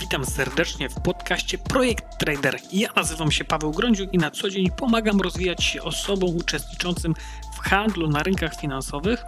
Witam 0.00 0.24
serdecznie 0.26 0.88
w 0.88 1.00
podcaście 1.00 1.58
Projekt 1.58 2.18
Trader. 2.18 2.58
Ja 2.72 2.88
nazywam 2.96 3.30
się 3.30 3.44
Paweł 3.44 3.70
Grądziuk 3.70 4.14
i 4.14 4.18
na 4.18 4.30
co 4.30 4.50
dzień 4.50 4.70
pomagam 4.70 5.20
rozwijać 5.20 5.64
się 5.64 5.82
osobom 5.82 6.36
uczestniczącym 6.36 7.14
w 7.56 7.58
handlu 7.58 8.08
na 8.08 8.22
rynkach 8.22 8.60
finansowych, 8.60 9.24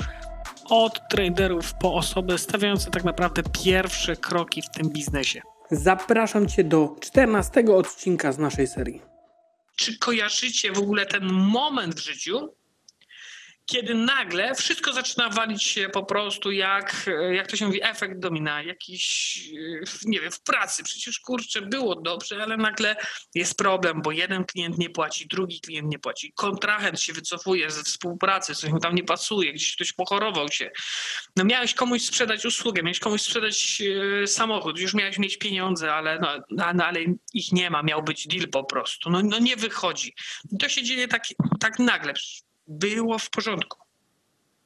od 0.64 1.08
traderów 1.08 1.74
po 1.74 1.94
osoby 1.94 2.38
stawiające 2.38 2.90
tak 2.90 3.04
naprawdę 3.04 3.42
pierwsze 3.64 4.16
kroki 4.16 4.62
w 4.62 4.70
tym 4.70 4.90
biznesie. 4.90 5.42
Zapraszam 5.70 6.48
Cię 6.48 6.64
do 6.64 6.96
14 7.00 7.64
odcinka 7.76 8.32
z 8.32 8.38
naszej 8.38 8.66
serii. 8.66 9.02
Czy 9.76 9.98
kojarzycie 9.98 10.72
w 10.72 10.78
ogóle 10.78 11.06
ten 11.06 11.32
moment 11.32 11.94
w 11.94 11.98
życiu, 11.98 12.48
kiedy 13.66 13.94
nagle 13.94 14.54
wszystko 14.54 14.92
zaczyna 14.92 15.28
walić 15.28 15.62
się 15.62 15.88
po 15.88 16.04
prostu 16.04 16.50
jak, 16.50 17.10
jak 17.32 17.46
to 17.46 17.56
się 17.56 17.66
mówi, 17.66 17.84
efekt 17.84 18.18
domina, 18.18 18.62
jakiś, 18.62 19.40
nie 20.04 20.20
wiem, 20.20 20.30
w 20.30 20.40
pracy. 20.40 20.82
Przecież 20.84 21.20
kurczę, 21.20 21.62
było 21.62 21.94
dobrze, 21.94 22.42
ale 22.42 22.56
nagle 22.56 22.96
jest 23.34 23.58
problem, 23.58 24.02
bo 24.02 24.12
jeden 24.12 24.44
klient 24.44 24.78
nie 24.78 24.90
płaci, 24.90 25.26
drugi 25.26 25.60
klient 25.60 25.88
nie 25.88 25.98
płaci, 25.98 26.32
kontrahent 26.32 27.00
się 27.00 27.12
wycofuje 27.12 27.70
ze 27.70 27.82
współpracy, 27.82 28.54
coś 28.54 28.70
mu 28.70 28.80
tam 28.80 28.94
nie 28.94 29.04
pasuje, 29.04 29.52
gdzieś 29.52 29.74
ktoś 29.74 29.92
pochorował 29.92 30.48
się. 30.48 30.70
No 31.36 31.44
miałeś 31.44 31.74
komuś 31.74 32.02
sprzedać 32.02 32.44
usługę, 32.44 32.82
miałeś 32.82 32.98
komuś 32.98 33.22
sprzedać 33.22 33.82
e, 34.22 34.26
samochód, 34.26 34.78
już 34.78 34.94
miałeś 34.94 35.18
mieć 35.18 35.38
pieniądze, 35.38 35.94
ale, 35.94 36.18
no, 36.18 36.28
no, 36.74 36.84
ale 36.84 37.00
ich 37.34 37.52
nie 37.52 37.70
ma, 37.70 37.82
miał 37.82 38.02
być 38.02 38.26
deal 38.26 38.48
po 38.48 38.64
prostu. 38.64 39.10
No, 39.10 39.22
no 39.22 39.38
nie 39.38 39.56
wychodzi. 39.56 40.14
To 40.60 40.68
się 40.68 40.82
dzieje 40.82 41.08
tak, 41.08 41.24
tak 41.60 41.78
nagle 41.78 42.14
było 42.68 43.18
w 43.18 43.30
porządku. 43.30 43.78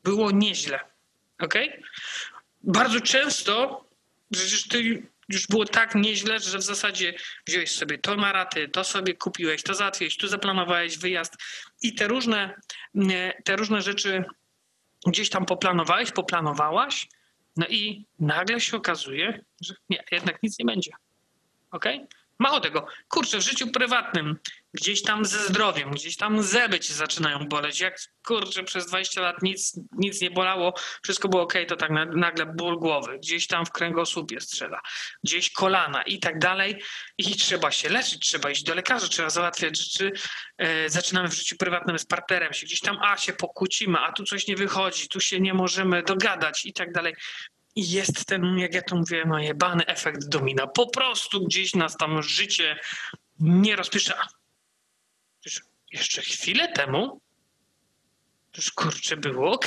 Było 0.04 0.30
nieźle. 0.30 0.80
Ok? 1.38 1.54
Bardzo 2.62 3.00
często, 3.00 3.84
przecież 4.32 4.68
ty 4.68 5.02
już 5.28 5.46
było 5.46 5.64
tak 5.64 5.94
nieźle, 5.94 6.40
że 6.40 6.58
w 6.58 6.62
zasadzie 6.62 7.14
wziąłeś 7.46 7.70
sobie 7.70 7.98
to 7.98 8.16
na 8.16 8.32
raty, 8.32 8.68
to 8.68 8.84
sobie 8.84 9.14
kupiłeś, 9.14 9.62
to 9.62 9.74
załatwiłeś, 9.74 10.16
tu 10.16 10.28
zaplanowałeś 10.28 10.98
wyjazd 10.98 11.36
i 11.82 11.94
te 11.94 12.08
różne, 12.08 12.60
te 13.44 13.56
różne 13.56 13.82
rzeczy 13.82 14.24
gdzieś 15.06 15.30
tam 15.30 15.46
poplanowałeś, 15.46 16.10
poplanowałaś, 16.10 17.08
no 17.56 17.66
i 17.66 18.04
nagle 18.18 18.60
się 18.60 18.76
okazuje, 18.76 19.44
że 19.60 19.74
nie, 19.90 20.04
jednak 20.12 20.42
nic 20.42 20.58
nie 20.58 20.64
będzie. 20.64 20.90
Ok? 21.70 21.84
Mało 22.40 22.60
tego, 22.60 22.86
kurczę, 23.08 23.38
w 23.38 23.44
życiu 23.44 23.70
prywatnym, 23.70 24.38
gdzieś 24.74 25.02
tam 25.02 25.24
ze 25.24 25.38
zdrowiem, 25.38 25.90
gdzieś 25.90 26.16
tam 26.16 26.42
zęby 26.42 26.80
ci 26.80 26.92
zaczynają 26.92 27.38
boleć. 27.48 27.80
Jak 27.80 27.98
kurczę, 28.26 28.64
przez 28.64 28.86
20 28.86 29.20
lat 29.20 29.42
nic, 29.42 29.80
nic 29.92 30.20
nie 30.20 30.30
bolało, 30.30 30.74
wszystko 31.02 31.28
było 31.28 31.42
ok, 31.42 31.54
to 31.68 31.76
tak 31.76 31.90
nagle 32.16 32.46
ból 32.46 32.78
głowy, 32.78 33.18
gdzieś 33.18 33.46
tam 33.46 33.66
w 33.66 33.70
kręgosłupie 33.70 34.40
strzela, 34.40 34.80
gdzieś 35.24 35.50
kolana 35.50 36.02
i 36.02 36.18
tak 36.18 36.38
dalej. 36.38 36.82
I 37.18 37.36
trzeba 37.36 37.70
się 37.70 37.88
leczyć, 37.88 38.26
trzeba 38.26 38.50
iść 38.50 38.62
do 38.62 38.74
lekarza, 38.74 39.08
trzeba 39.08 39.30
załatwiać 39.30 39.78
rzeczy. 39.78 40.12
E, 40.58 40.88
zaczynamy 40.90 41.28
w 41.28 41.34
życiu 41.34 41.56
prywatnym 41.56 41.98
z 41.98 42.06
partnerem 42.06 42.52
się, 42.52 42.66
gdzieś 42.66 42.80
tam, 42.80 42.98
a 43.02 43.16
się 43.16 43.32
pokłócimy, 43.32 43.98
a 43.98 44.12
tu 44.12 44.24
coś 44.24 44.46
nie 44.46 44.56
wychodzi, 44.56 45.08
tu 45.08 45.20
się 45.20 45.40
nie 45.40 45.54
możemy 45.54 46.02
dogadać 46.02 46.66
i 46.66 46.72
tak 46.72 46.92
dalej. 46.92 47.14
I 47.76 47.90
jest 47.90 48.24
ten, 48.24 48.58
jak 48.58 48.74
ja 48.74 48.82
to 48.82 48.96
mówię, 48.96 49.24
no 49.26 49.38
jebany 49.38 49.86
efekt 49.86 50.28
domina. 50.28 50.66
Po 50.66 50.90
prostu 50.90 51.44
gdzieś 51.44 51.74
nas 51.74 51.96
tam 51.96 52.22
życie 52.22 52.80
nie 53.40 53.76
rozpiesza. 53.76 54.28
Jeszcze 55.92 56.22
chwilę 56.22 56.72
temu 56.72 57.20
już 58.56 58.70
kurczę 58.70 59.16
było 59.16 59.52
ok. 59.52 59.66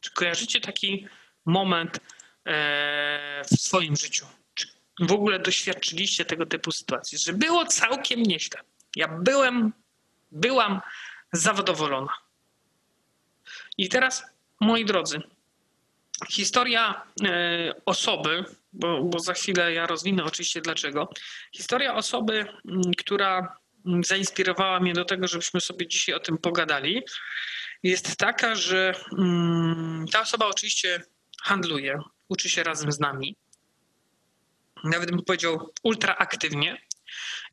Czy 0.00 0.12
kojarzycie 0.12 0.60
taki 0.60 1.06
moment 1.44 2.00
e, 2.44 3.42
w 3.44 3.60
swoim 3.60 3.96
życiu? 3.96 4.26
Czy 4.54 4.68
w 5.00 5.12
ogóle 5.12 5.38
doświadczyliście 5.38 6.24
tego 6.24 6.46
typu 6.46 6.72
sytuacji, 6.72 7.18
że 7.18 7.32
było 7.32 7.66
całkiem 7.66 8.22
nieźle? 8.22 8.60
Ja 8.96 9.08
byłem, 9.08 9.72
byłam 10.30 10.80
zadowolona. 11.32 12.12
I 13.78 13.88
teraz, 13.88 14.24
moi 14.60 14.84
drodzy, 14.84 15.22
Historia 16.26 17.02
e, 17.24 17.74
osoby, 17.86 18.44
bo, 18.72 19.04
bo, 19.04 19.18
za 19.18 19.34
chwilę 19.34 19.72
ja 19.72 19.86
rozwinę 19.86 20.24
oczywiście 20.24 20.60
dlaczego. 20.60 21.08
Historia 21.52 21.94
osoby, 21.94 22.46
która 22.98 23.56
zainspirowała 24.04 24.80
mnie 24.80 24.92
do 24.92 25.04
tego, 25.04 25.28
żebyśmy 25.28 25.60
sobie 25.60 25.86
dzisiaj 25.86 26.14
o 26.14 26.20
tym 26.20 26.38
pogadali, 26.38 27.02
jest 27.82 28.16
taka, 28.16 28.54
że 28.54 28.94
ta 30.12 30.20
osoba 30.20 30.46
oczywiście 30.46 31.02
handluje, 31.42 31.98
uczy 32.28 32.48
się 32.48 32.62
razem 32.62 32.92
z 32.92 33.00
nami. 33.00 33.36
Nawet 34.84 35.10
bym 35.10 35.24
powiedział 35.24 35.72
ultra 35.82 36.16
aktywnie. 36.16 36.82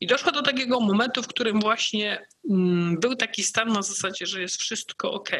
I 0.00 0.06
doszło 0.06 0.32
do 0.32 0.42
takiego 0.42 0.80
momentu, 0.80 1.22
w 1.22 1.28
którym 1.28 1.60
właśnie 1.60 2.26
był 3.00 3.16
taki 3.16 3.44
stan 3.44 3.68
na 3.68 3.82
zasadzie, 3.82 4.26
że 4.26 4.40
jest 4.40 4.60
wszystko 4.60 5.12
ok 5.12 5.30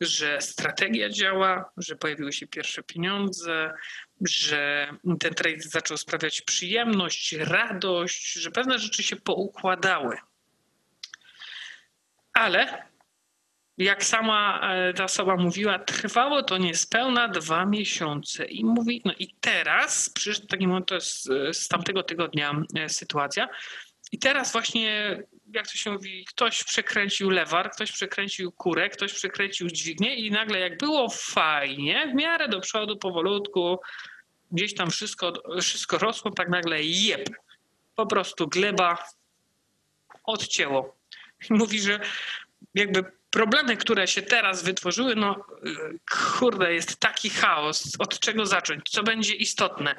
że 0.00 0.40
strategia 0.40 1.08
działa, 1.08 1.70
że 1.76 1.96
pojawiły 1.96 2.32
się 2.32 2.46
pierwsze 2.46 2.82
pieniądze, 2.82 3.72
że 4.20 4.90
ten 5.20 5.34
trade 5.34 5.60
zaczął 5.60 5.96
sprawiać 5.96 6.40
przyjemność, 6.40 7.32
radość, 7.32 8.32
że 8.32 8.50
pewne 8.50 8.78
rzeczy 8.78 9.02
się 9.02 9.16
poukładały. 9.16 10.16
Ale 12.32 12.86
jak 13.78 14.04
sama 14.04 14.60
e, 14.62 14.92
ta 14.92 15.04
osoba 15.04 15.36
mówiła, 15.36 15.78
trwało 15.78 16.42
to 16.42 16.58
niespełna 16.58 17.28
dwa 17.28 17.66
miesiące. 17.66 18.44
I 18.44 18.64
mówi, 18.64 19.02
no 19.04 19.12
i 19.18 19.34
teraz, 19.40 20.10
przyszedł 20.10 20.46
taki 20.46 20.66
moment, 20.66 20.86
to 20.86 20.94
jest 20.94 21.30
e, 21.30 21.54
z 21.54 21.68
tamtego 21.68 22.02
tygodnia 22.02 22.62
e, 22.78 22.88
sytuacja, 22.88 23.48
i 24.12 24.18
teraz 24.18 24.52
właśnie 24.52 25.22
jak 25.54 25.66
to 25.66 25.72
się 25.72 25.90
mówi, 25.90 26.24
ktoś 26.24 26.64
przekręcił 26.64 27.30
lewar, 27.30 27.70
ktoś 27.70 27.92
przekręcił 27.92 28.52
kurę, 28.52 28.90
ktoś 28.90 29.12
przekręcił 29.12 29.68
dźwignię 29.68 30.14
i 30.14 30.30
nagle 30.30 30.58
jak 30.58 30.78
było 30.78 31.08
fajnie, 31.10 32.08
w 32.12 32.14
miarę 32.14 32.48
do 32.48 32.60
przodu, 32.60 32.96
powolutku, 32.96 33.78
gdzieś 34.52 34.74
tam 34.74 34.90
wszystko, 34.90 35.32
wszystko 35.62 35.98
rosło, 35.98 36.30
tak 36.30 36.48
nagle 36.48 36.82
jeb. 36.82 37.28
Po 37.94 38.06
prostu 38.06 38.48
gleba 38.48 38.98
odcięło. 40.24 40.96
Mówi, 41.50 41.80
że 41.80 42.00
jakby 42.74 43.04
problemy, 43.36 43.76
które 43.76 44.08
się 44.08 44.22
teraz 44.22 44.62
wytworzyły, 44.62 45.14
no 45.16 45.46
kurde, 46.38 46.74
jest 46.74 47.00
taki 47.00 47.30
chaos, 47.30 47.92
od 47.98 48.20
czego 48.20 48.46
zacząć, 48.46 48.90
co 48.90 49.02
będzie 49.02 49.34
istotne, 49.34 49.94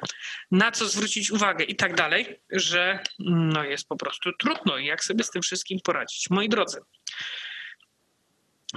na 0.50 0.72
co 0.72 0.88
zwrócić 0.88 1.30
uwagę 1.30 1.64
i 1.64 1.76
tak 1.76 1.94
dalej, 1.94 2.40
że 2.50 3.02
no 3.18 3.64
jest 3.64 3.88
po 3.88 3.96
prostu 3.96 4.30
trudno 4.32 4.78
i 4.78 4.86
jak 4.86 5.04
sobie 5.04 5.24
z 5.24 5.30
tym 5.30 5.42
wszystkim 5.42 5.78
poradzić. 5.84 6.30
Moi 6.30 6.48
drodzy, 6.48 6.80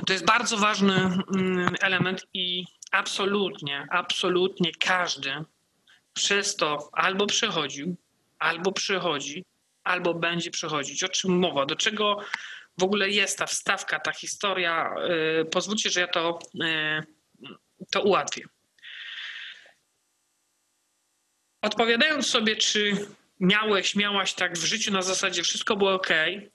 to 0.08 0.14
jest 0.14 0.26
bardzo 0.26 0.58
ważny 0.58 0.96
mm, 1.36 1.76
element 1.82 2.28
i 2.34 2.66
absolutnie, 2.92 3.88
absolutnie 3.90 4.72
każdy 4.80 5.34
przez 6.14 6.56
to 6.56 6.90
albo 6.94 7.26
przechodził, 7.26 7.96
albo 8.40 8.72
przechodzi, 8.72 9.46
albo 9.84 10.14
będzie 10.14 10.52
przechodzić. 10.52 11.04
O 11.04 11.10
czym 11.10 11.40
mowa? 11.40 11.66
Do 11.66 11.76
czego 11.76 12.18
w 12.81 12.84
ogóle 12.84 13.09
jest 13.09 13.38
ta 13.38 13.46
wstawka, 13.46 14.00
ta 14.00 14.12
historia. 14.12 14.96
Y, 15.42 15.46
pozwólcie, 15.46 15.90
że 15.90 16.00
ja 16.00 16.08
to, 16.08 16.40
y, 16.64 17.03
to 17.92 18.02
ułatwię. 18.02 18.46
Odpowiadając 21.62 22.30
sobie, 22.30 22.56
czy 22.56 23.08
miałeś, 23.40 23.96
miałaś 23.96 24.34
tak 24.34 24.58
w 24.58 24.64
życiu 24.64 24.94
na 24.94 25.02
zasadzie 25.02 25.44
wszystko 25.44 25.75
było 25.75 25.94
ok, 25.94 26.09
y, 26.09 26.50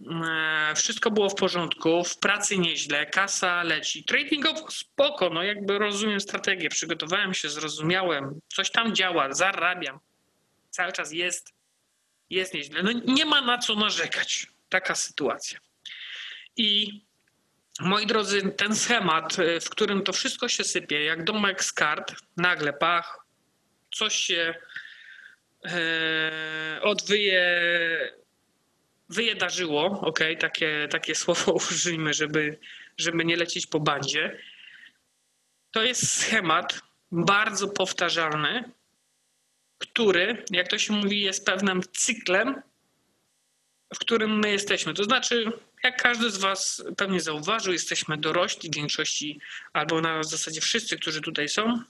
wszystko 0.77 1.11
było 1.11 1.29
w 1.29 1.35
porządku, 1.35 2.05
w 2.05 2.19
pracy 2.19 2.59
nieźle, 2.59 3.07
kasa 3.07 3.63
leci, 3.63 4.05
tradingowo 4.05 4.71
spoko, 4.71 5.31
no 5.31 5.43
jakby 5.43 5.79
rozumiem 5.79 6.21
strategię, 6.21 6.69
przygotowałem 6.69 7.35
się, 7.35 7.49
zrozumiałem, 7.49 8.41
coś 8.49 8.71
tam 8.71 8.95
działa, 8.95 9.33
zarabiam, 9.33 9.99
cały 10.71 10.93
czas 10.93 11.13
jest, 11.13 11.53
jest 12.31 12.55
nieźle. 12.55 12.83
No 12.83 12.93
nie 12.93 13.27
ma 13.27 13.41
na 13.41 13.59
co 13.59 13.75
narzekać. 13.75 14.47
Taka 14.69 14.95
sytuacja. 14.95 15.59
I 16.57 17.01
moi 17.81 18.07
drodzy, 18.07 18.43
ten 18.43 18.77
schemat, 18.77 19.39
y, 19.39 19.61
w 19.61 19.71
którym 19.71 20.03
to 20.03 20.13
wszystko 20.13 20.49
się 20.49 20.65
sypie, 20.65 21.05
jak 21.05 21.25
domek 21.25 21.65
z 21.65 21.73
kart, 21.73 22.15
nagle 22.37 22.73
pach, 22.73 23.27
coś 23.95 24.15
się 24.15 24.55
e, 25.65 26.81
odwyje, 26.83 27.61
wyjedarzyło, 29.09 30.01
ok, 30.01 30.19
takie, 30.41 30.89
takie 30.91 31.15
słowo 31.25 31.53
użyjmy, 31.53 32.15
żeby, 32.15 32.59
żeby 32.99 33.25
nie 33.25 33.37
lecieć 33.37 33.67
po 33.67 33.81
bandzie. 33.81 34.39
To 35.71 35.83
jest 35.83 36.13
schemat 36.13 36.81
bardzo 37.13 37.69
powtarzalny, 37.69 38.73
który, 39.79 40.45
jak 40.51 40.69
to 40.69 40.79
się 40.79 40.93
mówi, 40.93 41.21
jest 41.21 41.47
pewnym 41.47 41.81
cyklem, 41.93 42.63
w 43.95 43.99
którym 43.99 44.39
my 44.39 44.51
jesteśmy. 44.51 44.95
To 44.95 45.05
znaczy, 45.05 45.53
jak 45.83 46.03
każdy 46.03 46.31
z 46.31 46.39
Was 46.39 46.85
pewnie 46.97 47.21
zauważył, 47.21 47.73
jesteśmy 47.73 48.19
dorośli 48.19 48.71
w 48.71 48.75
większości, 48.75 49.41
albo 49.73 50.01
na 50.01 50.23
zasadzie 50.23 50.61
wszyscy, 50.61 50.97
którzy 50.97 51.21
tutaj 51.21 51.49
są, 51.49 51.81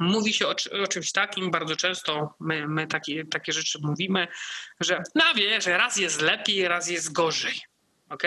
Mówi 0.00 0.32
się 0.32 0.46
o, 0.46 0.54
o, 0.82 0.86
czymś 0.86 1.12
takim, 1.12 1.50
bardzo 1.50 1.76
często 1.76 2.34
my, 2.40 2.68
my 2.68 2.86
takie, 2.86 3.24
takie 3.24 3.52
rzeczy 3.52 3.78
mówimy, 3.82 4.28
że 4.80 5.02
no 5.14 5.24
wie, 5.34 5.60
że 5.60 5.78
raz 5.78 5.96
jest 5.96 6.20
lepiej, 6.20 6.68
raz 6.68 6.90
jest 6.90 7.12
gorzej. 7.12 7.60
ok? 8.08 8.22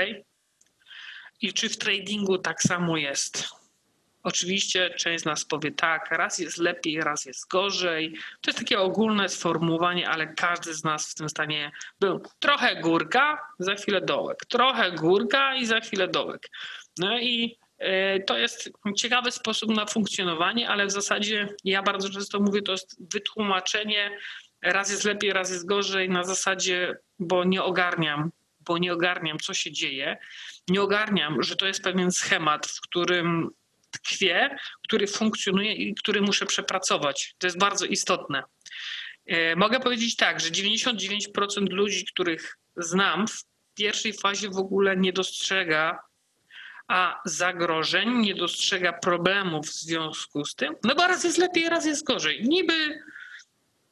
I 1.41 1.53
czy 1.53 1.69
w 1.69 1.77
tradingu 1.77 2.37
tak 2.37 2.61
samo 2.61 2.97
jest? 2.97 3.47
Oczywiście 4.23 4.89
część 4.89 5.23
z 5.23 5.25
nas 5.25 5.45
powie 5.45 5.71
tak, 5.71 6.11
raz 6.11 6.39
jest 6.39 6.57
lepiej, 6.57 7.01
raz 7.01 7.25
jest 7.25 7.47
gorzej. 7.47 8.13
To 8.41 8.49
jest 8.49 8.59
takie 8.59 8.79
ogólne 8.79 9.29
sformułowanie, 9.29 10.09
ale 10.09 10.27
każdy 10.27 10.73
z 10.73 10.83
nas 10.83 11.11
w 11.11 11.15
tym 11.15 11.29
stanie 11.29 11.71
był 11.99 12.21
trochę 12.39 12.75
górka, 12.75 13.39
za 13.59 13.75
chwilę 13.75 14.01
dołek, 14.01 14.45
trochę 14.45 14.91
górka 14.91 15.55
i 15.55 15.65
za 15.65 15.79
chwilę 15.79 16.07
dołek. 16.07 16.49
No 16.97 17.19
i 17.19 17.57
e, 17.77 18.19
to 18.19 18.37
jest 18.37 18.71
ciekawy 18.97 19.31
sposób 19.31 19.75
na 19.75 19.85
funkcjonowanie, 19.85 20.69
ale 20.69 20.85
w 20.85 20.91
zasadzie 20.91 21.47
ja 21.63 21.83
bardzo 21.83 22.09
często 22.09 22.39
mówię, 22.39 22.61
to 22.61 22.71
jest 22.71 23.13
wytłumaczenie 23.13 24.19
raz 24.63 24.91
jest 24.91 25.03
lepiej, 25.03 25.33
raz 25.33 25.49
jest 25.51 25.65
gorzej 25.65 26.09
na 26.09 26.23
zasadzie, 26.23 26.97
bo 27.19 27.43
nie 27.43 27.63
ogarniam, 27.63 28.31
bo 28.59 28.77
nie 28.77 28.93
ogarniam, 28.93 29.39
co 29.39 29.53
się 29.53 29.71
dzieje. 29.71 30.17
Nie 30.69 30.81
ogarniam, 30.81 31.43
że 31.43 31.55
to 31.55 31.65
jest 31.65 31.83
pewien 31.83 32.11
schemat, 32.11 32.67
w 32.67 32.81
którym 32.81 33.49
tkwie, 33.93 34.57
który 34.83 35.07
funkcjonuje 35.07 35.73
i 35.73 35.95
który 35.95 36.21
muszę 36.21 36.45
przepracować. 36.45 37.35
To 37.37 37.47
jest 37.47 37.59
bardzo 37.59 37.85
istotne. 37.85 38.43
E, 39.25 39.55
mogę 39.55 39.79
powiedzieć 39.79 40.15
tak, 40.15 40.39
że 40.39 40.49
99% 40.49 41.69
ludzi, 41.69 42.05
których 42.05 42.57
znam, 42.77 43.27
w 43.27 43.43
pierwszej 43.75 44.13
fazie 44.13 44.49
w 44.49 44.57
ogóle 44.57 44.97
nie 44.97 45.13
dostrzega 45.13 45.99
a 46.87 47.21
zagrożeń, 47.25 48.17
nie 48.17 48.35
dostrzega 48.35 48.93
problemów 48.93 49.67
w 49.67 49.73
związku 49.73 50.45
z 50.45 50.55
tym, 50.55 50.75
no 50.83 50.95
bo 50.95 51.07
raz 51.07 51.23
jest 51.23 51.37
lepiej, 51.37 51.69
raz 51.69 51.85
jest 51.85 52.03
gorzej. 52.03 52.43
Niby 52.43 53.03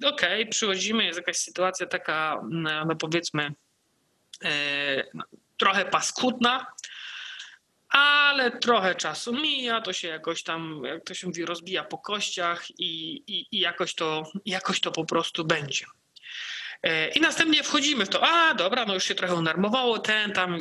okej, 0.04 0.42
okay, 0.42 0.46
przychodzimy, 0.46 1.06
jest 1.06 1.20
jakaś 1.20 1.38
sytuacja 1.38 1.88
taka, 1.88 2.42
no, 2.50 2.86
no 2.86 2.96
powiedzmy, 2.96 3.54
no, 5.14 5.24
trochę 5.58 5.86
paskudna, 5.86 6.66
ale 7.92 8.52
trochę 8.52 8.96
czasu 8.96 9.34
mija, 9.34 9.82
to 9.82 9.94
się 9.94 10.08
jakoś 10.08 10.44
tam, 10.44 10.82
jak 10.86 11.04
to 11.04 11.14
się 11.14 11.28
mówi, 11.28 11.46
rozbija 11.46 11.84
po 11.84 11.98
kościach 11.98 12.70
i, 12.80 13.16
i, 13.28 13.48
i 13.52 13.60
jakoś, 13.60 13.96
to, 13.96 14.24
jakoś 14.46 14.80
to 14.80 14.92
po 14.92 15.06
prostu 15.06 15.46
będzie. 15.46 15.86
E, 16.84 17.10
I 17.10 17.22
następnie 17.22 17.64
wchodzimy 17.64 18.06
w 18.06 18.10
to, 18.10 18.24
a 18.24 18.54
dobra, 18.54 18.86
no 18.86 18.94
już 18.94 19.04
się 19.04 19.16
trochę 19.16 19.36
unarmowało, 19.36 20.00
ten 20.00 20.32
tam 20.32 20.58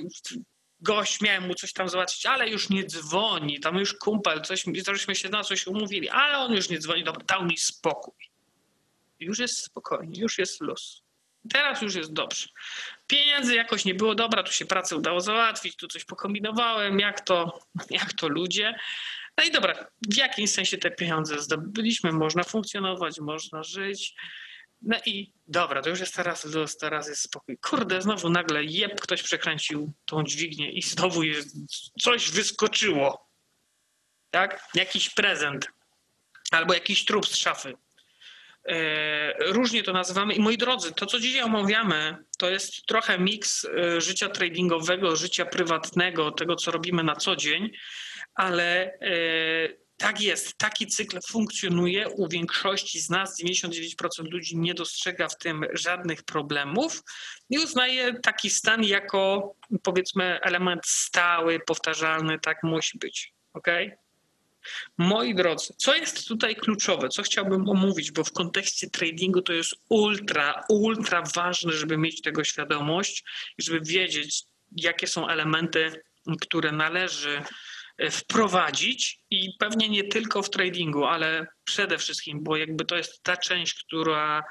gość, 0.81 1.21
miałem 1.21 1.47
mu 1.47 1.55
coś 1.55 1.73
tam 1.73 1.89
załatwić, 1.89 2.27
ale 2.27 2.49
już 2.49 2.71
nie 2.71 2.87
dzwoni, 2.87 3.61
tam 3.61 3.77
już 3.77 3.95
kumpel, 3.95 4.43
coś, 4.43 4.65
żeśmy 4.87 5.15
się 5.15 5.29
na 5.29 5.45
coś 5.45 5.67
umówili, 5.67 6.09
ale 6.09 6.39
on 6.39 6.53
już 6.53 6.69
nie 6.69 6.79
dzwoni, 6.79 7.05
dobra, 7.05 7.25
dał 7.25 7.45
mi 7.45 7.59
spokój. 7.59 8.31
Już 9.21 9.39
jest 9.39 9.65
spokojnie, 9.65 10.21
już 10.21 10.39
jest 10.39 10.61
luz. 10.61 11.03
Teraz 11.53 11.83
już 11.83 11.95
jest 11.95 12.13
dobrze. 12.13 12.49
Pieniędzy 13.11 13.55
jakoś 13.55 13.85
nie 13.85 13.95
było 13.95 14.15
dobra, 14.15 14.43
tu 14.43 14.53
się 14.53 14.67
pracę 14.67 14.97
udało 14.97 15.21
załatwić, 15.21 15.77
tu 15.77 15.89
coś 15.89 16.05
pokombinowałem, 16.05 17.01
jak 17.01 17.21
to, 17.21 17.61
jak 17.91 18.13
to 18.13 18.29
ludzie. 18.29 18.75
No 19.39 19.45
i 19.45 19.51
dobra, 19.51 19.87
w 20.11 20.17
jakimś 20.17 20.51
sensie 20.51 20.79
te 20.79 20.91
pieniądze 20.91 21.43
zdobyliśmy, 21.43 22.13
można 22.13 22.45
funkcjonować, 22.45 23.21
można 23.21 23.63
żyć. 23.63 24.15
No 24.83 24.97
i 25.07 25.33
dobra, 25.47 25.83
to 25.83 25.91
już 25.91 26.01
jest 26.01 26.15
teraz 26.15 26.45
luz, 26.45 26.77
teraz 26.77 27.09
jest 27.09 27.23
spokój. 27.23 27.59
Kurde, 27.59 28.03
znowu 28.03 28.31
nagle 28.31 28.65
jeb, 28.65 29.01
ktoś 29.01 29.23
przekręcił 29.23 29.93
tą 30.05 30.25
dźwignię 30.25 30.73
i 30.73 30.83
znowu 30.83 31.23
jest, 31.23 31.57
coś 32.03 32.31
wyskoczyło. 32.31 33.31
Tak? 34.31 34.69
Jakiś 34.75 35.11
prezent. 35.11 35.69
Albo 36.51 36.75
jakiś 36.75 37.05
trup 37.05 37.27
z 37.27 37.37
szafy. 37.37 37.75
E, 38.69 39.53
różnie 39.53 39.83
to 39.83 39.93
nazywamy. 39.93 40.35
I 40.35 40.41
moi 40.41 40.59
drodzy, 40.59 40.93
to 40.93 41.07
co 41.07 41.21
dzisiaj 41.21 41.43
omawiamy, 41.43 42.17
to 42.39 42.51
jest 42.51 42.87
trochę 42.87 43.19
miks 43.19 43.65
e, 43.65 44.01
życia 44.01 44.29
tradingowego, 44.29 45.17
życia 45.17 45.45
prywatnego, 45.45 46.31
tego 46.31 46.57
co 46.57 46.71
robimy 46.71 47.05
na 47.05 47.17
co 47.17 47.37
dzień, 47.37 47.71
ale 48.35 48.85
e, 48.85 49.81
tak 49.97 50.21
jest, 50.21 50.59
taki 50.59 50.87
cykl 50.87 51.19
funkcjonuje. 51.29 52.09
U 52.09 52.29
większości 52.29 53.01
z 53.01 53.11
nas, 53.11 53.41
99% 53.43 54.31
ludzi 54.31 54.57
nie 54.57 54.75
dostrzega 54.75 55.29
w 55.29 55.39
tym 55.39 55.65
żadnych 55.73 56.23
problemów 56.23 57.03
i 57.51 57.59
uznaje 57.59 58.15
taki 58.21 58.51
stan 58.51 58.85
jako 58.85 59.55
powiedzmy 59.83 60.41
element 60.41 60.81
stały, 60.87 61.61
powtarzalny, 61.67 62.39
tak 62.39 62.63
musi 62.63 62.99
być. 62.99 63.35
Okay? 63.53 63.97
Moi 64.99 65.35
drodzy, 65.35 65.75
co 65.77 65.95
jest 65.95 66.29
tutaj 66.29 66.57
kluczowe, 66.57 67.09
co 67.09 67.23
chciałbym 67.23 67.69
omówić, 67.69 68.13
bo 68.13 68.25
w 68.25 68.33
kontekście 68.33 68.91
tradingu 68.91 69.43
to 69.43 69.53
jest 69.53 69.75
ultra, 69.89 70.65
ultra 70.69 71.23
ważne, 71.35 71.73
żeby 71.73 71.97
mieć 71.99 72.23
tego 72.23 72.45
świadomość 72.45 73.25
i 73.59 73.63
żeby 73.63 73.81
wiedzieć, 73.81 74.43
jakie 74.77 75.07
są 75.07 75.29
elementy, 75.29 76.03
które 76.41 76.73
należy 76.73 77.43
e, 77.99 78.11
wprowadzić 78.11 79.21
i 79.31 79.51
pewnie 79.59 79.89
nie 79.89 80.05
tylko 80.05 80.43
w 80.43 80.51
tradingu, 80.51 81.05
ale 81.05 81.47
przede 81.65 81.99
wszystkim, 81.99 82.43
bo 82.43 82.57
jakby 82.57 82.85
to 82.85 82.97
jest 82.97 83.23
ta 83.23 83.37
część, 83.37 83.85
która, 83.85 84.45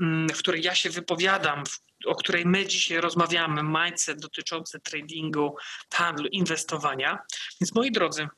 mm, 0.00 0.28
w 0.28 0.38
której 0.38 0.62
ja 0.62 0.74
się 0.74 0.90
wypowiadam, 0.90 1.64
o 2.06 2.14
której 2.14 2.46
my 2.46 2.66
dzisiaj 2.66 3.00
rozmawiamy, 3.00 3.62
mindset 3.62 4.20
dotyczący 4.20 4.80
tradingu, 4.80 5.56
handlu, 5.94 6.28
inwestowania. 6.28 7.18
Więc 7.60 7.74
moi 7.74 7.92
drodzy, 7.92 8.28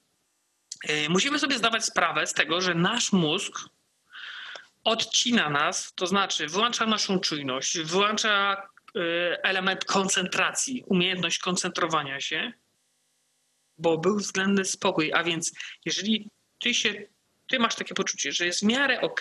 musimy 1.08 1.38
sobie 1.38 1.58
zdawać 1.58 1.84
sprawę 1.84 2.26
z 2.26 2.32
tego, 2.32 2.60
że 2.60 2.74
nasz 2.74 3.12
mózg 3.12 3.58
odcina 4.84 5.50
nas, 5.50 5.92
to 5.94 6.06
znaczy 6.06 6.46
wyłącza 6.46 6.86
naszą 6.86 7.20
czujność, 7.20 7.78
wyłącza 7.78 8.52
e, 8.96 9.44
element 9.44 9.84
koncentracji, 9.84 10.84
umiejętność 10.86 11.38
koncentrowania 11.38 12.20
się, 12.20 12.52
bo 13.78 13.98
był 13.98 14.16
względny 14.16 14.64
spokój. 14.64 15.12
A 15.12 15.24
więc 15.24 15.52
jeżeli 15.84 16.30
ty 16.60 16.74
się, 16.74 16.94
ty 17.48 17.58
masz 17.58 17.74
takie 17.74 17.94
poczucie, 17.94 18.32
że 18.32 18.46
jest 18.46 18.60
w 18.60 18.66
miarę 18.66 19.00
ok, 19.00 19.20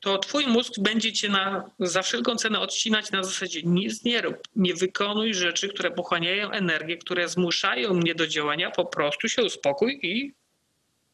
to 0.00 0.18
twój 0.18 0.46
mózg 0.46 0.72
będzie 0.78 1.12
cię 1.12 1.28
na, 1.28 1.70
za 1.78 2.02
wszelką 2.02 2.36
cenę 2.36 2.60
odcinać 2.60 3.10
na 3.10 3.22
zasadzie 3.22 3.62
nic 3.62 4.04
nie 4.04 4.20
rób, 4.20 4.36
nie 4.56 4.74
wykonuj 4.74 5.34
rzeczy, 5.34 5.68
które 5.68 5.90
pochłaniają 5.90 6.50
energię, 6.50 6.96
które 6.96 7.28
zmuszają 7.28 7.94
mnie 7.94 8.14
do 8.14 8.26
działania, 8.26 8.70
po 8.70 8.86
prostu 8.86 9.28
się 9.28 9.42
uspokój 9.42 10.00
i 10.02 10.34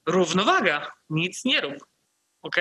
równowaga, 0.08 0.92
nic 1.10 1.44
nie 1.44 1.60
rób. 1.60 1.76
Ok? 2.42 2.56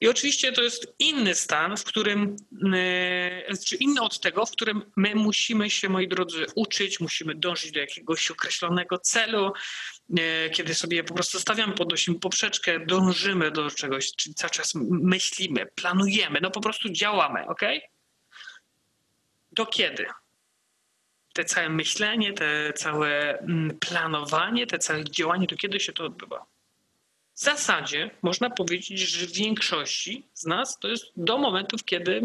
I 0.00 0.08
oczywiście 0.08 0.52
to 0.52 0.62
jest 0.62 0.94
inny 0.98 1.34
stan, 1.34 1.76
w 1.76 1.84
którym, 1.84 2.36
e, 2.74 3.56
czy 3.66 3.76
inny 3.76 4.00
od 4.00 4.20
tego, 4.20 4.46
w 4.46 4.50
którym 4.50 4.82
my 4.96 5.14
musimy 5.14 5.70
się, 5.70 5.88
moi 5.88 6.08
drodzy, 6.08 6.46
uczyć, 6.54 7.00
musimy 7.00 7.34
dążyć 7.34 7.72
do 7.72 7.80
jakiegoś 7.80 8.30
określonego 8.30 8.98
celu, 8.98 9.52
e, 10.18 10.50
kiedy 10.50 10.74
sobie 10.74 11.04
po 11.04 11.14
prostu 11.14 11.40
stawiamy, 11.40 11.74
podnosimy 11.74 12.20
poprzeczkę, 12.20 12.86
dążymy 12.86 13.50
do 13.50 13.70
czegoś, 13.70 14.12
czyli 14.16 14.34
cały 14.34 14.50
czas 14.50 14.72
myślimy, 14.90 15.66
planujemy, 15.74 16.38
no 16.42 16.50
po 16.50 16.60
prostu 16.60 16.88
działamy, 16.88 17.46
ok? 17.46 17.62
Do 19.52 19.66
kiedy? 19.66 20.06
Te 21.36 21.44
całe 21.44 21.68
myślenie, 21.68 22.32
te 22.32 22.72
całe 22.72 23.38
mm, 23.38 23.78
planowanie, 23.78 24.66
te 24.66 24.78
całe 24.78 25.04
działanie, 25.04 25.46
to 25.46 25.56
kiedy 25.56 25.80
się 25.80 25.92
to 25.92 26.04
odbywa? 26.04 26.46
W 27.34 27.40
zasadzie 27.40 28.10
można 28.22 28.50
powiedzieć, 28.50 29.00
że 29.00 29.26
w 29.26 29.32
większości 29.32 30.26
z 30.34 30.46
nas 30.46 30.78
to 30.78 30.88
jest 30.88 31.04
do 31.16 31.38
momentów, 31.38 31.84
kiedy 31.84 32.22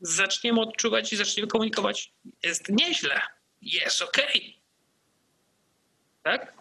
zaczniemy 0.00 0.60
odczuwać 0.60 1.12
i 1.12 1.16
zaczniemy 1.16 1.48
komunikować, 1.48 2.12
jest 2.42 2.68
nieźle, 2.68 3.20
jest 3.62 4.02
ok. 4.02 4.18
Tak? 6.22 6.52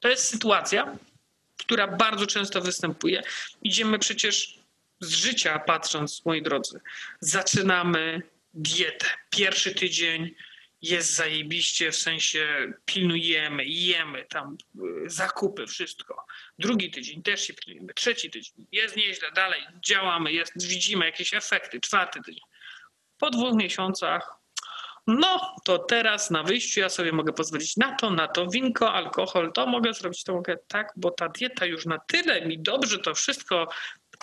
To 0.00 0.08
jest 0.08 0.24
sytuacja, 0.24 0.96
która 1.56 1.88
bardzo 1.88 2.26
często 2.26 2.60
występuje. 2.60 3.22
Idziemy 3.62 3.98
przecież 3.98 4.58
z 5.00 5.10
życia 5.12 5.58
patrząc, 5.58 6.24
moi 6.24 6.42
drodzy. 6.42 6.80
Zaczynamy 7.20 8.22
dietę. 8.54 9.06
Pierwszy 9.30 9.74
tydzień 9.74 10.34
jest 10.82 11.14
zajebiście, 11.14 11.92
w 11.92 11.96
sensie 11.96 12.72
pilnujemy, 12.84 13.64
jemy 13.64 14.24
tam 14.24 14.56
y, 15.06 15.10
zakupy, 15.10 15.66
wszystko. 15.66 16.26
Drugi 16.58 16.90
tydzień 16.90 17.22
też 17.22 17.46
się 17.46 17.54
pilnujemy, 17.54 17.94
trzeci 17.94 18.30
tydzień 18.30 18.66
jest 18.72 18.96
nieźle, 18.96 19.32
dalej 19.32 19.62
działamy, 19.86 20.32
jest, 20.32 20.68
widzimy 20.68 21.04
jakieś 21.04 21.34
efekty, 21.34 21.80
czwarty 21.80 22.20
tydzień. 22.26 22.44
Po 23.18 23.30
dwóch 23.30 23.54
miesiącach, 23.54 24.38
no 25.06 25.54
to 25.64 25.78
teraz 25.78 26.30
na 26.30 26.42
wyjściu 26.42 26.80
ja 26.80 26.88
sobie 26.88 27.12
mogę 27.12 27.32
pozwolić 27.32 27.76
na 27.76 27.96
to, 27.96 28.10
na 28.10 28.28
to, 28.28 28.46
winko, 28.46 28.92
alkohol, 28.92 29.52
to 29.52 29.66
mogę 29.66 29.94
zrobić, 29.94 30.24
to 30.24 30.32
mogę 30.32 30.56
tak, 30.68 30.92
bo 30.96 31.10
ta 31.10 31.28
dieta 31.28 31.66
już 31.66 31.86
na 31.86 31.98
tyle 31.98 32.46
mi 32.46 32.62
dobrze 32.62 32.98
to 32.98 33.14
wszystko 33.14 33.68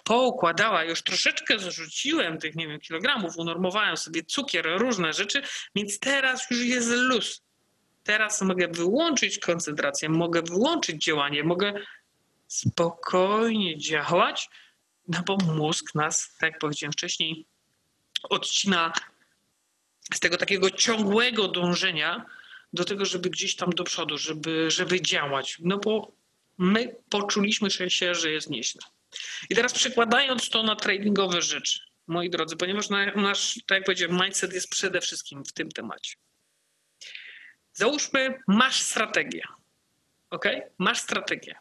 poukładała, 0.05 0.83
już 0.83 1.03
troszeczkę 1.03 1.59
zrzuciłem 1.59 2.37
tych, 2.37 2.55
nie 2.55 2.67
wiem, 2.67 2.79
kilogramów, 2.79 3.37
unormowałem 3.37 3.97
sobie 3.97 4.23
cukier, 4.23 4.65
różne 4.77 5.13
rzeczy, 5.13 5.41
więc 5.75 5.99
teraz 5.99 6.51
już 6.51 6.59
jest 6.59 6.89
luz. 6.89 7.41
Teraz 8.03 8.41
mogę 8.41 8.67
wyłączyć 8.67 9.39
koncentrację, 9.39 10.09
mogę 10.09 10.41
wyłączyć 10.41 11.03
działanie, 11.03 11.43
mogę 11.43 11.73
spokojnie 12.47 13.77
działać, 13.77 14.49
no 15.07 15.19
bo 15.25 15.37
mózg 15.37 15.95
nas, 15.95 16.35
tak 16.39 16.51
jak 16.51 16.59
powiedziałem 16.59 16.93
wcześniej, 16.93 17.45
odcina 18.29 18.93
z 20.13 20.19
tego 20.19 20.37
takiego 20.37 20.69
ciągłego 20.69 21.47
dążenia 21.47 22.25
do 22.73 22.85
tego, 22.85 23.05
żeby 23.05 23.29
gdzieś 23.29 23.55
tam 23.55 23.69
do 23.69 23.83
przodu, 23.83 24.17
żeby, 24.17 24.71
żeby 24.71 25.01
działać. 25.01 25.57
No 25.59 25.77
bo 25.77 26.11
my 26.57 26.95
poczuliśmy 27.09 27.71
się, 27.71 28.15
że 28.15 28.31
jest 28.31 28.49
nieźle. 28.49 28.81
I 29.49 29.55
teraz 29.55 29.73
przekładając 29.73 30.49
to 30.49 30.63
na 30.63 30.75
tradingowe 30.75 31.41
rzeczy, 31.41 31.79
moi 32.07 32.29
drodzy, 32.29 32.57
ponieważ 32.57 32.89
nasz, 33.15 33.53
tak 33.67 33.75
jak 33.75 33.85
powiedziałem, 33.85 34.21
mindset 34.23 34.53
jest 34.53 34.69
przede 34.69 35.01
wszystkim 35.01 35.45
w 35.45 35.53
tym 35.53 35.71
temacie. 35.71 36.15
Załóżmy, 37.73 38.39
masz 38.47 38.81
strategię. 38.81 39.43
Ok? 40.29 40.45
Masz 40.77 40.99
strategię. 40.99 41.55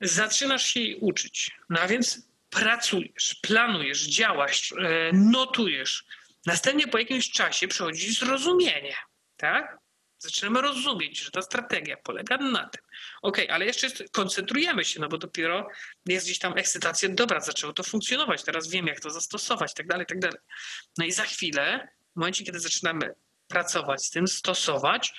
Zaczynasz 0.00 0.66
się 0.66 0.80
jej 0.80 0.96
uczyć. 0.96 1.50
No 1.68 1.80
a 1.80 1.86
więc 1.86 2.28
pracujesz, 2.50 3.36
planujesz, 3.42 4.06
działasz, 4.06 4.72
e, 4.72 5.10
notujesz. 5.12 6.04
Następnie 6.46 6.88
po 6.88 6.98
jakimś 6.98 7.30
czasie 7.30 7.68
przychodzi 7.68 8.14
zrozumienie. 8.14 8.96
Tak? 9.36 9.78
Zaczynamy 10.22 10.60
rozumieć, 10.60 11.20
że 11.20 11.30
ta 11.30 11.42
strategia 11.42 11.96
polega 11.96 12.36
na 12.36 12.68
tym. 12.68 12.82
Ok, 13.22 13.38
ale 13.50 13.64
jeszcze 13.66 13.88
koncentrujemy 14.12 14.84
się, 14.84 15.00
no 15.00 15.08
bo 15.08 15.18
dopiero 15.18 15.68
jest 16.06 16.26
gdzieś 16.26 16.38
tam 16.38 16.58
ekscytacja. 16.58 17.08
Dobra, 17.08 17.40
zaczęło 17.40 17.72
to 17.72 17.82
funkcjonować, 17.82 18.42
teraz 18.42 18.68
wiem, 18.68 18.86
jak 18.86 19.00
to 19.00 19.10
zastosować, 19.10 19.74
tak 19.74 19.86
dalej, 19.86 20.06
tak 20.06 20.18
dalej. 20.18 20.38
No 20.98 21.04
i 21.04 21.12
za 21.12 21.22
chwilę, 21.22 21.88
w 22.12 22.16
momencie, 22.16 22.44
kiedy 22.44 22.60
zaczynamy 22.60 23.14
pracować 23.48 24.04
z 24.06 24.10
tym, 24.10 24.28
stosować, 24.28 25.12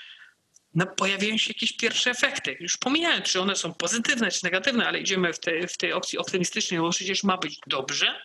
no 0.75 0.88
pojawiają 0.88 1.38
się 1.38 1.50
jakieś 1.50 1.77
pierwsze 1.77 2.12
efekty. 2.12 2.57
Już 2.60 2.77
pomijając, 2.77 3.25
czy 3.25 3.41
one 3.41 3.55
są 3.55 3.74
pozytywne, 3.74 4.31
czy 4.31 4.43
negatywne, 4.43 4.88
ale 4.88 5.00
idziemy 5.00 5.33
w, 5.33 5.39
te, 5.39 5.67
w 5.67 5.77
tej 5.77 5.93
opcji 5.93 6.17
optymistycznej, 6.17 6.79
bo 6.79 6.89
przecież 6.89 7.24
ma 7.24 7.38
być 7.38 7.60
dobrze. 7.67 8.22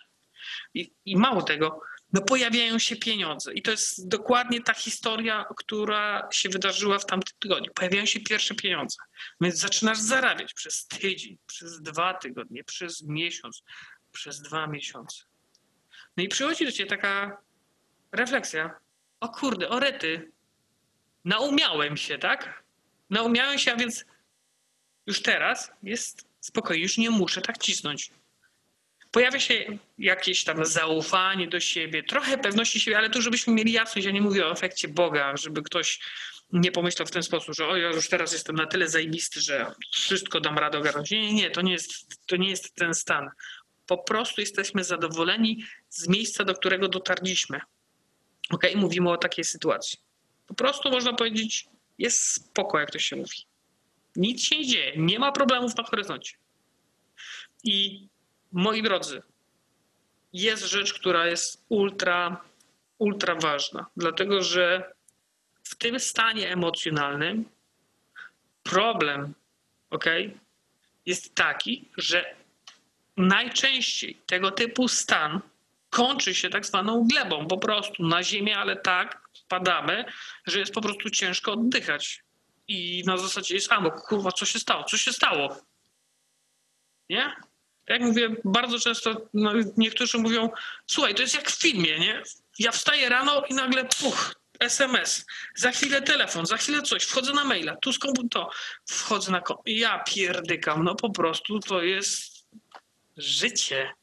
I, 0.73 0.93
I 1.05 1.17
mało 1.17 1.41
tego, 1.41 1.81
no 2.13 2.21
pojawiają 2.21 2.79
się 2.79 2.95
pieniądze. 2.95 3.53
I 3.53 3.61
to 3.61 3.71
jest 3.71 4.07
dokładnie 4.07 4.61
ta 4.61 4.73
historia, 4.73 5.45
która 5.57 6.29
się 6.31 6.49
wydarzyła 6.49 6.99
w 6.99 7.05
tamtym 7.05 7.37
tygodniu. 7.39 7.71
Pojawiają 7.73 8.05
się 8.05 8.19
pierwsze 8.19 8.55
pieniądze. 8.55 8.97
Więc 9.41 9.55
zaczynasz 9.55 9.99
zarabiać 9.99 10.53
przez 10.53 10.87
tydzień, 10.87 11.37
przez 11.47 11.81
dwa 11.81 12.13
tygodnie, 12.13 12.63
przez 12.63 13.03
miesiąc, 13.03 13.63
przez 14.11 14.41
dwa 14.41 14.67
miesiące. 14.67 15.23
No 16.17 16.23
i 16.23 16.27
przychodzi 16.27 16.65
do 16.65 16.71
ciebie 16.71 16.89
taka 16.89 17.37
refleksja. 18.11 18.79
O 19.19 19.29
kurde, 19.29 19.69
o 19.69 19.79
rety. 19.79 20.31
Naumiałem 21.25 21.97
się, 21.97 22.17
tak? 22.17 22.63
Naumiałem 23.09 23.59
się, 23.59 23.73
a 23.73 23.75
więc 23.75 24.05
już 25.07 25.21
teraz 25.21 25.71
jest 25.83 26.27
spokojnie, 26.39 26.83
już 26.83 26.97
nie 26.97 27.09
muszę 27.09 27.41
tak 27.41 27.57
cisnąć. 27.57 28.11
Pojawia 29.11 29.39
się 29.39 29.77
jakieś 29.97 30.43
tam 30.43 30.65
zaufanie 30.65 31.47
do 31.47 31.59
siebie, 31.59 32.03
trochę 32.03 32.37
pewności 32.37 32.79
siebie, 32.79 32.97
ale 32.97 33.09
tu, 33.09 33.21
żebyśmy 33.21 33.53
mieli 33.53 33.71
jasność, 33.71 34.05
ja 34.05 34.11
nie 34.11 34.21
mówię 34.21 34.47
o 34.47 34.51
efekcie 34.51 34.87
Boga, 34.87 35.37
żeby 35.37 35.63
ktoś 35.63 35.99
nie 36.51 36.71
pomyślał 36.71 37.07
w 37.07 37.11
ten 37.11 37.23
sposób, 37.23 37.55
że 37.55 37.67
o, 37.67 37.77
ja 37.77 37.87
już 37.87 38.09
teraz 38.09 38.33
jestem 38.33 38.55
na 38.55 38.65
tyle 38.65 38.87
zajebisty, 38.87 39.41
że 39.41 39.75
wszystko 39.91 40.39
dam 40.39 40.57
radę 40.57 40.77
ogarnąć. 40.77 41.11
Nie, 41.11 41.21
nie, 41.21 41.33
nie, 41.33 41.51
to 41.51 41.61
nie 41.61 41.71
jest, 41.71 42.25
to 42.25 42.35
nie 42.35 42.49
jest 42.49 42.75
ten 42.75 42.93
stan. 42.93 43.29
Po 43.85 43.97
prostu 43.97 44.41
jesteśmy 44.41 44.83
zadowoleni 44.83 45.63
z 45.89 46.07
miejsca, 46.07 46.43
do 46.43 46.53
którego 46.53 46.87
dotarliśmy. 46.87 47.61
Ok, 48.49 48.63
mówimy 48.75 49.11
o 49.11 49.17
takiej 49.17 49.45
sytuacji. 49.45 49.99
Po 50.47 50.53
prostu 50.53 50.89
można 50.89 51.13
powiedzieć, 51.13 51.67
jest 51.97 52.33
spoko, 52.33 52.79
jak 52.79 52.91
to 52.91 52.99
się 52.99 53.15
mówi. 53.15 53.37
Nic 54.15 54.43
się 54.43 54.57
nie 54.57 54.65
dzieje, 54.65 54.93
nie 54.97 55.19
ma 55.19 55.31
problemów 55.31 55.75
na 55.75 55.83
horyzoncie. 55.83 56.37
I 57.63 58.07
moi 58.51 58.83
drodzy, 58.83 59.21
jest 60.33 60.65
rzecz, 60.65 60.93
która 60.93 61.27
jest 61.27 61.65
ultra, 61.69 62.41
ultra 62.97 63.35
ważna, 63.35 63.85
dlatego 63.97 64.43
że 64.43 64.93
w 65.63 65.75
tym 65.75 65.99
stanie 65.99 66.51
emocjonalnym 66.51 67.45
problem, 68.63 69.33
ok, 69.89 70.05
jest 71.05 71.35
taki, 71.35 71.89
że 71.97 72.35
najczęściej 73.17 74.17
tego 74.25 74.51
typu 74.51 74.87
stan 74.87 75.41
kończy 75.89 76.35
się 76.35 76.49
tak 76.49 76.65
zwaną 76.65 77.07
glebą, 77.07 77.47
po 77.47 77.57
prostu 77.57 78.03
na 78.03 78.23
ziemię, 78.23 78.57
ale 78.57 78.75
tak 78.75 79.29
padamy, 79.47 80.05
że 80.47 80.59
jest 80.59 80.73
po 80.73 80.81
prostu 80.81 81.09
ciężko 81.09 81.53
oddychać. 81.53 82.23
I 82.67 83.03
na 83.05 83.17
zasadzie 83.17 83.55
jest 83.55 83.71
amok, 83.71 84.01
kurwa, 84.01 84.31
co 84.31 84.45
się 84.45 84.59
stało? 84.59 84.83
Co 84.83 84.97
się 84.97 85.13
stało? 85.13 85.57
Nie? 87.09 87.35
Jak 87.89 88.01
mówię, 88.01 88.29
bardzo 88.43 88.79
często 88.79 89.21
no, 89.33 89.51
niektórzy 89.77 90.17
mówią, 90.17 90.49
słuchaj, 90.87 91.15
to 91.15 91.21
jest 91.21 91.35
jak 91.35 91.51
w 91.51 91.61
filmie, 91.61 91.99
nie? 91.99 92.23
Ja 92.59 92.71
wstaję 92.71 93.09
rano 93.09 93.43
i 93.49 93.53
nagle 93.53 93.85
puch, 93.85 94.35
SMS, 94.59 95.25
za 95.55 95.71
chwilę 95.71 96.01
telefon, 96.01 96.45
za 96.45 96.57
chwilę 96.57 96.81
coś, 96.81 97.03
wchodzę 97.03 97.33
na 97.33 97.43
maila, 97.43 97.75
tu 97.75 97.93
z 97.93 97.99
to, 98.31 98.51
wchodzę 98.85 99.31
na 99.31 99.41
komputer. 99.41 99.73
Ja 99.73 100.03
pierdykam, 100.03 100.83
no 100.83 100.95
po 100.95 101.09
prostu 101.09 101.59
to 101.59 101.83
jest 101.83 102.45
życie. 103.17 103.93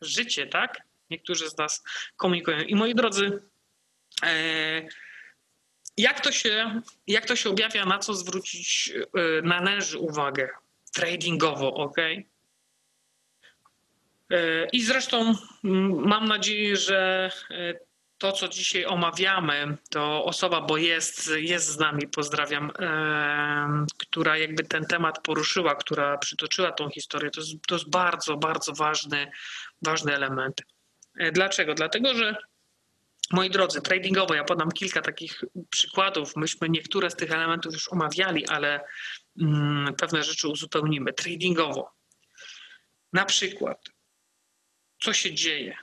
Życie, 0.00 0.46
tak? 0.46 0.82
Niektórzy 1.10 1.50
z 1.50 1.58
nas 1.58 1.82
komunikują. 2.16 2.60
I 2.60 2.74
moi 2.74 2.94
drodzy, 2.94 3.42
e, 4.22 4.82
jak 5.96 6.20
to 6.20 6.32
się, 6.32 6.80
jak 7.06 7.26
to 7.26 7.36
się 7.36 7.50
objawia, 7.50 7.84
na 7.84 7.98
co 7.98 8.14
zwrócić 8.14 8.92
e, 8.94 9.42
należy 9.42 9.98
uwagę 9.98 10.48
tradingowo, 10.92 11.74
ok? 11.74 11.96
E, 14.30 14.66
I 14.72 14.82
zresztą 14.82 15.34
mam 15.92 16.28
nadzieję, 16.28 16.76
że 16.76 17.30
to, 18.18 18.32
co 18.32 18.48
dzisiaj 18.48 18.84
omawiamy, 18.84 19.76
to 19.90 20.24
osoba, 20.24 20.60
bo 20.60 20.76
jest, 20.76 21.30
jest 21.36 21.66
z 21.66 21.78
nami, 21.78 22.08
pozdrawiam, 22.08 22.72
która 23.98 24.38
jakby 24.38 24.64
ten 24.64 24.84
temat 24.84 25.22
poruszyła, 25.22 25.74
która 25.74 26.18
przytoczyła 26.18 26.72
tą 26.72 26.90
historię, 26.90 27.30
to 27.30 27.40
jest, 27.40 27.52
to 27.68 27.74
jest 27.74 27.90
bardzo, 27.90 28.36
bardzo 28.36 28.72
ważny, 28.72 29.30
ważny 29.82 30.14
element. 30.14 30.62
E, 31.18 31.32
dlaczego? 31.32 31.74
Dlatego, 31.74 32.14
że 32.14 32.36
moi 33.32 33.50
drodzy, 33.50 33.80
tradingowo, 33.82 34.34
ja 34.34 34.44
podam 34.44 34.72
kilka 34.72 35.02
takich 35.02 35.44
przykładów. 35.70 36.36
Myśmy 36.36 36.68
niektóre 36.68 37.10
z 37.10 37.16
tych 37.16 37.30
elementów 37.30 37.72
już 37.72 37.88
omawiali, 37.92 38.46
ale 38.46 38.80
mm, 39.40 39.94
pewne 39.94 40.22
rzeczy 40.22 40.48
uzupełnimy. 40.48 41.12
Tradingowo. 41.12 41.92
Na 43.12 43.24
przykład, 43.24 43.78
co 45.00 45.12
się 45.12 45.34
dzieje? 45.34 45.76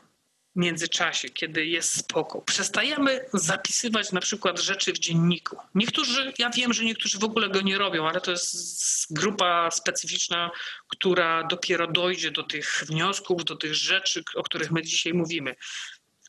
międzyczasie, 0.56 1.30
kiedy 1.30 1.66
jest 1.66 1.98
spoko. 1.98 2.42
Przestajemy 2.42 3.26
zapisywać 3.34 4.12
na 4.12 4.20
przykład 4.20 4.60
rzeczy 4.60 4.94
w 4.94 5.00
dzienniku. 5.00 5.58
Niektórzy, 5.76 6.34
ja 6.38 6.50
wiem, 6.50 6.74
że 6.74 6.84
niektórzy 6.84 7.20
w 7.20 7.24
ogóle 7.24 7.50
go 7.50 7.62
nie 7.62 7.78
robią, 7.78 8.08
ale 8.08 8.22
to 8.22 8.32
jest 8.32 9.14
grupa 9.14 9.72
specyficzna, 9.72 10.52
która 10.88 11.44
dopiero 11.44 11.88
dojdzie 11.88 12.32
do 12.32 12.44
tych 12.44 12.84
wniosków, 12.88 13.46
do 13.46 13.56
tych 13.56 13.76
rzeczy, 13.76 14.24
o 14.36 14.44
których 14.44 14.72
my 14.72 14.82
dzisiaj 14.82 15.14
mówimy. 15.14 15.56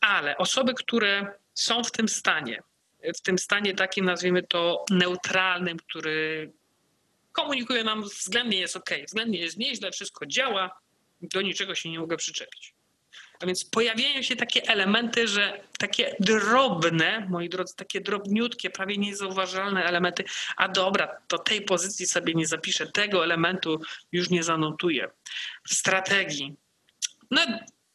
Ale 0.00 0.36
osoby, 0.36 0.74
które 0.74 1.32
są 1.54 1.84
w 1.84 1.92
tym 1.92 2.08
stanie, 2.08 2.62
w 3.16 3.20
tym 3.20 3.38
stanie 3.38 3.74
takim, 3.74 4.04
nazwijmy 4.04 4.42
to 4.42 4.84
neutralnym, 4.90 5.78
który 5.78 6.52
komunikuje 7.32 7.84
nam 7.84 8.02
względnie 8.02 8.58
jest 8.58 8.76
ok, 8.76 8.90
względnie 9.06 9.38
jest 9.38 9.56
nieźle, 9.56 9.90
wszystko 9.90 10.26
działa, 10.26 10.83
do 11.28 11.42
niczego 11.42 11.74
się 11.74 11.90
nie 11.90 11.98
mogę 11.98 12.16
przyczepić. 12.16 12.74
A 13.40 13.46
więc 13.46 13.64
pojawiają 13.64 14.22
się 14.22 14.36
takie 14.36 14.62
elementy, 14.62 15.28
że 15.28 15.60
takie 15.78 16.16
drobne, 16.20 17.26
moi 17.30 17.48
drodzy, 17.48 17.76
takie 17.76 18.00
drobniutkie, 18.00 18.70
prawie 18.70 18.98
niezauważalne 18.98 19.84
elementy, 19.84 20.24
a 20.56 20.68
dobra, 20.68 21.16
to 21.28 21.38
tej 21.38 21.62
pozycji 21.62 22.06
sobie 22.06 22.34
nie 22.34 22.46
zapiszę, 22.46 22.86
tego 22.86 23.24
elementu 23.24 23.80
już 24.12 24.30
nie 24.30 24.42
zanotuję. 24.42 25.10
W 25.68 25.74
strategii. 25.74 26.54
No 27.30 27.40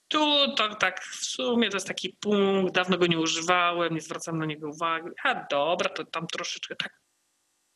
tu 0.07 0.55
to 0.55 0.75
tak 0.75 1.03
w 1.03 1.25
sumie 1.25 1.69
to 1.69 1.77
jest 1.77 1.87
taki 1.87 2.09
punkt, 2.09 2.73
dawno 2.73 2.97
go 2.97 3.07
nie 3.07 3.19
używałem, 3.19 3.93
nie 3.93 4.01
zwracam 4.01 4.37
na 4.37 4.45
niego 4.45 4.69
uwagi. 4.69 5.09
A 5.23 5.45
dobra, 5.51 5.89
to 5.89 6.05
tam 6.05 6.27
troszeczkę 6.27 6.75
tak 6.75 6.99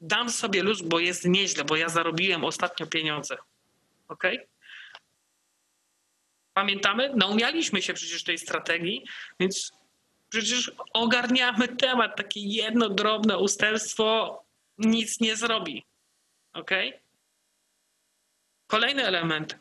dam 0.03 0.29
sobie 0.29 0.63
luz, 0.63 0.81
bo 0.81 0.99
jest 0.99 1.25
nieźle, 1.25 1.63
bo 1.63 1.75
ja 1.75 1.89
zarobiłem 1.89 2.43
ostatnio 2.43 2.87
pieniądze. 2.87 3.37
Okej? 4.07 4.37
Okay? 4.37 4.52
Pamiętamy? 6.53 7.11
Naumialiśmy 7.15 7.81
się 7.81 7.93
przecież 7.93 8.23
tej 8.23 8.37
strategii, 8.37 9.05
więc 9.39 9.71
przecież 10.29 10.71
ogarniamy 10.93 11.67
temat. 11.67 12.15
Takie 12.17 12.39
jedno 12.39 12.89
drobne 12.89 13.37
ustępstwo 13.37 14.39
nic 14.77 15.19
nie 15.19 15.35
zrobi. 15.35 15.85
Ok? 16.53 16.71
Kolejny 18.67 19.05
element. 19.05 19.59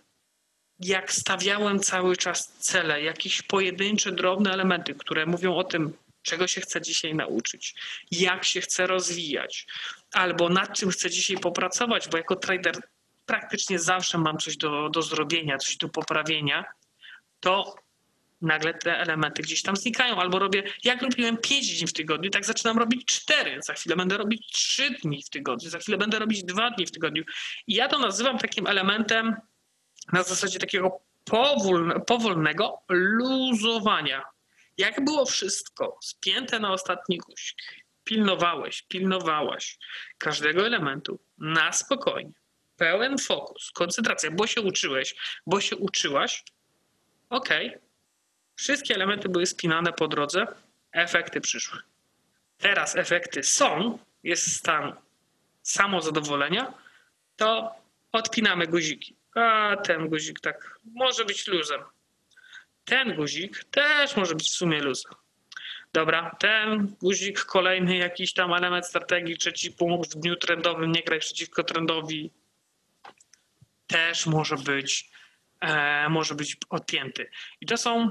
Jak 0.81 1.13
stawiałem 1.13 1.81
cały 1.81 2.17
czas 2.17 2.53
cele, 2.59 3.03
jakieś 3.03 3.43
pojedyncze, 3.43 4.13
drobne 4.13 4.53
elementy, 4.53 4.95
które 4.95 5.27
mówią 5.27 5.55
o 5.55 5.65
tym, 5.65 5.93
czego 6.23 6.47
się 6.47 6.61
chcę 6.61 6.81
dzisiaj 6.81 7.15
nauczyć, 7.15 7.75
jak 8.11 8.45
się 8.45 8.61
chcę 8.61 8.87
rozwijać, 8.87 9.67
albo 10.13 10.49
nad 10.49 10.77
czym 10.79 10.91
chcę 10.91 11.11
dzisiaj 11.11 11.37
popracować, 11.39 12.09
bo 12.09 12.17
jako 12.17 12.37
trader 12.37 12.75
praktycznie 13.27 13.79
zawsze 13.79 14.19
mam 14.19 14.39
coś 14.39 14.57
do, 14.57 14.89
do 14.89 15.03
zrobienia, 15.03 15.59
coś 15.59 15.77
do 15.77 15.89
poprawienia, 15.89 16.65
to 17.43 17.75
nagle 18.41 18.75
te 18.75 18.99
elementy 18.99 19.43
gdzieś 19.43 19.63
tam 19.63 19.77
znikają. 19.77 20.21
Albo 20.21 20.39
robię, 20.39 20.63
jak 20.85 21.03
robiłem 21.03 21.37
5 21.37 21.79
dni 21.79 21.87
w 21.87 21.93
tygodniu, 21.93 22.31
tak 22.31 22.45
zaczynam 22.45 22.79
robić 22.79 23.05
4. 23.05 23.63
Za 23.63 23.75
chwilę 23.75 23.97
będę 23.97 24.17
robić 24.17 24.53
3 24.53 24.91
dni 24.91 25.23
w 25.23 25.31
tygodniu, 25.31 25.71
za 25.71 25.79
chwilę 25.79 25.99
będę 25.99 26.19
robić 26.19 26.45
2 26.45 26.71
dni 26.71 26.87
w 26.87 26.91
tygodniu. 26.91 27.25
I 27.67 27.75
ja 27.75 27.89
to 27.89 27.99
nazywam 27.99 28.39
takim 28.39 28.67
elementem 28.67 29.37
na 30.13 30.23
zasadzie 30.23 30.59
takiego 30.59 31.01
powolnego 32.07 32.79
luzowania. 32.89 34.23
Jak 34.79 35.05
było 35.05 35.27
wszystko 35.27 35.99
spięte 36.03 36.61
na 36.61 36.73
ostatni 36.73 37.19
guzik, 37.19 37.59
pilnowałeś, 38.05 38.83
pilnowałaś 38.83 39.79
każdego 40.19 40.67
elementu 40.67 41.21
na 41.39 41.73
spokojnie, 41.73 42.33
pełen 42.77 43.19
fokus, 43.19 43.71
koncentracja, 43.71 44.31
bo 44.31 44.47
się 44.47 44.61
uczyłeś, 44.61 45.15
bo 45.47 45.61
się 45.61 45.77
uczyłaś, 45.77 46.45
ok, 47.33 47.49
wszystkie 48.55 48.95
elementy 48.95 49.29
były 49.29 49.47
spinane 49.47 49.93
po 49.93 50.09
drodze, 50.09 50.47
efekty 50.93 51.41
przyszły. 51.41 51.81
Teraz 52.59 52.97
efekty 52.97 53.43
są, 53.43 53.99
jest 54.23 54.57
stan 54.57 54.97
samozadowolenia, 55.63 56.75
to 57.37 57.75
odpinamy 58.13 58.67
guziki. 58.67 59.17
A 59.35 59.77
ten 59.77 60.09
guzik 60.09 60.41
tak 60.41 60.79
może 60.85 61.25
być 61.25 61.47
luzem. 61.47 61.81
Ten 62.85 63.17
guzik 63.17 63.65
też 63.65 64.17
może 64.17 64.35
być 64.35 64.49
w 64.49 64.55
sumie 64.55 64.83
luzem. 64.83 65.13
Dobra, 65.93 66.37
ten 66.41 66.97
guzik, 67.03 67.45
kolejny 67.45 67.97
jakiś 67.97 68.33
tam 68.33 68.53
element 68.53 68.87
strategii, 68.87 69.39
trzeci 69.39 69.71
punkt 69.71 70.11
w 70.11 70.19
dniu 70.19 70.37
trendowym, 70.37 70.93
nie 70.93 71.03
graj 71.03 71.21
przeciwko 71.21 71.65
trendowi, 71.65 72.31
też 73.87 74.27
może 74.27 74.57
być, 74.57 75.11
może 76.09 76.35
być 76.35 76.57
odpięty. 76.71 77.31
I 77.61 77.67
to 77.67 77.77
są, 77.77 78.11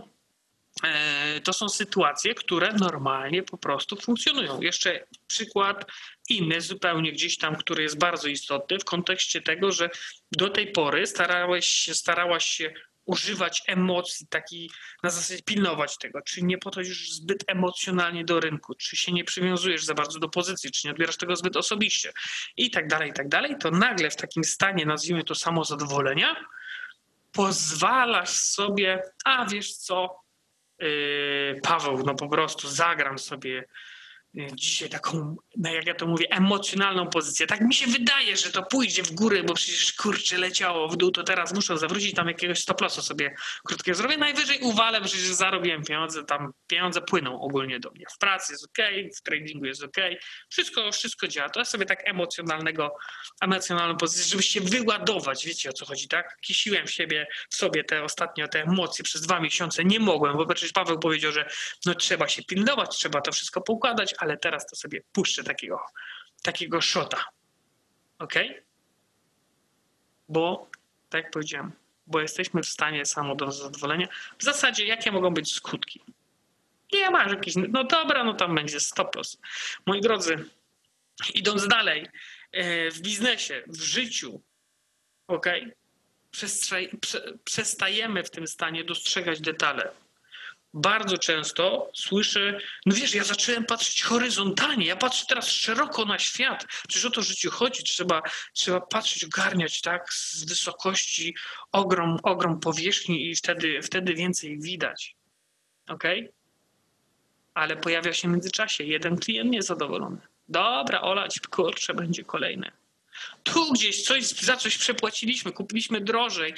e, 0.84 1.42
to 1.42 1.54
są 1.54 1.70
sytuacje, 1.70 2.36
które 2.36 2.74
normalnie 2.74 3.44
po 3.44 3.58
prostu 3.58 3.96
funkcjonują. 3.96 4.62
Jeszcze 4.62 5.08
przykład 5.28 5.92
inny, 6.30 6.62
zupełnie 6.62 7.12
gdzieś 7.12 7.38
tam, 7.38 7.56
który 7.56 7.84
jest 7.84 8.00
bardzo 8.00 8.28
istotny 8.28 8.80
w 8.80 8.86
kontekście 8.86 9.42
tego, 9.42 9.72
że 9.72 9.90
do 10.32 10.50
tej 10.50 10.72
pory 10.72 11.08
starałeś 11.08 11.66
się, 11.66 11.94
starałaś 11.94 12.46
się 12.46 12.74
używać 13.06 13.64
emocji, 13.68 14.28
taki 14.28 14.72
na 15.04 15.10
zasadzie 15.10 15.44
pilnować 15.44 15.98
tego, 15.98 16.22
czy 16.22 16.42
nie 16.42 16.58
podchodzisz 16.58 17.12
zbyt 17.12 17.44
emocjonalnie 17.48 18.26
do 18.26 18.40
rynku, 18.40 18.76
czy 18.76 18.96
się 18.96 19.12
nie 19.12 19.24
przywiązujesz 19.24 19.86
za 19.86 19.94
bardzo 19.94 20.20
do 20.20 20.30
pozycji, 20.30 20.72
czy 20.72 20.88
nie 20.88 20.92
odbierasz 20.92 21.18
tego 21.18 21.36
zbyt 21.36 21.58
osobiście? 21.58 22.12
I 22.58 22.72
tak 22.72 22.88
dalej, 22.88 23.10
i 23.10 23.14
tak 23.14 23.30
dalej, 23.30 23.56
to 23.60 23.72
nagle 23.72 24.10
w 24.10 24.16
takim 24.16 24.44
stanie, 24.44 24.86
nazwijmy 24.86 25.24
to 25.24 25.36
samozadowolenia, 25.36 26.36
pozwalasz 27.32 28.30
sobie, 28.30 29.02
a 29.26 29.46
wiesz 29.46 29.74
co, 29.74 30.22
yy, 30.80 31.60
Paweł, 31.64 32.04
no 32.06 32.16
po 32.16 32.30
prostu 32.30 32.68
zagram 32.70 33.20
sobie 33.20 33.66
dzisiaj 34.34 34.90
taką, 34.90 35.36
no 35.58 35.74
jak 35.74 35.86
ja 35.86 35.96
to 35.96 36.08
mówię, 36.08 36.26
emocjonalną 36.30 37.08
pozycję. 37.08 37.48
Tak 37.48 37.62
mi 37.62 37.74
się 37.74 37.88
wydaje, 37.88 38.38
że 38.38 38.52
to 38.52 38.64
pójdzie 38.64 39.04
w 39.04 39.12
górę, 39.12 39.44
bo 39.44 39.54
przecież 39.54 39.94
kurczę 39.94 40.38
leciało 40.38 40.88
w 40.88 40.98
dół, 40.98 41.12
to 41.12 41.24
teraz 41.24 41.54
muszę 41.54 41.78
zawrócić 41.78 42.14
tam 42.14 42.28
jakiegoś 42.28 42.60
stoplosu 42.60 43.02
sobie 43.02 43.36
krótkie 43.66 43.96
zrobię. 43.96 44.18
Najwyżej 44.18 44.60
uwalę, 44.60 45.02
przecież 45.02 45.22
zarobiłem 45.22 45.84
pieniądze, 45.84 46.24
tam 46.24 46.54
pieniądze 46.68 47.02
płyną 47.02 47.42
ogólnie 47.42 47.80
do 47.80 47.92
mnie. 47.92 48.06
W 48.16 48.18
pracy 48.18 48.54
jest 48.54 48.64
ok, 48.64 48.86
w 49.18 49.22
tradingu 49.22 49.66
jest 49.66 49.84
ok, 49.84 49.98
wszystko, 50.50 50.92
wszystko 50.92 51.28
działa. 51.28 51.50
To 51.50 51.60
jest 51.60 51.72
sobie 51.72 51.86
tak 51.86 52.10
emocjonalnego, 52.10 52.96
emocjonalną 53.42 53.98
pozycję, 53.98 54.26
żeby 54.26 54.44
się 54.44 54.62
wyładować. 54.62 55.46
Wiecie 55.46 55.70
o 55.70 55.74
co 55.74 55.86
chodzi, 55.86 56.08
tak? 56.08 56.38
Kisiłem 56.42 56.88
siebie, 56.88 57.28
sobie 57.50 57.84
te 57.84 58.04
ostatnio 58.04 58.48
te 58.48 58.64
emocje 58.64 59.04
przez 59.04 59.22
dwa 59.22 59.40
miesiące, 59.40 59.86
nie 59.86 60.00
mogłem, 60.00 60.38
bo 60.38 60.46
przecież 60.46 60.72
Paweł 60.72 61.00
powiedział, 61.00 61.32
że 61.32 61.50
no 61.86 61.96
trzeba 61.96 62.28
się 62.28 62.44
pilnować, 62.44 62.98
trzeba 62.98 63.22
to 63.22 63.32
wszystko 63.32 63.62
poukładać, 63.62 64.14
ale 64.22 64.38
teraz 64.38 64.66
to 64.66 64.76
sobie 64.76 65.02
puszczę 65.12 65.44
takiego, 65.44 65.86
takiego 66.44 66.82
shota. 66.82 67.26
Ok? 68.20 68.34
Bo, 70.30 70.70
tak 71.10 71.24
jak 71.24 71.32
powiedziałem, 71.32 71.72
bo 72.08 72.22
jesteśmy 72.22 72.64
w 72.64 72.68
stanie 72.68 73.06
samo 73.06 73.36
do 73.36 73.52
zadowolenia. 73.52 74.08
W 74.38 74.44
zasadzie, 74.44 74.86
jakie 74.86 75.12
mogą 75.12 75.34
być 75.34 75.54
skutki? 75.54 76.02
Nie 76.94 77.10
masz 77.10 77.32
jakiś, 77.32 77.54
no 77.56 77.84
dobra, 77.84 78.24
no 78.24 78.34
tam 78.34 78.56
będzie 78.56 78.78
100%. 78.78 79.38
Moi 79.86 80.02
drodzy, 80.02 80.50
idąc 81.34 81.68
dalej, 81.68 82.10
e, 82.52 82.92
w 82.92 83.02
biznesie, 83.02 83.64
w 83.68 83.82
życiu, 83.82 84.42
ok? 85.28 85.48
Przestajemy 87.44 88.24
w 88.24 88.32
tym 88.32 88.48
stanie 88.48 88.84
dostrzegać 88.84 89.42
detale 89.42 89.92
bardzo 90.74 91.18
często 91.18 91.92
słyszę, 91.94 92.60
no 92.86 92.96
wiesz, 92.96 93.16
ja 93.16 93.24
zacząłem 93.24 93.66
patrzeć 93.66 94.04
horyzontalnie, 94.04 94.86
ja 94.86 94.96
patrzę 94.96 95.26
teraz 95.26 95.48
szeroko 95.48 96.06
na 96.06 96.20
świat. 96.20 96.66
Przecież 96.88 97.06
o 97.06 97.10
to 97.10 97.22
życiu 97.22 97.52
chodzi, 97.52 97.84
trzeba, 97.84 98.22
trzeba 98.54 98.82
patrzeć, 98.82 99.24
ogarniać 99.24 99.82
tak 99.82 100.14
z 100.14 100.46
wysokości 100.46 101.36
ogrom, 101.72 102.18
ogrom 102.24 102.60
powierzchni 102.60 103.30
i 103.30 103.36
wtedy, 103.36 103.82
wtedy 103.82 104.14
więcej 104.14 104.60
widać. 104.60 105.16
Ok? 105.88 106.04
Ale 107.54 107.78
pojawia 107.78 108.14
się 108.14 108.28
w 108.28 108.32
międzyczasie 108.32 108.84
jeden 108.84 109.18
klient 109.18 109.52
niezadowolony. 109.52 110.18
Dobra, 110.50 111.02
olać, 111.02 111.40
kurczę, 111.50 111.94
będzie 111.94 112.24
kolejne. 112.24 112.72
Tu 113.44 113.72
gdzieś 113.74 114.04
coś, 114.04 114.24
za 114.24 114.58
coś 114.58 114.78
przepłaciliśmy, 114.78 115.52
kupiliśmy 115.52 116.02
drożej, 116.02 116.54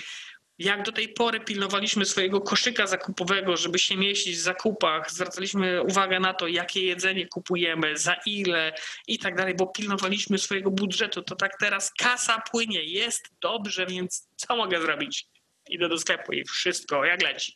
jak 0.63 0.84
do 0.84 0.91
tej 0.91 1.10
pory 1.10 1.39
pilnowaliśmy 1.39 2.06
swojego 2.06 2.41
koszyka 2.41 2.88
zakupowego, 2.88 3.58
żeby 3.58 3.80
się 3.80 3.97
mieścić 3.97 4.36
w 4.36 4.39
zakupach, 4.39 5.12
zwracaliśmy 5.12 5.84
uwagę 5.84 6.19
na 6.19 6.34
to, 6.34 6.47
jakie 6.47 6.86
jedzenie 6.86 7.28
kupujemy, 7.28 7.97
za 7.97 8.15
ile 8.26 8.73
i 9.08 9.19
tak 9.19 9.36
dalej, 9.36 9.56
bo 9.56 9.67
pilnowaliśmy 9.67 10.38
swojego 10.38 10.71
budżetu, 10.71 11.21
to 11.21 11.36
tak 11.36 11.58
teraz 11.60 11.91
kasa 11.93 12.41
płynie, 12.52 12.84
jest 12.84 13.30
dobrze, 13.41 13.86
więc 13.86 14.28
co 14.36 14.56
mogę 14.56 14.82
zrobić? 14.82 15.28
Idę 15.69 15.89
do 15.89 15.97
sklepu 15.97 16.34
i 16.34 16.43
wszystko, 16.45 17.06
jak 17.06 17.23
leci. 17.23 17.54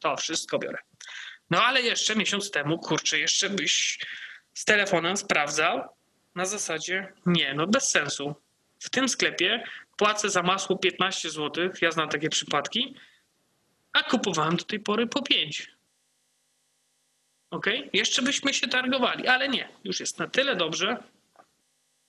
To 0.00 0.16
wszystko 0.16 0.58
biorę. 0.58 0.78
No 1.50 1.64
ale 1.64 1.82
jeszcze 1.82 2.16
miesiąc 2.16 2.50
temu, 2.50 2.78
kurczę, 2.78 3.18
jeszcze 3.18 3.50
byś 3.50 3.98
z 4.54 4.64
telefonem 4.64 5.16
sprawdzał 5.16 5.80
na 6.34 6.44
zasadzie, 6.44 7.12
nie, 7.26 7.54
no 7.54 7.66
bez 7.66 7.90
sensu. 7.90 8.34
W 8.78 8.90
tym 8.90 9.08
sklepie 9.08 9.64
płacę 10.00 10.30
za 10.30 10.42
masło 10.42 10.76
15 10.78 11.30
zł, 11.30 11.70
ja 11.82 11.90
znam 11.90 12.08
takie 12.08 12.28
przypadki, 12.28 12.94
a 13.92 14.02
kupowałem 14.02 14.56
do 14.56 14.64
tej 14.64 14.80
pory 14.80 15.06
po 15.06 15.22
5. 15.22 15.70
Ok? 17.50 17.66
Jeszcze 17.92 18.22
byśmy 18.22 18.54
się 18.54 18.68
targowali, 18.68 19.28
ale 19.28 19.48
nie. 19.48 19.68
Już 19.84 20.00
jest 20.00 20.18
na 20.18 20.28
tyle 20.28 20.56
dobrze. 20.56 20.96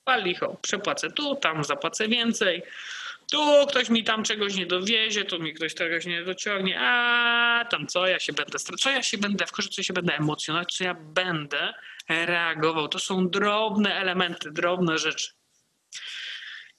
Pal 0.04 0.24
licho, 0.24 0.58
przepłacę 0.62 1.12
tu, 1.12 1.36
tam 1.36 1.64
zapłacę 1.64 2.08
więcej. 2.08 2.64
Tu 3.32 3.68
ktoś 3.68 3.90
mi 3.90 4.04
tam 4.04 4.24
czegoś 4.24 4.56
nie 4.56 4.66
dowiezie, 4.66 5.26
tu 5.26 5.40
mi 5.40 5.54
ktoś 5.54 5.74
czegoś 5.74 6.06
nie 6.06 6.24
dociągnie, 6.24 6.80
a 6.80 7.66
tam 7.70 7.88
co 7.88 8.08
ja 8.08 8.20
się 8.20 8.34
będę, 8.34 8.60
co 8.60 8.90
ja 8.90 9.04
się 9.04 9.18
będę, 9.18 9.46
w 9.46 9.52
co 9.52 9.84
się 9.84 9.94
będę 9.94 10.18
emocjonować, 10.18 10.78
co 10.78 10.84
ja 10.84 10.94
będę 10.94 11.74
reagował. 12.10 12.88
To 12.88 13.00
są 13.00 13.30
drobne 13.30 13.96
elementy, 13.96 14.52
drobne 14.52 14.98
rzeczy. 14.98 15.41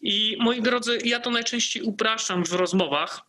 I 0.02 0.36
moi 0.40 0.62
drodzy, 0.62 0.98
ja 1.04 1.20
to 1.20 1.30
najczęściej 1.30 1.82
upraszczam 1.82 2.44
w 2.44 2.52
rozmowach, 2.52 3.20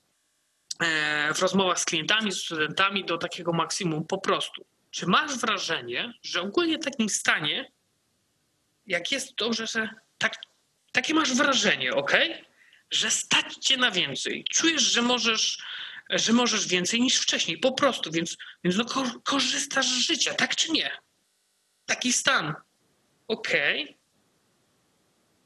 e, 0.80 1.34
w 1.34 1.40
rozmowach 1.40 1.80
z 1.80 1.86
klientami, 1.86 2.32
z 2.32 2.44
studentami 2.44 3.06
do 3.06 3.18
takiego 3.18 3.54
maksimum 3.54 4.08
po 4.08 4.18
prostu. 4.18 4.66
Czy 4.92 5.08
masz 5.08 5.38
wrażenie, 5.38 6.14
że 6.24 6.42
ogólnie 6.42 6.78
w 6.78 6.84
takim 6.84 7.10
stanie, 7.10 7.72
jak 8.88 9.12
jest 9.12 9.36
dobrze, 9.36 9.68
że 9.68 9.90
tak, 10.18 10.36
takie 10.92 11.14
masz 11.14 11.34
wrażenie, 11.34 11.94
ok? 11.94 12.12
Że 12.92 13.12
stać 13.12 13.56
cię 13.56 13.78
na 13.78 13.92
więcej. 13.92 14.46
Czujesz, 14.52 14.82
że 14.82 15.02
możesz, 15.02 15.64
że 16.10 16.34
możesz 16.34 16.68
więcej 16.68 17.02
niż 17.02 17.18
wcześniej, 17.18 17.58
po 17.58 17.72
prostu, 17.72 18.12
więc, 18.12 18.38
więc 18.64 18.78
no, 18.78 18.86
korzystasz 19.24 19.88
z 19.88 20.08
życia, 20.08 20.34
tak 20.34 20.56
czy 20.56 20.72
nie? 20.72 20.92
Taki 21.86 22.14
stan. 22.14 22.54
Okej, 23.28 23.84
okay 23.84 24.03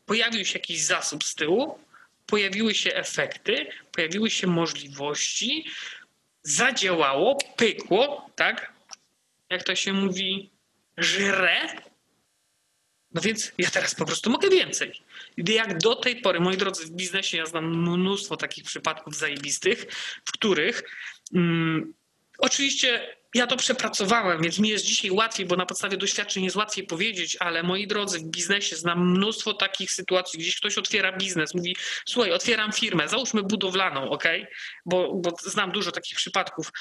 pojawił 0.07 0.45
się 0.45 0.59
jakiś 0.59 0.81
zasób 0.81 1.23
z 1.23 1.35
tyłu, 1.35 1.79
pojawiły 2.25 2.75
się 2.75 2.93
efekty, 2.93 3.67
pojawiły 3.91 4.29
się 4.29 4.47
możliwości, 4.47 5.65
zadziałało, 6.43 7.37
pykło, 7.57 8.29
tak? 8.35 8.73
Jak 9.49 9.63
to 9.63 9.75
się 9.75 9.93
mówi, 9.93 10.49
żre. 10.97 11.59
No 13.13 13.21
więc 13.21 13.51
ja 13.57 13.69
teraz 13.69 13.95
po 13.95 14.05
prostu 14.05 14.29
mogę 14.29 14.49
więcej. 14.49 15.01
Jak 15.37 15.77
do 15.77 15.95
tej 15.95 16.15
pory, 16.21 16.39
moi 16.39 16.57
drodzy, 16.57 16.85
w 16.85 16.91
biznesie 16.91 17.37
ja 17.37 17.45
znam 17.45 17.81
mnóstwo 17.81 18.37
takich 18.37 18.63
przypadków 18.63 19.15
zajebistych, 19.15 19.85
w 20.25 20.31
których 20.31 20.83
mm, 21.33 21.93
oczywiście 22.37 23.16
ja 23.35 23.47
to 23.47 23.57
przepracowałem, 23.57 24.41
więc 24.41 24.59
mi 24.59 24.69
jest 24.69 24.85
dzisiaj 24.85 25.11
łatwiej, 25.11 25.45
bo 25.45 25.55
na 25.55 25.65
podstawie 25.65 25.97
doświadczeń 25.97 26.43
jest 26.43 26.55
łatwiej 26.55 26.85
powiedzieć, 26.85 27.37
ale 27.39 27.63
moi 27.63 27.87
drodzy, 27.87 28.19
w 28.19 28.23
biznesie 28.23 28.75
znam 28.75 29.11
mnóstwo 29.11 29.53
takich 29.53 29.91
sytuacji, 29.91 30.39
gdzieś 30.39 30.55
ktoś 30.55 30.77
otwiera 30.77 31.17
biznes, 31.17 31.53
mówi, 31.53 31.75
słuchaj, 32.05 32.31
otwieram 32.31 32.71
firmę, 32.71 33.07
załóżmy 33.07 33.43
budowlaną, 33.43 34.09
ok? 34.09 34.23
Bo, 34.85 35.13
bo 35.13 35.31
znam 35.43 35.71
dużo 35.71 35.91
takich 35.91 36.17
przypadków. 36.17 36.71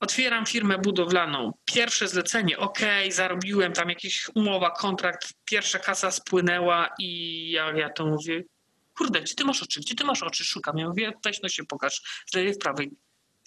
Otwieram 0.00 0.46
firmę 0.46 0.78
budowlaną, 0.78 1.52
pierwsze 1.64 2.08
zlecenie, 2.08 2.58
ok, 2.58 2.78
zarobiłem 3.10 3.72
tam 3.72 3.88
jakiś 3.88 4.26
umowa, 4.34 4.70
kontrakt, 4.70 5.32
pierwsza 5.44 5.78
kasa 5.78 6.10
spłynęła 6.10 6.88
i 6.98 7.50
ja, 7.50 7.72
ja 7.72 7.90
to 7.90 8.06
mówię, 8.06 8.42
kurde, 8.98 9.20
gdzie 9.20 9.34
ty 9.34 9.44
masz 9.44 9.62
oczy, 9.62 9.80
gdzie 9.80 9.94
ty 9.94 10.04
masz 10.04 10.22
oczy, 10.22 10.44
szukam. 10.44 10.78
Ja 10.78 10.88
mówię, 10.88 11.12
weź 11.24 11.42
no 11.42 11.48
się 11.48 11.64
pokaż, 11.64 12.24
z 12.26 12.34
lewej 12.34 12.54
w 12.54 12.58
prawej, 12.58 12.90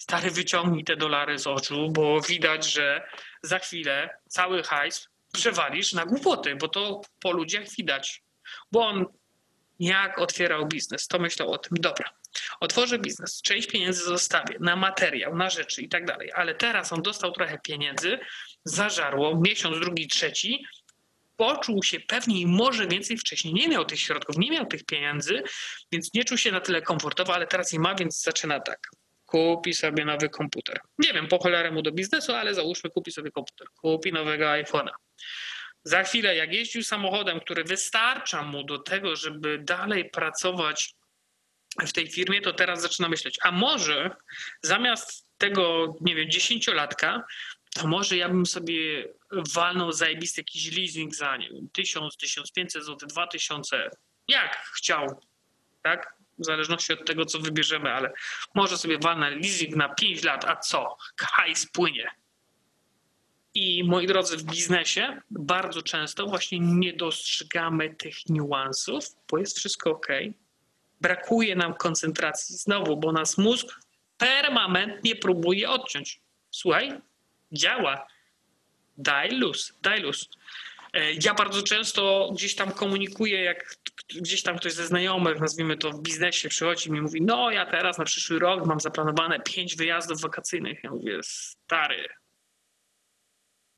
stary 0.00 0.30
wyciągnij 0.30 0.84
te 0.84 0.96
dolary 0.96 1.38
z 1.38 1.46
oczu, 1.46 1.90
bo 1.90 2.20
widać, 2.20 2.72
że 2.72 3.08
za 3.42 3.58
chwilę 3.58 4.10
cały 4.28 4.62
hajs 4.62 5.08
przewalisz 5.32 5.92
na 5.92 6.06
głupoty, 6.06 6.56
bo 6.56 6.68
to 6.68 7.00
po 7.20 7.32
ludziach 7.32 7.64
widać. 7.78 8.22
Bo 8.72 8.86
on 8.86 9.06
jak 9.78 10.18
otwierał 10.18 10.66
biznes, 10.66 11.06
to 11.06 11.18
myślał 11.18 11.52
o 11.52 11.58
tym, 11.58 11.78
dobra, 11.80 12.10
otworzę 12.60 12.98
biznes, 12.98 13.42
część 13.42 13.68
pieniędzy 13.68 14.04
zostawię 14.04 14.56
na 14.60 14.76
materiał, 14.76 15.36
na 15.36 15.50
rzeczy 15.50 15.82
i 15.82 15.88
tak 15.88 16.04
dalej, 16.04 16.32
ale 16.34 16.54
teraz 16.54 16.92
on 16.92 17.02
dostał 17.02 17.32
trochę 17.32 17.58
pieniędzy, 17.58 18.18
zażarło, 18.64 19.40
miesiąc, 19.40 19.80
drugi, 19.80 20.08
trzeci, 20.08 20.64
poczuł 21.36 21.82
się 21.82 22.00
pewniej, 22.00 22.46
może 22.46 22.86
więcej 22.86 23.18
wcześniej 23.18 23.54
nie 23.54 23.68
miał 23.68 23.84
tych 23.84 24.00
środków, 24.00 24.38
nie 24.38 24.50
miał 24.50 24.66
tych 24.66 24.84
pieniędzy, 24.84 25.42
więc 25.92 26.14
nie 26.14 26.24
czuł 26.24 26.38
się 26.38 26.52
na 26.52 26.60
tyle 26.60 26.82
komfortowo, 26.82 27.34
ale 27.34 27.46
teraz 27.46 27.72
je 27.72 27.80
ma, 27.80 27.94
więc 27.94 28.22
zaczyna 28.22 28.60
tak 28.60 28.78
kupi 29.30 29.74
sobie 29.74 30.04
nowy 30.04 30.28
komputer. 30.28 30.80
Nie 30.98 31.12
wiem, 31.12 31.28
po 31.28 31.38
cholerę 31.38 31.70
mu 31.70 31.82
do 31.82 31.92
biznesu, 31.92 32.32
ale 32.32 32.54
załóżmy, 32.54 32.90
kupi 32.90 33.12
sobie 33.12 33.30
komputer, 33.30 33.68
kupi 33.82 34.12
nowego 34.12 34.44
iPhone'a. 34.44 34.90
Za 35.84 36.02
chwilę, 36.02 36.36
jak 36.36 36.52
jeździł 36.52 36.82
samochodem, 36.84 37.40
który 37.40 37.64
wystarcza 37.64 38.42
mu 38.42 38.64
do 38.64 38.78
tego, 38.78 39.16
żeby 39.16 39.58
dalej 39.58 40.10
pracować 40.10 40.94
w 41.86 41.92
tej 41.92 42.10
firmie, 42.10 42.40
to 42.40 42.52
teraz 42.52 42.82
zaczyna 42.82 43.08
myśleć, 43.08 43.38
a 43.42 43.50
może 43.52 44.10
zamiast 44.62 45.26
tego, 45.38 45.94
nie 46.00 46.14
wiem, 46.14 46.30
dziesięciolatka, 46.30 47.24
to 47.74 47.86
może 47.86 48.16
ja 48.16 48.28
bym 48.28 48.46
sobie 48.46 49.08
walnął 49.54 49.92
zajebisty 49.92 50.40
jakiś 50.40 50.76
leasing 50.76 51.14
za, 51.14 51.36
nie 51.36 51.48
wiem, 51.48 51.68
1000, 51.72 52.16
1500 52.16 52.84
zł, 52.84 53.08
2000, 53.08 53.90
jak 54.28 54.56
chciał, 54.56 55.20
tak? 55.82 56.19
W 56.40 56.44
zależności 56.44 56.92
od 56.92 57.06
tego, 57.06 57.26
co 57.26 57.38
wybierzemy, 57.38 57.92
ale 57.92 58.12
może 58.54 58.78
sobie 58.78 58.98
walnę 58.98 59.30
leasing 59.30 59.76
na 59.76 59.88
5 59.88 60.24
lat, 60.24 60.44
a 60.44 60.56
co? 60.56 60.96
Hajs 61.20 61.66
płynie. 61.66 62.10
I 63.54 63.84
moi 63.84 64.06
drodzy, 64.06 64.36
w 64.36 64.42
biznesie 64.42 65.20
bardzo 65.30 65.82
często 65.82 66.26
właśnie 66.26 66.58
nie 66.60 66.92
dostrzegamy 66.92 67.94
tych 67.94 68.28
niuansów, 68.28 69.04
bo 69.30 69.38
jest 69.38 69.58
wszystko 69.58 69.90
ok. 69.90 70.06
Brakuje 71.00 71.56
nam 71.56 71.74
koncentracji 71.74 72.56
znowu, 72.56 72.96
bo 72.96 73.12
nas 73.12 73.38
mózg 73.38 73.80
permanentnie 74.18 75.16
próbuje 75.16 75.70
odciąć. 75.70 76.20
Słuchaj, 76.50 77.00
działa. 77.52 78.06
Daj 78.98 79.30
luz, 79.30 79.72
daj 79.82 80.00
luz. 80.00 80.28
E, 80.92 81.12
ja 81.12 81.34
bardzo 81.34 81.62
często 81.62 82.30
gdzieś 82.34 82.54
tam 82.54 82.72
komunikuję, 82.72 83.42
jak 83.42 83.76
gdzieś 84.08 84.42
tam 84.42 84.58
ktoś 84.58 84.72
ze 84.72 84.86
znajomych, 84.86 85.40
nazwijmy 85.40 85.76
to 85.76 85.90
w 85.90 86.02
biznesie, 86.02 86.48
przychodzi 86.48 86.88
i 86.88 86.92
mi 86.92 87.00
mówi, 87.00 87.22
no 87.22 87.50
ja 87.50 87.66
teraz 87.66 87.98
na 87.98 88.04
przyszły 88.04 88.38
rok 88.38 88.66
mam 88.66 88.80
zaplanowane 88.80 89.40
pięć 89.40 89.76
wyjazdów 89.76 90.20
wakacyjnych. 90.20 90.84
Ja 90.84 90.90
mówię, 90.90 91.18
stary, 91.22 92.08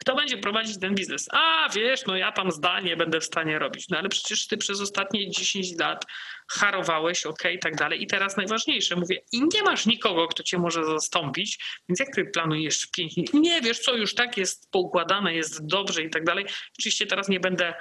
kto 0.03 0.15
będzie 0.15 0.39
prowadzić 0.39 0.81
ten 0.81 0.95
biznes? 0.95 1.29
A 1.33 1.69
wiesz, 1.75 2.07
no 2.07 2.17
ja 2.17 2.33
tam 2.33 2.53
zdanie 2.53 2.97
będę 2.97 3.21
w 3.21 3.25
stanie 3.25 3.59
robić. 3.59 3.89
No 3.89 3.99
ale 3.99 4.09
przecież 4.09 4.47
ty 4.47 4.57
przez 4.57 4.81
ostatnie 4.81 5.31
10 5.31 5.79
lat 5.79 6.05
harowałeś, 6.51 7.27
ok, 7.27 7.43
i 7.55 7.59
tak 7.59 7.77
dalej. 7.77 8.03
I 8.03 8.07
teraz 8.07 8.37
najważniejsze, 8.37 8.97
mówię, 8.97 9.19
i 9.33 9.43
nie 9.55 9.63
masz 9.63 9.87
nikogo, 9.87 10.29
kto 10.29 10.43
cię 10.43 10.59
może 10.59 10.85
zastąpić, 10.85 11.59
więc 11.89 12.01
jak 12.01 12.09
ty 12.15 12.25
planujesz 12.25 12.87
5 12.87 13.15
dni? 13.15 13.41
Nie 13.41 13.61
wiesz, 13.61 13.79
co 13.79 13.97
już 13.97 14.15
tak 14.15 14.37
jest 14.37 14.71
poukładane, 14.71 15.35
jest 15.35 15.67
dobrze 15.67 16.03
i 16.03 16.11
tak 16.11 16.25
dalej. 16.25 16.47
Oczywiście 16.79 17.07
teraz 17.07 17.29
nie 17.29 17.41
będę 17.41 17.75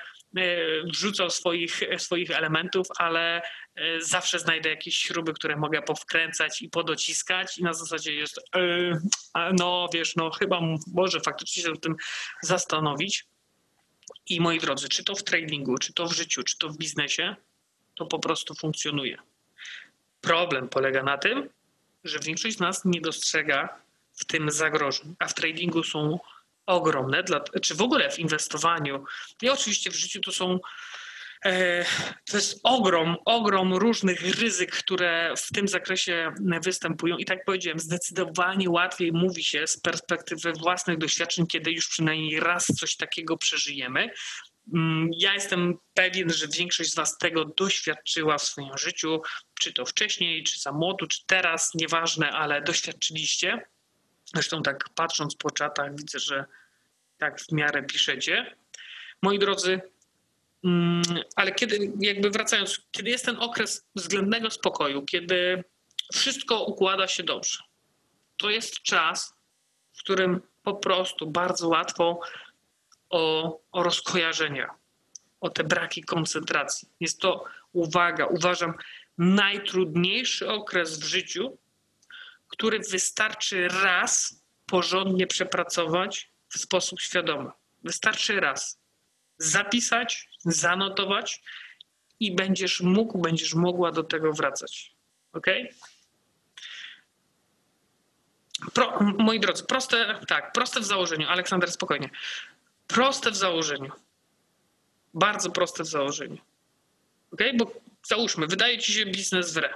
wrzucał 0.85 1.29
swoich, 1.29 1.81
swoich 1.97 2.31
elementów, 2.31 2.87
ale 2.97 3.41
e, 3.75 4.01
zawsze 4.01 4.39
znajdę 4.39 4.69
jakieś 4.69 4.97
śruby, 4.97 5.33
które 5.33 5.55
mogę 5.55 5.81
powkręcać 5.81 6.61
i 6.61 6.69
podociskać 6.69 7.57
i 7.57 7.63
na 7.63 7.73
zasadzie 7.73 8.13
jest 8.13 8.39
e, 8.55 8.61
no 9.53 9.89
wiesz, 9.93 10.15
no 10.15 10.31
chyba 10.31 10.61
może 10.93 11.19
faktycznie 11.19 11.63
się 11.63 11.69
nad 11.69 11.81
tym 11.81 11.95
zastanowić. 12.41 13.25
I 14.29 14.41
moi 14.41 14.59
drodzy, 14.59 14.89
czy 14.89 15.03
to 15.03 15.15
w 15.15 15.23
tradingu, 15.23 15.77
czy 15.77 15.93
to 15.93 16.07
w 16.07 16.13
życiu, 16.13 16.43
czy 16.43 16.57
to 16.57 16.69
w 16.69 16.77
biznesie, 16.77 17.35
to 17.95 18.05
po 18.05 18.19
prostu 18.19 18.55
funkcjonuje. 18.55 19.17
Problem 20.21 20.69
polega 20.69 21.03
na 21.03 21.17
tym, 21.17 21.49
że 22.03 22.19
większość 22.19 22.57
z 22.57 22.59
nas 22.59 22.85
nie 22.85 23.01
dostrzega 23.01 23.81
w 24.13 24.25
tym 24.25 24.51
zagrożeń, 24.51 25.15
a 25.19 25.27
w 25.27 25.33
tradingu 25.33 25.83
są 25.83 26.19
ogromne, 26.71 27.23
dla, 27.23 27.39
czy 27.61 27.75
w 27.75 27.81
ogóle 27.81 28.11
w 28.11 28.19
inwestowaniu. 28.19 29.03
I 29.41 29.49
oczywiście 29.49 29.91
w 29.91 29.95
życiu 29.95 30.19
to 30.19 30.31
są 30.31 30.59
e, 31.45 31.85
to 32.25 32.37
jest 32.37 32.59
ogrom, 32.63 33.15
ogrom 33.25 33.73
różnych 33.73 34.39
ryzyk, 34.39 34.71
które 34.71 35.33
w 35.37 35.53
tym 35.53 35.67
zakresie 35.67 36.31
występują. 36.63 37.17
I 37.17 37.25
tak 37.25 37.45
powiedziałem, 37.45 37.79
zdecydowanie 37.79 38.69
łatwiej 38.69 39.11
mówi 39.11 39.43
się 39.43 39.67
z 39.67 39.79
perspektywy 39.79 40.53
własnych 40.53 40.97
doświadczeń, 40.97 41.47
kiedy 41.47 41.71
już 41.71 41.87
przynajmniej 41.87 42.39
raz 42.39 42.65
coś 42.65 42.95
takiego 42.95 43.37
przeżyjemy. 43.37 44.09
Mm, 44.73 45.09
ja 45.17 45.33
jestem 45.33 45.77
pewien, 45.93 46.29
że 46.29 46.47
większość 46.47 46.91
z 46.91 46.95
Was 46.95 47.17
tego 47.17 47.45
doświadczyła 47.45 48.37
w 48.37 48.43
swoim 48.43 48.77
życiu, 48.77 49.21
czy 49.59 49.73
to 49.73 49.85
wcześniej, 49.85 50.43
czy 50.43 50.59
za 50.59 50.71
młodu, 50.71 51.07
czy 51.07 51.25
teraz, 51.25 51.71
nieważne, 51.75 52.31
ale 52.31 52.61
doświadczyliście. 52.61 53.61
Zresztą 54.33 54.63
tak 54.63 54.89
patrząc 54.95 55.35
po 55.35 55.51
czatach 55.51 55.95
widzę, 55.95 56.19
że 56.19 56.45
tak 57.21 57.41
w 57.41 57.51
miarę 57.51 57.83
piszecie. 57.83 58.55
Moi 59.21 59.39
drodzy, 59.39 59.81
mm, 60.63 61.03
ale 61.35 61.51
kiedy, 61.51 61.91
jakby 61.99 62.29
wracając, 62.29 62.81
kiedy 62.91 63.09
jest 63.09 63.25
ten 63.25 63.37
okres 63.39 63.87
względnego 63.95 64.51
spokoju, 64.51 65.05
kiedy 65.05 65.63
wszystko 66.13 66.63
układa 66.63 67.07
się 67.07 67.23
dobrze, 67.23 67.57
to 68.37 68.49
jest 68.49 68.81
czas, 68.81 69.33
w 69.93 69.99
którym 69.99 70.41
po 70.63 70.73
prostu 70.73 71.27
bardzo 71.27 71.67
łatwo 71.67 72.19
o, 73.09 73.59
o 73.71 73.83
rozkojarzenia, 73.83 74.69
o 75.41 75.49
te 75.49 75.63
braki 75.63 76.03
koncentracji. 76.03 76.87
Jest 76.99 77.19
to, 77.19 77.43
uwaga, 77.73 78.25
uważam, 78.25 78.73
najtrudniejszy 79.17 80.49
okres 80.49 80.99
w 80.99 81.03
życiu, 81.03 81.57
który 82.47 82.79
wystarczy 82.79 83.67
raz 83.67 84.41
porządnie 84.65 85.27
przepracować 85.27 86.30
w 86.51 86.57
sposób 86.57 87.01
świadomy. 87.01 87.49
Wystarczy 87.83 88.39
raz 88.39 88.79
zapisać, 89.37 90.29
zanotować 90.39 91.41
i 92.19 92.35
będziesz 92.35 92.81
mógł, 92.81 93.17
będziesz 93.17 93.53
mogła 93.53 93.91
do 93.91 94.03
tego 94.03 94.33
wracać. 94.33 94.95
Ok? 95.33 95.47
Pro, 98.73 98.99
moi 99.17 99.39
drodzy, 99.39 99.63
proste, 99.63 100.19
tak, 100.27 100.51
proste 100.51 100.79
w 100.79 100.85
założeniu. 100.85 101.27
Aleksander, 101.27 101.71
spokojnie. 101.71 102.09
Proste 102.87 103.31
w 103.31 103.35
założeniu. 103.35 103.91
Bardzo 105.13 105.51
proste 105.51 105.83
w 105.83 105.87
założeniu. 105.87 106.37
Ok? 107.33 107.41
Bo 107.57 107.71
załóżmy, 108.03 108.47
wydaje 108.47 108.77
ci 108.77 108.93
się 108.93 109.05
biznes 109.05 109.53
w 109.53 109.57
re 109.57 109.73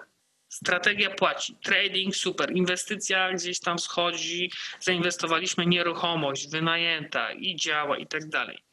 Strategia 0.56 1.10
płaci, 1.10 1.56
trading 1.64 2.16
super, 2.16 2.52
inwestycja 2.52 3.34
gdzieś 3.34 3.60
tam 3.60 3.80
schodzi, 3.80 4.52
zainwestowaliśmy 4.80 5.66
nieruchomość, 5.66 6.50
wynajęta 6.50 7.32
i 7.32 7.56
działa 7.56 7.98
i 7.98 8.08
tak 8.08 8.30
dalej. 8.30 8.64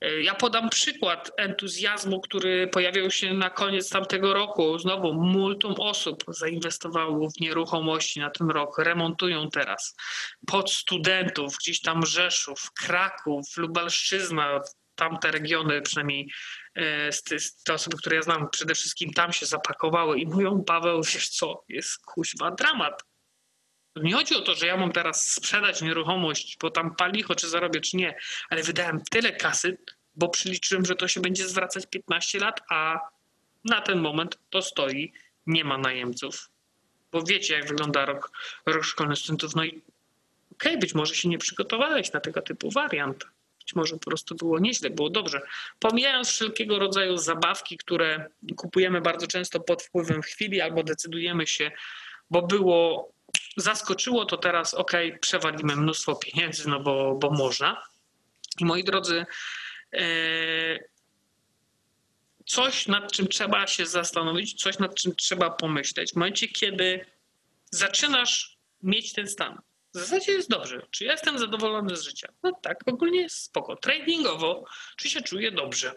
E, 0.00 0.22
ja 0.22 0.34
podam 0.34 0.70
przykład 0.70 1.30
entuzjazmu, 1.36 2.20
który 2.20 2.68
pojawiał 2.68 3.10
się 3.10 3.34
na 3.34 3.50
koniec 3.50 3.90
tamtego 3.90 4.34
roku. 4.34 4.78
Znowu 4.78 5.12
multum 5.12 5.74
osób 5.78 6.24
zainwestowało 6.28 7.30
w 7.30 7.40
nieruchomości 7.40 8.20
na 8.20 8.30
ten 8.30 8.50
rok, 8.50 8.78
remontują 8.78 9.50
teraz. 9.50 9.96
Pod 10.46 10.72
studentów, 10.72 11.56
gdzieś 11.58 11.80
tam 11.80 12.06
Rzeszów, 12.06 12.70
Kraków, 12.72 13.56
Lubelszczyzna, 13.56 14.60
tamte 14.94 15.30
regiony 15.30 15.82
przynajmniej 15.82 16.28
te 17.64 17.74
osoby, 17.74 17.96
które 17.96 18.16
ja 18.16 18.22
znam, 18.22 18.50
przede 18.50 18.74
wszystkim 18.74 19.12
tam 19.12 19.32
się 19.32 19.46
zapakowały 19.46 20.20
i 20.20 20.26
mówią, 20.26 20.64
Paweł, 20.64 21.02
wiesz 21.02 21.28
co, 21.28 21.64
jest 21.68 21.98
kuźwa 22.06 22.50
dramat. 22.50 23.02
Nie 23.96 24.12
chodzi 24.12 24.34
o 24.34 24.40
to, 24.40 24.54
że 24.54 24.66
ja 24.66 24.76
mam 24.76 24.92
teraz 24.92 25.30
sprzedać 25.32 25.82
nieruchomość, 25.82 26.56
bo 26.60 26.70
tam 26.70 26.96
palicho, 26.96 27.34
czy 27.34 27.48
zarobię, 27.48 27.80
czy 27.80 27.96
nie, 27.96 28.18
ale 28.50 28.62
wydałem 28.62 29.02
tyle 29.10 29.32
kasy, 29.32 29.78
bo 30.14 30.28
przyliczyłem, 30.28 30.84
że 30.84 30.94
to 30.94 31.08
się 31.08 31.20
będzie 31.20 31.48
zwracać 31.48 31.86
15 31.86 32.38
lat, 32.38 32.60
a 32.70 33.00
na 33.64 33.80
ten 33.80 34.00
moment 34.00 34.38
to 34.50 34.62
stoi, 34.62 35.12
nie 35.46 35.64
ma 35.64 35.78
najemców. 35.78 36.50
Bo 37.12 37.22
wiecie, 37.22 37.54
jak 37.54 37.68
wygląda 37.68 38.04
rok, 38.04 38.30
rok 38.66 38.84
szkolny 38.84 39.16
studentów. 39.16 39.54
No 39.54 39.64
i 39.64 39.82
Okej, 40.58 40.72
okay, 40.72 40.78
być 40.78 40.94
może 40.94 41.14
się 41.14 41.28
nie 41.28 41.38
przygotowałeś 41.38 42.12
na 42.12 42.20
tego 42.20 42.42
typu 42.42 42.70
wariant. 42.70 43.26
Być 43.68 43.74
może 43.74 43.94
po 43.94 44.10
prostu 44.10 44.34
było 44.34 44.58
nieźle, 44.58 44.90
było 44.90 45.10
dobrze. 45.10 45.40
Pomijając 45.78 46.28
wszelkiego 46.28 46.78
rodzaju 46.78 47.16
zabawki, 47.16 47.76
które 47.76 48.26
kupujemy 48.56 49.00
bardzo 49.00 49.26
często 49.26 49.60
pod 49.60 49.82
wpływem 49.82 50.22
chwili 50.22 50.60
albo 50.60 50.82
decydujemy 50.82 51.46
się, 51.46 51.70
bo 52.30 52.42
było, 52.42 53.12
zaskoczyło, 53.56 54.24
to 54.24 54.36
teraz 54.36 54.74
ok, 54.74 54.92
przewalimy 55.20 55.76
mnóstwo 55.76 56.16
pieniędzy, 56.16 56.68
no 56.68 56.80
bo, 56.80 57.14
bo 57.14 57.30
można. 57.30 57.82
I 58.60 58.64
moi 58.64 58.84
drodzy, 58.84 59.26
e, 59.92 60.78
coś 62.46 62.86
nad 62.86 63.12
czym 63.12 63.28
trzeba 63.28 63.66
się 63.66 63.86
zastanowić, 63.86 64.54
coś 64.62 64.78
nad 64.78 64.94
czym 64.94 65.16
trzeba 65.16 65.50
pomyśleć. 65.50 66.12
W 66.12 66.16
momencie, 66.16 66.48
kiedy 66.48 67.06
zaczynasz 67.70 68.58
mieć 68.82 69.12
ten 69.12 69.28
stan, 69.28 69.58
w 69.98 70.00
zasadzie 70.00 70.32
jest 70.32 70.50
dobrze. 70.50 70.86
Czy 70.90 71.04
ja 71.04 71.12
jestem 71.12 71.38
zadowolony 71.38 71.96
z 71.96 72.02
życia? 72.02 72.28
No 72.42 72.52
tak, 72.62 72.80
ogólnie 72.86 73.20
jest 73.20 73.36
spoko. 73.36 73.76
Tradingowo, 73.76 74.64
czy 74.96 75.10
się 75.10 75.22
czuję 75.22 75.52
dobrze? 75.52 75.94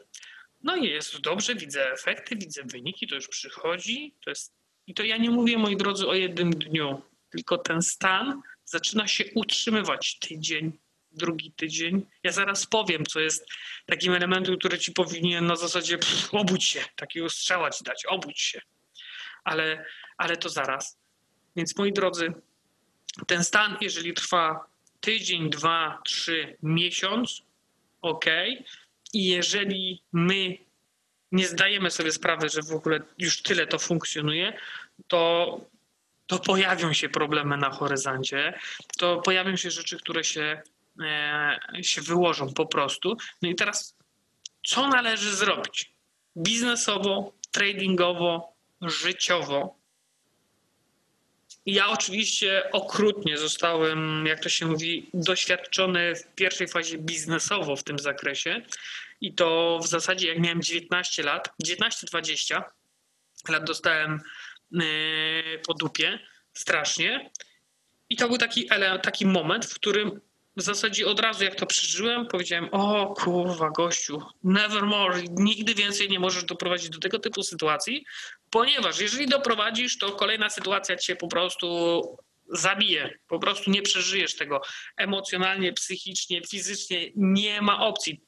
No 0.64 0.76
jest 0.76 1.22
dobrze, 1.22 1.56
widzę 1.56 1.92
efekty, 1.92 2.36
widzę 2.36 2.64
wyniki, 2.66 3.08
to 3.08 3.16
już 3.16 3.28
przychodzi. 3.28 4.16
To 4.24 4.30
jest... 4.30 4.54
I 4.88 4.94
to 4.94 5.04
ja 5.04 5.18
nie 5.18 5.30
mówię, 5.30 5.58
moi 5.58 5.78
drodzy, 5.78 6.08
o 6.08 6.14
jednym 6.14 6.52
dniu, 6.52 7.02
tylko 7.30 7.58
ten 7.58 7.82
stan 7.82 8.42
zaczyna 8.66 9.08
się 9.08 9.24
utrzymywać 9.36 10.20
tydzień, 10.20 10.80
drugi 11.12 11.52
tydzień. 11.52 12.06
Ja 12.24 12.32
zaraz 12.32 12.66
powiem, 12.66 13.06
co 13.06 13.20
jest 13.20 13.46
takim 13.86 14.14
elementem, 14.14 14.58
który 14.58 14.80
ci 14.80 14.92
powinien 14.92 15.46
na 15.46 15.56
zasadzie 15.56 15.98
pff, 15.98 16.34
obudź 16.34 16.66
się, 16.66 16.86
takiego 16.96 17.30
strzała 17.30 17.70
ci 17.70 17.84
dać, 17.84 18.06
obudź 18.06 18.42
się. 18.42 18.62
Ale, 19.44 19.86
ale 20.18 20.38
to 20.38 20.50
zaraz. 20.50 20.98
Więc 21.56 21.78
moi 21.78 21.94
drodzy, 21.94 22.34
ten 23.28 23.44
stan, 23.44 23.78
jeżeli 23.82 24.14
trwa 24.14 24.66
tydzień, 25.02 25.50
dwa, 25.50 26.02
trzy, 26.06 26.58
miesiąc, 26.64 27.42
ok. 28.02 28.26
I 29.14 29.26
jeżeli 29.26 30.04
my 30.12 30.58
nie 31.32 31.48
zdajemy 31.48 31.92
sobie 31.92 32.12
sprawy, 32.12 32.50
że 32.50 32.62
w 32.62 32.72
ogóle 32.72 33.00
już 33.18 33.42
tyle 33.42 33.68
to 33.68 33.80
funkcjonuje, 33.80 34.58
to, 35.08 35.62
to 36.28 36.40
pojawią 36.40 36.94
się 36.94 37.10
problemy 37.10 37.58
na 37.58 37.70
horyzoncie, 37.70 38.60
to 38.98 39.22
pojawią 39.22 39.56
się 39.56 39.72
rzeczy, 39.72 39.98
które 39.98 40.24
się, 40.24 40.62
e, 41.02 41.60
się 41.82 42.02
wyłożą 42.02 42.54
po 42.54 42.66
prostu. 42.66 43.18
No 43.42 43.50
i 43.50 43.56
teraz, 43.56 43.96
co 44.64 44.88
należy 44.88 45.36
zrobić? 45.36 45.92
Biznesowo, 46.38 47.34
tradingowo, 47.52 48.54
życiowo, 48.82 49.81
ja 51.66 51.90
oczywiście 51.90 52.72
okrutnie 52.72 53.38
zostałem, 53.38 54.26
jak 54.26 54.40
to 54.40 54.50
się 54.50 54.66
mówi, 54.66 55.10
doświadczony 55.14 56.16
w 56.16 56.36
pierwszej 56.36 56.68
fazie 56.68 56.98
biznesowo 56.98 57.76
w 57.76 57.84
tym 57.84 58.00
zakresie. 58.00 58.62
I 59.22 59.34
to 59.34 59.80
w 59.84 59.88
zasadzie 59.88 60.28
jak 60.28 60.40
miałem 60.40 60.62
19 60.62 61.24
lat, 61.24 61.50
19-20 61.66 62.62
lat 63.50 63.64
dostałem 63.64 64.20
e, 64.74 64.80
po 65.68 65.74
dupie 65.74 66.20
strasznie. 66.54 67.32
I 68.10 68.16
to 68.16 68.28
był 68.28 68.38
taki, 68.38 68.70
taki 69.04 69.26
moment, 69.26 69.66
w 69.66 69.76
którym 69.76 70.22
w 70.58 70.62
zasadzie 70.62 71.08
od 71.08 71.20
razu 71.20 71.44
jak 71.44 71.56
to 71.56 71.66
przeżyłem, 71.66 72.28
powiedziałem, 72.28 72.70
o 72.72 73.14
kurwa 73.18 73.70
gościu, 73.70 74.22
nevermore, 74.44 75.22
nigdy 75.30 75.76
więcej 75.76 76.10
nie 76.10 76.20
możesz 76.20 76.44
doprowadzić 76.44 76.90
do 76.90 77.00
tego 77.00 77.20
typu 77.20 77.44
sytuacji, 77.44 78.06
ponieważ 78.52 79.00
jeżeli 79.00 79.28
doprowadzisz, 79.28 79.98
to 79.98 80.12
kolejna 80.12 80.50
sytuacja 80.50 80.96
cię 80.96 81.16
po 81.16 81.28
prostu 81.28 82.18
zabije. 82.50 83.20
Po 83.28 83.40
prostu 83.40 83.72
nie 83.72 83.82
przeżyjesz 83.82 84.36
tego 84.36 84.62
emocjonalnie, 84.98 85.74
psychicznie, 85.74 86.42
fizycznie. 86.50 87.12
Nie 87.16 87.62
ma 87.62 87.80
opcji. 87.88 88.22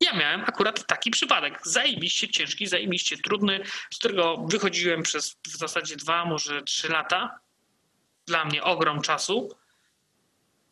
Ja 0.00 0.12
miałem 0.12 0.40
akurat 0.40 0.86
taki 0.86 1.10
przypadek. 1.10 1.60
Zajebiście 1.64 2.28
ciężki, 2.28 2.66
zajebiście 2.66 3.16
trudny, 3.16 3.60
z 3.94 3.98
którego 3.98 4.36
wychodziłem 4.36 5.02
przez 5.02 5.36
w 5.46 5.56
zasadzie 5.56 5.96
dwa, 5.96 6.24
może 6.24 6.62
trzy 6.62 6.88
lata. 6.88 7.40
Dla 8.26 8.44
mnie 8.44 8.62
ogrom 8.62 9.02
czasu 9.02 9.48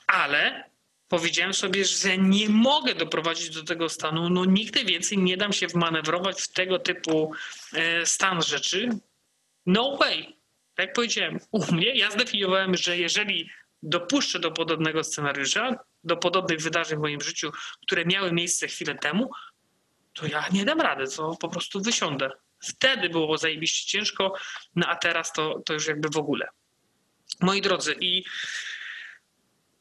ale 0.07 0.71
powiedziałem 1.09 1.55
sobie, 1.55 1.85
że 1.85 2.19
nie 2.19 2.49
mogę 2.49 2.95
doprowadzić 2.95 3.51
do 3.51 3.62
tego 3.62 3.88
stanu. 3.88 4.31
No 4.31 4.45
nigdy 4.45 4.85
więcej 4.85 5.19
nie 5.19 5.37
dam 5.37 5.53
się 5.53 5.66
wmanewrować 5.66 6.42
w 6.42 6.53
tego 6.53 6.79
typu 6.79 7.33
e, 7.73 8.07
stan 8.07 8.42
rzeczy. 8.42 8.88
No 9.66 9.97
way. 9.97 10.37
Tak 10.75 10.92
powiedziałem, 10.92 11.38
u 11.51 11.73
mnie 11.73 11.95
ja 11.95 12.11
zdefiniowałem, 12.11 12.77
że 12.77 12.99
jeżeli 12.99 13.51
dopuszczę 13.83 14.38
do 14.38 14.51
podobnego 14.51 15.05
scenariusza, 15.05 15.79
do 16.05 16.16
podobnych 16.16 16.61
wydarzeń 16.61 16.99
w 16.99 17.03
moim 17.03 17.21
życiu, 17.21 17.51
które 17.83 18.05
miały 18.05 18.33
miejsce 18.33 18.69
chwilę 18.69 18.95
temu, 18.95 19.31
to 20.14 20.27
ja 20.27 20.49
nie 20.53 20.64
dam 20.64 20.81
rady, 20.81 21.05
to 21.16 21.37
po 21.40 21.49
prostu 21.49 21.81
wysiądę. 21.81 22.31
Wtedy 22.61 23.09
było 23.09 23.38
zajebiście 23.38 23.99
ciężko, 23.99 24.35
no 24.77 24.87
a 24.87 24.97
teraz 24.97 25.33
to, 25.33 25.62
to 25.66 25.73
już 25.73 25.87
jakby 25.87 26.09
w 26.09 26.16
ogóle. 26.16 26.49
Moi 27.40 27.61
drodzy, 27.61 27.97
i 28.01 28.25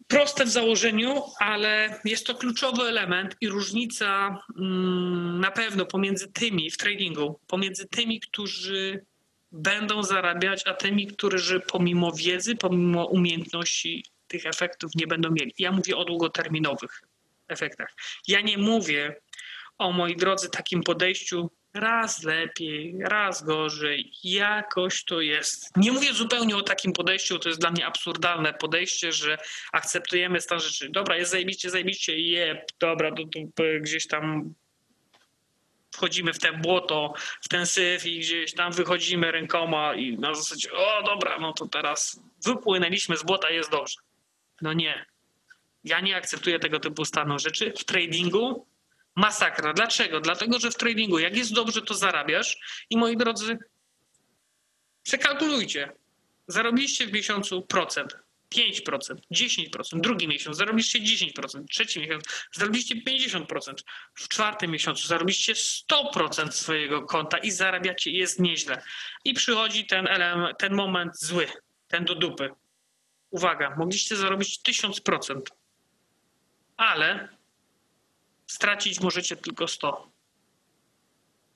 proste 0.08 0.46
w 0.46 0.50
założeniu, 0.50 1.24
ale 1.40 2.00
jest 2.06 2.28
to 2.28 2.36
kluczowy 2.36 2.84
element 2.84 3.36
i 3.42 3.48
różnica 3.48 4.40
mm, 4.60 5.40
na 5.40 5.52
pewno 5.52 5.86
pomiędzy 5.86 6.32
tymi 6.32 6.72
w 6.72 6.78
tradingu, 6.78 7.40
pomiędzy 7.48 7.88
tymi, 7.88 8.20
którzy 8.20 9.06
będą 9.52 10.04
zarabiać, 10.04 10.68
a 10.68 10.74
tymi, 10.74 11.08
którzy 11.08 11.60
pomimo 11.60 12.12
wiedzy, 12.12 12.56
pomimo 12.56 13.06
umiejętności 13.06 14.06
tych 14.28 14.46
efektów 14.46 14.96
nie 14.96 15.08
będą 15.08 15.32
mieli. 15.32 15.54
Ja 15.60 15.72
mówię 15.72 15.98
o 15.98 16.06
długoterminowych 16.06 17.02
efektach. 17.48 17.94
Ja 18.28 18.42
nie 18.42 18.58
mówię 18.58 19.22
o, 19.78 19.92
moi 19.92 20.16
drodzy, 20.16 20.50
takim 20.50 20.84
podejściu 20.84 21.52
raz 21.76 22.24
lepiej, 22.24 22.96
raz 23.02 23.44
gorzej, 23.44 24.12
jakoś 24.24 25.04
to 25.04 25.22
jest. 25.22 25.78
Nie 25.78 25.92
mówię 25.92 26.14
zupełnie 26.14 26.58
o 26.58 26.62
takim 26.62 26.94
podejściu, 26.94 27.40
to 27.40 27.50
jest 27.50 27.62
dla 27.62 27.72
mnie 27.72 27.86
absurdalne 27.86 28.54
podejście, 28.54 29.12
że 29.12 29.38
akceptujemy 29.74 30.42
stan 30.42 30.60
rzeczy. 30.60 30.90
Dobra, 30.90 31.18
jest 31.18 31.32
zajebiście, 31.32 31.70
zajebiście, 31.70 32.20
je, 32.20 32.66
dobra, 32.80 33.12
to, 33.12 33.24
to 33.56 33.64
gdzieś 33.82 34.08
tam 34.08 34.54
wchodzimy 35.96 36.34
w 36.34 36.40
te 36.40 36.54
błoto, 36.54 37.14
w 37.42 37.50
ten 37.50 37.66
syf 37.66 38.06
i 38.06 38.20
gdzieś 38.20 38.54
tam 38.54 38.72
wychodzimy 38.74 39.32
rękoma 39.32 39.96
i 39.96 40.18
na 40.18 40.34
zasadzie, 40.34 40.74
o 40.74 41.04
dobra, 41.04 41.40
no 41.40 41.54
to 41.54 41.68
teraz 41.68 42.22
wypłynęliśmy 42.46 43.18
z 43.18 43.24
błota, 43.24 43.50
jest 43.50 43.72
dobrze. 43.72 43.96
No 44.62 44.74
nie. 44.74 45.06
Ja 45.84 46.00
nie 46.00 46.16
akceptuję 46.16 46.60
tego 46.60 46.80
typu 46.80 47.06
stanu 47.06 47.40
rzeczy. 47.40 47.74
W 47.78 47.84
tradingu 47.84 48.66
Masakra. 49.16 49.74
Dlaczego? 49.74 50.20
Dlatego, 50.20 50.60
że 50.60 50.72
w 50.72 50.76
tradingu, 50.76 51.20
jak 51.20 51.38
jest 51.38 51.54
dobrze, 51.54 51.82
to 51.82 51.94
zarabiasz. 51.94 52.58
I 52.90 52.98
moi 52.98 53.18
drodzy, 53.18 53.58
przekalkulujcie. 55.04 55.92
Zarobiliście 56.48 57.08
w 57.08 57.14
miesiącu 57.14 57.62
procent. 57.62 58.18
5%, 58.56 59.16
10%, 59.32 60.00
drugi 60.02 60.28
miesiąc 60.28 60.58
zarobiliście 60.58 61.00
10%, 61.00 61.66
trzeci 61.70 62.00
miesiąc 62.00 62.24
zarobiliście 62.52 62.96
50%, 62.96 63.74
w 64.16 64.28
czwartym 64.28 64.72
miesiącu 64.72 65.08
zarobiliście 65.08 65.54
100% 65.54 66.52
swojego 66.52 67.02
konta 67.02 67.38
i 67.38 67.52
zarabiacie, 67.52 68.12
jest 68.12 68.40
nieźle. 68.40 68.82
I 69.26 69.34
przychodzi 69.34 69.86
ten, 69.86 70.08
element, 70.08 70.58
ten 70.58 70.74
moment 70.74 71.20
zły, 71.20 71.48
ten 71.88 72.06
do 72.06 72.16
dupy. 72.16 72.50
Uwaga, 73.30 73.76
mogliście 73.78 74.16
zarobić 74.16 74.60
1000%, 74.60 75.42
ale 76.78 77.35
stracić 78.48 79.00
możecie 79.00 79.36
tylko 79.36 79.68
100. 79.68 80.12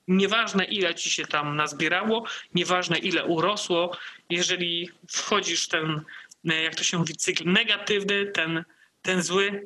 Nieważne 0.08 0.64
ile 0.64 0.94
ci 0.94 1.10
się 1.10 1.26
tam 1.26 1.56
nazbierało, 1.56 2.24
nieważne 2.54 2.98
ile 2.98 3.24
urosło, 3.24 3.96
jeżeli 4.30 4.90
wchodzisz 5.10 5.64
w 5.64 5.68
ten, 5.68 6.04
jak 6.44 6.74
to 6.74 6.84
się 6.84 6.98
mówi, 6.98 7.16
cykl 7.16 7.44
negatywny, 7.52 8.26
ten, 8.26 8.64
ten 9.02 9.22
zły, 9.22 9.64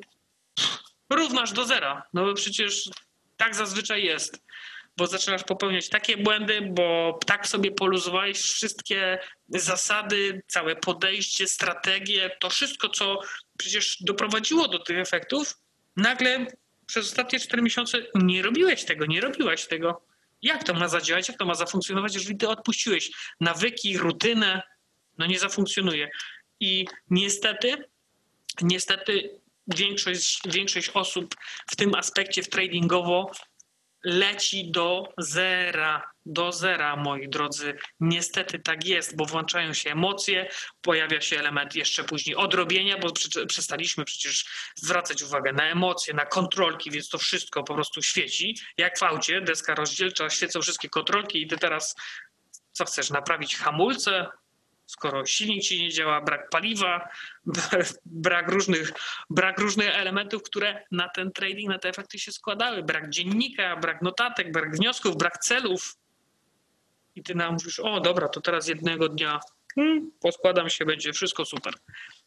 równasz 1.09 1.51
do 1.51 1.65
zera. 1.65 2.03
No 2.13 2.25
bo 2.25 2.33
przecież 2.33 2.89
tak 3.37 3.55
zazwyczaj 3.55 4.03
jest 4.03 4.45
bo 4.97 5.07
zaczynasz 5.07 5.43
popełniać 5.43 5.89
takie 5.89 6.17
błędy, 6.17 6.61
bo 6.61 7.19
tak 7.25 7.47
sobie 7.47 7.71
poluzowałeś 7.71 8.37
wszystkie 8.41 9.19
zasady, 9.49 10.43
całe 10.47 10.75
podejście, 10.75 11.47
strategie, 11.47 12.37
to 12.39 12.49
wszystko, 12.49 12.89
co 12.89 13.19
przecież 13.57 13.97
doprowadziło 14.03 14.67
do 14.67 14.79
tych 14.79 14.97
efektów, 14.97 15.57
nagle 15.95 16.47
przez 16.85 17.05
ostatnie 17.05 17.39
4 17.39 17.61
miesiące 17.61 17.97
nie 18.15 18.41
robiłeś 18.41 18.85
tego, 18.85 19.05
nie 19.05 19.21
robiłaś 19.21 19.67
tego. 19.67 20.05
Jak 20.41 20.63
to 20.63 20.73
ma 20.73 20.87
zadziałać, 20.87 21.27
jak 21.27 21.37
to 21.37 21.45
ma 21.45 21.55
zafunkcjonować, 21.55 22.15
jeżeli 22.15 22.37
ty 22.37 22.49
odpuściłeś 22.49 23.11
nawyki, 23.39 23.97
rutynę, 23.97 24.61
no 25.17 25.25
nie 25.25 25.39
zafunkcjonuje. 25.39 26.09
I 26.59 26.85
niestety, 27.09 27.89
niestety 28.61 29.39
większość, 29.67 30.39
większość 30.45 30.89
osób 30.89 31.35
w 31.71 31.75
tym 31.75 31.95
aspekcie 31.95 32.43
w 32.43 32.49
tradingowo 32.49 33.31
leci 34.03 34.71
do 34.71 35.13
zera. 35.17 36.14
Do 36.25 36.51
zera, 36.51 36.95
moi 36.95 37.29
drodzy. 37.29 37.77
Niestety 37.99 38.59
tak 38.59 38.85
jest, 38.85 39.15
bo 39.15 39.25
włączają 39.25 39.73
się 39.73 39.91
emocje, 39.91 40.49
pojawia 40.81 41.21
się 41.21 41.39
element 41.39 41.75
jeszcze 41.75 42.03
później 42.03 42.35
odrobienia, 42.35 42.97
bo 42.97 43.11
przestaliśmy 43.47 44.05
przecież 44.05 44.45
zwracać 44.75 45.23
uwagę 45.23 45.53
na 45.53 45.69
emocje, 45.69 46.13
na 46.13 46.25
kontrolki, 46.25 46.91
więc 46.91 47.09
to 47.09 47.17
wszystko 47.17 47.63
po 47.63 47.73
prostu 47.73 48.01
świeci. 48.01 48.57
Jak 48.77 48.99
w 48.99 49.03
aucie, 49.03 49.41
deska 49.41 49.75
rozdzielcza, 49.75 50.29
świecą 50.29 50.61
wszystkie 50.61 50.89
kontrolki 50.89 51.41
i 51.41 51.47
ty 51.47 51.57
teraz 51.57 51.95
co 52.71 52.85
chcesz, 52.85 53.09
naprawić 53.09 53.55
hamulce, 53.55 54.27
skoro 54.85 55.25
silnik 55.25 55.63
ci 55.63 55.83
nie 55.83 55.89
działa, 55.89 56.21
brak 56.21 56.49
paliwa, 56.49 57.09
brak 58.05 58.51
różnych, 58.51 58.91
brak 59.29 59.59
różnych 59.59 59.95
elementów, 59.95 60.43
które 60.43 60.83
na 60.91 61.09
ten 61.09 61.31
trading, 61.31 61.69
na 61.69 61.79
te 61.79 61.89
efekty 61.89 62.19
się 62.19 62.31
składały. 62.31 62.83
Brak 62.83 63.09
dziennika, 63.09 63.75
brak 63.75 64.01
notatek, 64.01 64.51
brak 64.51 64.75
wniosków, 64.75 65.17
brak 65.17 65.37
celów. 65.37 65.95
I 67.15 67.23
ty 67.23 67.35
nam 67.35 67.53
mówisz, 67.53 67.79
o 67.79 67.99
dobra, 67.99 68.29
to 68.29 68.41
teraz 68.41 68.67
jednego 68.67 69.09
dnia 69.09 69.39
hmm, 69.75 70.11
poskładam 70.21 70.69
się, 70.69 70.85
będzie 70.85 71.13
wszystko 71.13 71.45
super. 71.45 71.73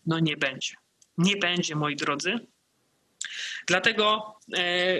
No 0.06 0.18
nie 0.18 0.36
będzie. 0.36 0.74
Nie 1.18 1.36
będzie, 1.36 1.76
moi 1.76 1.96
drodzy. 1.96 2.38
Dlatego, 3.66 4.34
e, 4.56 4.98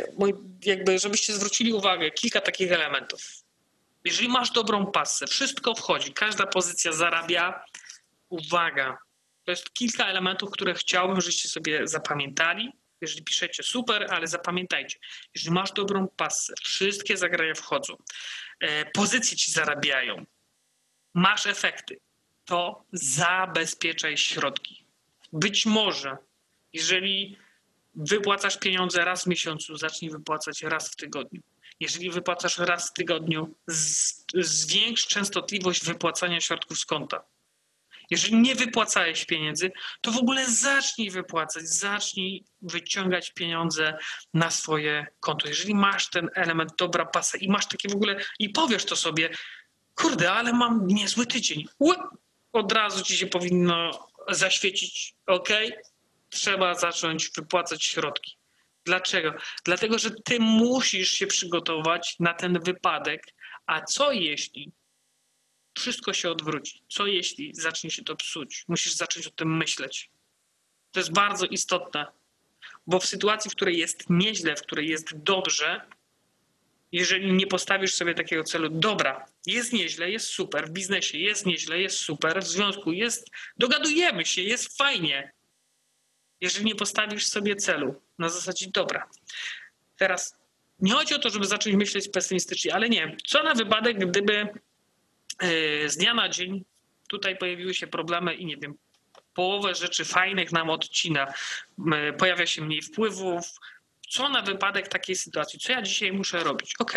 jakby, 0.64 0.98
żebyście 0.98 1.32
zwrócili 1.32 1.72
uwagę, 1.72 2.10
kilka 2.10 2.40
takich 2.40 2.72
elementów. 2.72 3.20
Jeżeli 4.04 4.28
masz 4.28 4.50
dobrą 4.50 4.86
pasę, 4.86 5.26
wszystko 5.26 5.74
wchodzi, 5.74 6.12
każda 6.12 6.46
pozycja 6.46 6.92
zarabia. 6.92 7.64
Uwaga, 8.28 8.98
to 9.44 9.52
jest 9.52 9.72
kilka 9.72 10.06
elementów, 10.06 10.50
które 10.50 10.74
chciałbym, 10.74 11.20
żebyście 11.20 11.48
sobie 11.48 11.86
zapamiętali. 11.86 12.72
Jeżeli 13.00 13.24
piszecie 13.24 13.62
super, 13.62 14.06
ale 14.10 14.26
zapamiętajcie, 14.26 14.98
jeżeli 15.34 15.54
masz 15.54 15.72
dobrą 15.72 16.08
pasę, 16.08 16.54
wszystkie 16.62 17.16
zagraje 17.16 17.54
wchodzą, 17.54 17.96
e, 18.60 18.90
pozycje 18.90 19.36
ci 19.36 19.52
zarabiają, 19.52 20.26
masz 21.14 21.46
efekty, 21.46 22.00
to 22.44 22.84
zabezpieczaj 22.92 24.16
środki. 24.16 24.84
Być 25.32 25.66
może, 25.66 26.16
jeżeli 26.72 27.38
wypłacasz 27.94 28.58
pieniądze 28.58 29.04
raz 29.04 29.24
w 29.24 29.26
miesiącu, 29.26 29.76
zacznij 29.76 30.10
wypłacać 30.10 30.62
raz 30.62 30.92
w 30.92 30.96
tygodniu. 30.96 31.42
Jeżeli 31.80 32.10
wypłacasz 32.10 32.58
raz 32.58 32.90
w 32.90 32.92
tygodniu, 32.92 33.54
zwiększ 34.34 35.06
częstotliwość 35.06 35.84
wypłacania 35.84 36.40
środków 36.40 36.78
z 36.78 36.84
konta. 36.84 37.24
Jeżeli 38.10 38.36
nie 38.36 38.54
wypłacałeś 38.54 39.24
pieniędzy, 39.24 39.72
to 40.00 40.10
w 40.10 40.16
ogóle 40.16 40.50
zacznij 40.50 41.10
wypłacać, 41.10 41.68
zacznij 41.68 42.44
wyciągać 42.62 43.32
pieniądze 43.32 43.98
na 44.34 44.50
swoje 44.50 45.06
konto. 45.20 45.48
Jeżeli 45.48 45.74
masz 45.74 46.10
ten 46.10 46.30
element 46.34 46.72
dobra 46.78 47.06
pasa 47.06 47.38
i 47.38 47.48
masz 47.48 47.66
takie 47.66 47.88
w 47.88 47.94
ogóle 47.94 48.20
i 48.38 48.48
powiesz 48.48 48.84
to 48.84 48.96
sobie, 48.96 49.30
kurde, 49.94 50.32
ale 50.32 50.52
mam 50.52 50.86
niezły 50.86 51.26
tydzień. 51.26 51.64
Od 52.52 52.72
razu 52.72 53.04
ci 53.04 53.16
się 53.16 53.26
powinno 53.26 54.08
zaświecić, 54.28 55.14
ok? 55.26 55.48
Trzeba 56.30 56.74
zacząć 56.74 57.30
wypłacać 57.36 57.84
środki. 57.84 58.38
Dlaczego? 58.84 59.34
Dlatego, 59.64 59.98
że 59.98 60.10
ty 60.10 60.40
musisz 60.40 61.10
się 61.10 61.26
przygotować 61.26 62.16
na 62.20 62.34
ten 62.34 62.60
wypadek, 62.60 63.22
a 63.66 63.82
co 63.82 64.12
jeśli 64.12 64.72
wszystko 65.78 66.12
się 66.12 66.30
odwróci? 66.30 66.82
Co 66.88 67.06
jeśli 67.06 67.54
zacznie 67.54 67.90
się 67.90 68.04
to 68.04 68.16
psuć? 68.16 68.64
Musisz 68.68 68.94
zacząć 68.94 69.26
o 69.26 69.30
tym 69.30 69.56
myśleć. 69.56 70.10
To 70.92 71.00
jest 71.00 71.12
bardzo 71.12 71.46
istotne, 71.46 72.06
bo 72.86 73.00
w 73.00 73.06
sytuacji, 73.06 73.50
w 73.50 73.54
której 73.54 73.78
jest 73.78 74.10
nieźle, 74.10 74.56
w 74.56 74.62
której 74.62 74.88
jest 74.88 75.16
dobrze, 75.16 75.80
jeżeli 76.92 77.32
nie 77.32 77.46
postawisz 77.46 77.94
sobie 77.94 78.14
takiego 78.14 78.44
celu, 78.44 78.68
dobra, 78.68 79.26
jest 79.46 79.72
nieźle, 79.72 80.10
jest 80.10 80.26
super, 80.26 80.68
w 80.68 80.70
biznesie 80.70 81.18
jest 81.18 81.46
nieźle, 81.46 81.80
jest 81.80 81.98
super, 81.98 82.42
w 82.42 82.48
związku 82.48 82.92
jest, 82.92 83.30
dogadujemy 83.58 84.24
się, 84.24 84.42
jest 84.42 84.78
fajnie. 84.78 85.32
Jeżeli 86.40 86.66
nie 86.66 86.74
postawisz 86.74 87.26
sobie 87.26 87.56
celu 87.56 88.02
na 88.18 88.28
zasadzie, 88.28 88.66
dobra, 88.70 89.08
teraz 89.96 90.38
nie 90.80 90.92
chodzi 90.92 91.14
o 91.14 91.18
to, 91.18 91.30
żeby 91.30 91.46
zacząć 91.46 91.76
myśleć 91.76 92.08
pesymistycznie, 92.08 92.74
ale 92.74 92.88
nie. 92.88 93.16
Co 93.26 93.42
na 93.42 93.54
wypadek, 93.54 94.10
gdyby 94.10 94.48
z 95.86 95.96
dnia 95.96 96.14
na 96.14 96.28
dzień 96.28 96.64
tutaj 97.08 97.36
pojawiły 97.36 97.74
się 97.74 97.86
problemy 97.86 98.34
i 98.34 98.46
nie 98.46 98.56
wiem, 98.56 98.74
połowę 99.34 99.74
rzeczy 99.74 100.04
fajnych 100.04 100.52
nam 100.52 100.70
odcina, 100.70 101.32
pojawia 102.18 102.46
się 102.46 102.62
mniej 102.62 102.82
wpływów. 102.82 103.44
Co 104.10 104.28
na 104.28 104.42
wypadek 104.42 104.88
takiej 104.88 105.16
sytuacji? 105.16 105.58
Co 105.58 105.72
ja 105.72 105.82
dzisiaj 105.82 106.12
muszę 106.12 106.44
robić? 106.44 106.74
Ok, 106.78 106.92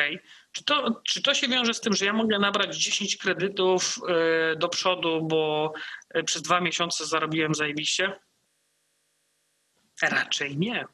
czy 0.52 0.64
to, 0.64 1.02
czy 1.04 1.22
to 1.22 1.34
się 1.34 1.48
wiąże 1.48 1.74
z 1.74 1.82
tym, 1.82 1.94
że 1.94 2.06
ja 2.06 2.14
mogę 2.14 2.40
nabrać 2.40 2.78
10 2.78 3.18
kredytów 3.18 4.00
e, 4.08 4.56
do 4.56 4.70
przodu, 4.70 5.28
bo 5.28 5.74
e, 6.10 6.24
przez 6.24 6.42
dwa 6.42 6.62
miesiące 6.62 7.06
zarobiłem 7.06 7.56
zajebiście? 7.56 8.20
Raczej 10.02 10.58
nie. 10.58 10.86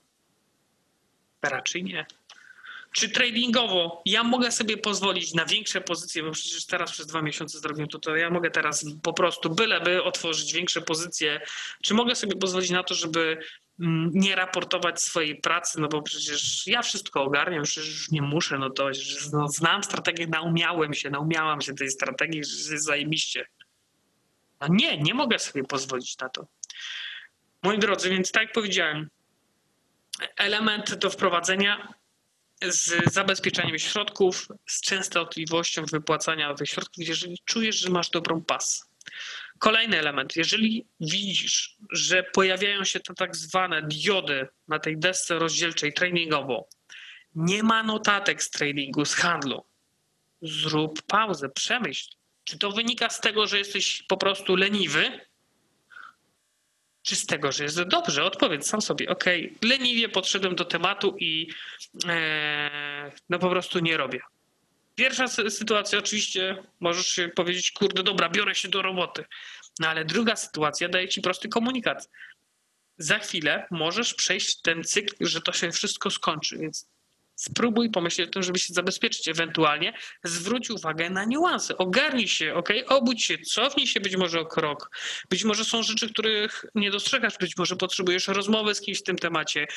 Raczej 1.42 1.84
nie 1.84 2.06
czy 2.91 3.10
tradingowo 3.10 4.02
ja 4.06 4.23
mogę 4.23 4.52
sobie 4.52 4.78
pozwolić 4.78 5.34
na 5.34 5.45
większe 5.45 5.82
pozycje, 5.82 6.23
bo 6.23 6.32
przecież 6.32 6.65
teraz 6.65 6.91
przez 6.91 7.08
dwa 7.08 7.21
miesiące 7.21 7.60
zrobiłem 7.60 7.89
to, 7.89 8.00
to 8.00 8.15
ja 8.15 8.30
mogę 8.30 8.52
teraz 8.52 8.86
po 9.04 9.13
prostu 9.13 9.50
byleby 9.50 10.04
otworzyć 10.04 10.54
większe 10.54 10.82
pozycje, 10.82 11.41
czy 11.84 11.93
mogę 11.93 12.15
sobie 12.15 12.36
pozwolić 12.36 12.69
na 12.69 12.84
to, 12.84 12.93
żeby 12.93 13.38
mm, 13.80 14.12
nie 14.13 14.36
raportować 14.36 15.02
swojej 15.02 15.36
pracy, 15.36 15.82
no 15.82 15.88
bo 15.88 16.02
przecież 16.02 16.67
ja 16.67 16.82
wszystko 16.82 17.23
ogarniam, 17.23 17.63
przecież 17.63 18.12
nie 18.12 18.21
muszę, 18.21 18.58
no 18.58 18.69
to 18.69 18.89
no, 19.34 19.47
znam 19.47 19.84
strategię, 19.84 20.28
naumiałem 20.28 20.93
się, 20.93 21.10
naumiałam 21.10 21.62
się 21.62 21.73
tej 21.73 21.89
strategii, 21.89 22.43
że 22.43 22.73
jest 22.73 22.86
zajebiście. 22.86 23.47
No 24.62 24.67
nie, 24.69 24.97
nie 24.97 25.13
mogę 25.13 25.39
sobie 25.39 25.63
pozwolić 25.63 26.17
na 26.17 26.30
to. 26.30 26.47
Moi 27.63 27.80
drodzy, 27.80 28.10
więc 28.10 28.32
tak 28.32 28.43
jak 28.43 28.52
powiedziałem, 28.52 29.10
element 30.38 30.95
do 30.95 31.10
wprowadzenia 31.10 31.93
z 32.62 33.13
zabezpieczeniem 33.13 33.80
środków, 33.80 34.48
z 34.67 34.82
częstotliwością 34.82 35.86
wypłacania 35.86 36.54
tych 36.54 36.70
środków, 36.70 37.08
jeżeli 37.08 37.39
czujesz, 37.46 37.80
że 37.80 37.89
masz 37.89 38.10
dobrą 38.10 38.43
pas. 38.43 38.89
Kolejny 39.60 40.00
element, 40.00 40.36
jeżeli 40.36 40.86
widzisz, 41.00 41.78
że 41.91 42.24
pojawiają 42.24 42.84
się 42.84 43.00
te 43.00 43.13
tak 43.13 43.36
zwane 43.36 43.82
diody 43.82 44.48
na 44.67 44.80
tej 44.80 44.98
desce 44.98 45.39
rozdzielczej 45.39 45.93
tradingowo, 45.93 46.70
nie 47.36 47.63
ma 47.63 47.84
notatek 47.84 48.43
z 48.43 48.50
tradingu, 48.50 49.06
z 49.06 49.13
handlu, 49.13 49.65
zrób 50.41 51.02
pauzę, 51.02 51.50
przemyśl. 51.50 52.10
Czy 52.43 52.60
to 52.60 52.72
wynika 52.72 53.10
z 53.10 53.22
tego, 53.22 53.48
że 53.48 53.58
jesteś 53.58 54.04
po 54.08 54.17
prostu 54.17 54.56
leniwy, 54.56 55.27
czy 57.08 57.15
z 57.15 57.26
tego, 57.26 57.52
że 57.52 57.63
jest 57.63 57.84
dobrze? 57.84 58.24
Odpowiedz 58.24 58.67
sam 58.67 58.82
sobie, 58.82 59.10
ok, 59.10 59.26
leniwie 59.62 60.10
podszedłem 60.10 60.56
do 60.56 60.65
tematu 60.65 61.15
i 61.20 61.50
e, 62.08 63.12
no 63.30 63.39
po 63.39 63.50
prostu 63.50 63.80
nie 63.80 63.98
robię. 63.98 64.20
Pierwsza 64.96 65.28
sytuacja 65.28 66.00
oczywiście 66.00 66.63
możesz 66.80 67.20
powiedzieć, 67.36 67.72
kurde, 67.72 68.04
dobra, 68.04 68.30
biorę 68.30 68.56
się 68.56 68.67
do 68.67 68.82
roboty. 68.82 69.26
No 69.80 69.88
ale 69.88 70.06
druga 70.06 70.36
sytuacja 70.36 70.89
daje 70.89 71.08
ci 71.08 71.22
prosty 71.22 71.50
komunikat. 71.50 72.10
Za 72.98 73.20
chwilę 73.20 73.67
możesz 73.72 74.13
przejść 74.13 74.62
ten 74.62 74.84
cykl, 74.84 75.26
że 75.26 75.41
to 75.41 75.54
się 75.54 75.72
wszystko 75.72 76.10
skończy, 76.10 76.58
więc 76.58 76.88
spróbuj 77.38 77.91
pomyśleć 77.91 78.28
o 78.28 78.32
tym, 78.32 78.43
żeby 78.43 78.60
się 78.60 78.73
zabezpieczyć. 78.73 79.28
Ewentualnie 79.28 79.93
zwróć 80.23 80.69
uwagę 80.69 81.10
na 81.10 81.26
niuanse. 81.26 81.78
Ogarnij 81.78 82.28
się, 82.28 82.54
ok? 82.54 82.69
Obudź 82.88 83.23
się, 83.23 83.38
cofnij 83.38 83.88
się 83.88 84.00
być 84.00 84.17
może 84.17 84.39
o 84.39 84.45
krok. 84.45 84.89
Być 85.30 85.43
może 85.43 85.65
są 85.65 85.84
rzeczy, 85.84 86.10
których 86.10 86.65
nie 86.76 86.91
dostrzegasz, 86.91 87.38
być 87.38 87.58
może 87.58 87.76
potrzebujesz 87.76 88.28
rozmowy 88.28 88.76
z 88.76 88.82
kimś 88.82 89.00
w 89.00 89.04
tym 89.04 89.15
temacie. 89.15 89.67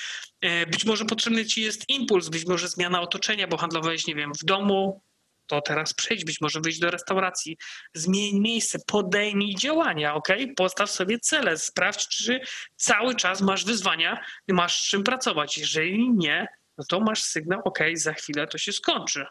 E, 0.41 0.67
być 0.67 0.85
może 0.85 1.05
potrzebny 1.05 1.47
ci 1.47 1.63
jest 1.63 1.89
impuls, 1.89 2.29
być 2.29 2.47
może 2.47 2.69
zmiana 2.69 3.01
otoczenia, 3.01 3.47
bo 3.47 3.57
handlowałeś, 3.57 4.07
nie 4.07 4.15
wiem, 4.15 4.33
w 4.41 4.45
domu, 4.45 5.03
to 5.51 5.61
teraz 5.61 5.95
przejdź, 5.95 6.25
być 6.25 6.41
może 6.41 6.61
wyjść 6.61 6.79
do 6.79 6.91
restauracji, 6.91 7.57
zmień 7.95 8.41
miejsce, 8.41 8.79
podejmij 8.87 9.55
działania, 9.55 10.15
ok? 10.15 10.29
Postaw 10.57 10.91
sobie 10.91 11.19
cele, 11.19 11.59
sprawdź, 11.59 12.09
czy 12.09 12.41
cały 12.77 13.15
czas 13.15 13.41
masz 13.41 13.65
wyzwania, 13.65 14.25
masz 14.49 14.89
czym 14.89 15.05
pracować. 15.05 15.59
Jeżeli 15.59 16.11
nie, 16.11 16.47
no 16.81 16.85
to 16.89 17.01
masz 17.01 17.23
sygnał, 17.23 17.61
ok, 17.65 17.79
za 17.95 18.13
chwilę 18.13 18.47
to 18.47 18.59
się 18.59 18.73
skończy. 18.73 19.27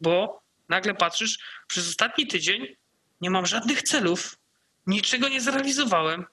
Bo 0.00 0.42
nagle 0.68 0.94
patrzysz, 0.94 1.38
przez 1.66 1.88
ostatni 1.88 2.26
tydzień 2.26 2.76
nie 3.20 3.30
mam 3.30 3.46
żadnych 3.46 3.82
celów, 3.82 4.38
niczego 4.86 5.28
nie 5.28 5.40
zrealizowałem, 5.40 6.24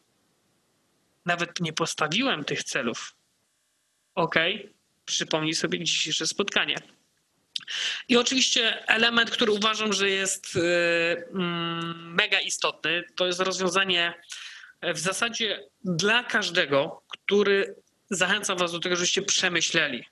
nawet 1.26 1.60
nie 1.60 1.74
postawiłem 1.74 2.44
tych 2.44 2.64
celów. 2.64 3.16
Ok, 4.16 4.36
przypomnij 5.06 5.54
sobie 5.54 5.84
dzisiejsze 5.84 6.28
spotkanie. 6.28 6.76
I 8.08 8.18
oczywiście 8.18 8.88
element, 8.88 9.32
który 9.32 9.52
uważam, 9.52 9.94
że 9.94 10.10
jest 10.10 10.56
y, 10.56 10.60
mm, 11.34 12.14
mega 12.14 12.40
istotny, 12.40 13.04
to 13.16 13.28
jest 13.28 13.40
rozwiązanie 13.40 14.14
w 14.82 15.00
zasadzie 15.00 15.70
dla 15.84 16.24
każdego, 16.24 17.04
który 17.08 17.76
zachęca 18.10 18.56
Was 18.56 18.72
do 18.72 18.80
tego, 18.80 18.96
żebyście 18.96 19.22
przemyśleli 19.22 20.06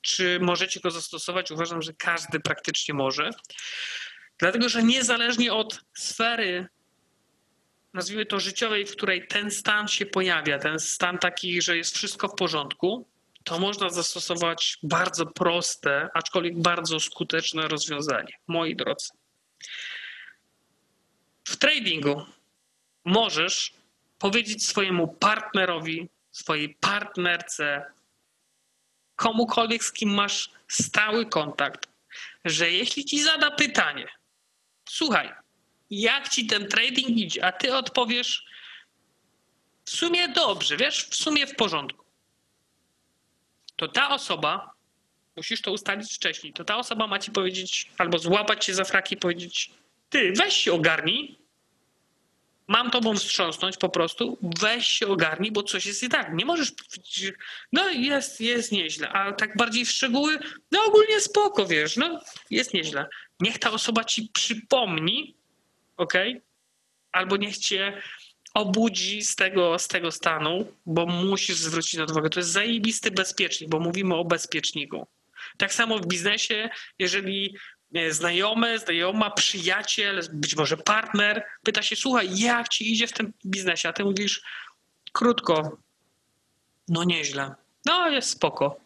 czy 0.00 0.40
możecie 0.40 0.80
go 0.80 0.90
zastosować? 0.90 1.50
Uważam, 1.50 1.82
że 1.82 1.92
każdy 1.92 2.40
praktycznie 2.40 2.94
może. 2.94 3.30
Dlatego, 4.38 4.68
że 4.68 4.82
niezależnie 4.82 5.52
od 5.52 5.80
sfery, 5.94 6.68
nazwijmy 7.94 8.26
to 8.26 8.40
życiowej, 8.40 8.86
w 8.86 8.92
której 8.92 9.26
ten 9.26 9.50
stan 9.50 9.88
się 9.88 10.06
pojawia, 10.06 10.58
ten 10.58 10.78
stan 10.78 11.18
taki, 11.18 11.62
że 11.62 11.76
jest 11.76 11.96
wszystko 11.96 12.28
w 12.28 12.34
porządku, 12.34 13.08
to 13.44 13.58
można 13.58 13.90
zastosować 13.90 14.78
bardzo 14.82 15.26
proste, 15.26 16.08
aczkolwiek 16.14 16.58
bardzo 16.58 17.00
skuteczne 17.00 17.68
rozwiązanie. 17.68 18.32
Moi 18.48 18.76
drodzy. 18.76 19.08
W 21.44 21.56
tradingu 21.56 22.26
możesz 23.04 23.74
powiedzieć 24.18 24.66
swojemu 24.66 25.08
partnerowi, 25.08 26.08
swojej 26.30 26.74
partnerce, 26.80 27.84
komukolwiek, 29.20 29.84
z 29.84 29.92
kim 29.92 30.10
masz 30.10 30.50
stały 30.68 31.26
kontakt, 31.26 31.88
że 32.44 32.70
jeśli 32.70 33.04
ci 33.04 33.22
zada 33.22 33.50
pytanie, 33.50 34.08
słuchaj, 34.88 35.32
jak 35.90 36.28
ci 36.28 36.46
ten 36.46 36.68
trading 36.68 37.08
idzie, 37.08 37.44
a 37.44 37.52
ty 37.52 37.76
odpowiesz 37.76 38.46
w 39.84 39.90
sumie 39.90 40.28
dobrze, 40.28 40.76
wiesz, 40.76 41.04
w 41.04 41.14
sumie 41.14 41.46
w 41.46 41.56
porządku, 41.56 42.04
to 43.76 43.88
ta 43.88 44.08
osoba, 44.10 44.70
musisz 45.36 45.62
to 45.62 45.72
ustalić 45.72 46.14
wcześniej, 46.14 46.52
to 46.52 46.64
ta 46.64 46.76
osoba 46.76 47.06
ma 47.06 47.18
ci 47.18 47.30
powiedzieć, 47.30 47.90
albo 47.98 48.18
złapać 48.18 48.64
cię 48.64 48.74
za 48.74 48.84
fraki 48.84 49.14
i 49.14 49.18
powiedzieć, 49.18 49.70
ty 50.10 50.32
weź 50.32 50.54
się 50.54 50.72
ogarnij, 50.72 51.39
mam 52.70 52.90
tobą 52.90 53.16
wstrząsnąć 53.16 53.76
po 53.76 53.88
prostu, 53.88 54.38
weź 54.60 54.86
się 54.86 55.06
ogarnij, 55.06 55.52
bo 55.52 55.62
coś 55.62 55.86
jest 55.86 56.02
i 56.02 56.08
tak. 56.08 56.34
Nie 56.34 56.44
możesz 56.44 56.72
powiedzieć, 56.72 57.32
no 57.72 57.90
jest, 57.90 58.40
jest 58.40 58.72
nieźle, 58.72 59.08
a 59.08 59.32
tak 59.32 59.56
bardziej 59.56 59.84
w 59.84 59.90
szczegóły, 59.90 60.38
no 60.72 60.80
ogólnie 60.88 61.20
spoko, 61.20 61.66
wiesz, 61.66 61.96
no 61.96 62.20
jest 62.50 62.74
nieźle. 62.74 63.06
Niech 63.40 63.58
ta 63.58 63.70
osoba 63.70 64.04
ci 64.04 64.28
przypomni, 64.32 65.34
ok? 65.96 66.14
Albo 67.12 67.36
niech 67.36 67.58
cię 67.58 68.02
obudzi 68.54 69.22
z 69.22 69.36
tego, 69.36 69.78
z 69.78 69.88
tego 69.88 70.10
stanu, 70.10 70.72
bo 70.86 71.06
musisz 71.06 71.56
zwrócić 71.56 71.94
na 71.94 72.06
to 72.06 72.12
uwagę. 72.12 72.30
To 72.30 72.40
jest 72.40 72.50
zajebisty 72.50 73.10
bezpiecznik, 73.10 73.70
bo 73.70 73.80
mówimy 73.80 74.14
o 74.14 74.24
bezpieczniku. 74.24 75.06
Tak 75.58 75.74
samo 75.74 75.98
w 75.98 76.06
biznesie, 76.06 76.70
jeżeli 76.98 77.56
znajomy, 78.10 78.78
znajoma, 78.78 79.30
przyjaciel, 79.30 80.20
być 80.32 80.56
może 80.56 80.76
partner 80.76 81.44
pyta 81.62 81.82
się, 81.82 81.96
słuchaj, 81.96 82.38
jak 82.38 82.68
ci 82.68 82.92
idzie 82.92 83.06
w 83.06 83.12
tym 83.12 83.32
biznesie? 83.46 83.88
A 83.88 83.92
ty 83.92 84.04
mówisz, 84.04 84.42
krótko, 85.12 85.78
no 86.88 87.04
nieźle. 87.04 87.54
No 87.86 88.08
jest 88.08 88.30
spoko. 88.30 88.80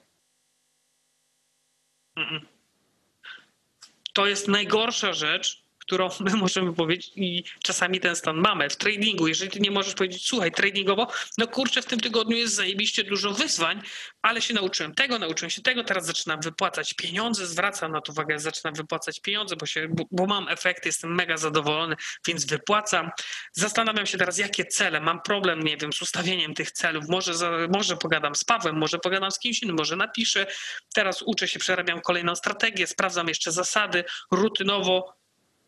To 4.13 4.27
jest 4.27 4.49
najgorsza 4.49 5.13
rzecz, 5.13 5.64
którą 5.87 6.09
my 6.21 6.37
możemy 6.45 6.73
powiedzieć 6.73 7.13
i 7.17 7.45
czasami 7.63 8.01
ten 8.01 8.17
stan 8.17 8.37
mamy. 8.37 8.71
W 8.71 8.77
tradingu, 8.77 9.29
jeżeli 9.29 9.51
ty 9.51 9.61
nie 9.61 9.71
możesz 9.71 9.95
powiedzieć, 9.95 10.27
słuchaj, 10.27 10.53
tradingowo, 10.53 11.09
no 11.39 11.47
kurczę, 11.47 11.83
w 11.83 11.87
tym 11.87 12.01
tygodniu 12.01 12.37
jest 12.37 12.55
zajebiście 12.55 13.05
dużo 13.05 13.33
wyzwań, 13.33 13.83
ale 14.23 14.43
się 14.43 14.55
nauczyłem 14.55 14.95
tego, 14.95 15.19
nauczyłem 15.19 15.51
się 15.51 15.63
tego, 15.63 15.85
teraz 15.85 16.07
zaczynam 16.07 16.41
wypłacać 16.41 16.95
pieniądze, 16.95 17.47
zwracam 17.47 17.93
na 17.93 18.01
to 18.01 18.13
uwagę, 18.13 18.39
zaczynam 18.39 18.75
wypłacać 18.75 19.21
pieniądze, 19.21 19.57
bo, 19.57 19.67
się, 19.67 19.89
bo, 19.89 20.05
bo 20.11 20.27
mam 20.27 20.49
efekty, 20.49 20.89
jestem 20.89 21.15
mega 21.15 21.37
zadowolony, 21.37 21.97
więc 22.27 22.47
wypłacam. 22.47 23.11
Zastanawiam 23.53 24.07
się 24.07 24.19
teraz, 24.19 24.39
jakie 24.39 24.65
cele, 24.65 25.01
mam 25.01 25.23
problem, 25.23 25.63
nie 25.63 25.77
wiem, 25.77 25.93
z 25.93 26.03
ustawieniem 26.03 26.55
tych 26.55 26.71
celów, 26.71 27.09
może, 27.09 27.35
za, 27.35 27.51
może 27.73 27.97
pogadam 27.97 28.35
z 28.35 28.45
Pawłem, 28.45 28.77
może 28.77 28.99
pogadam 28.99 29.31
z 29.31 29.39
kimś 29.39 29.63
innym, 29.63 29.77
może 29.77 29.97
napiszę, 29.97 30.47
teraz 30.95 31.23
uczę 31.23 31.49
się, 31.49 31.59
przerabiam 31.59 32.01
kolejną 32.01 32.37
strategię, 32.37 32.87
sprawdzam 32.87 33.29
jeszcze 33.29 33.53
zasady, 33.53 34.05
rutynowo 34.31 35.24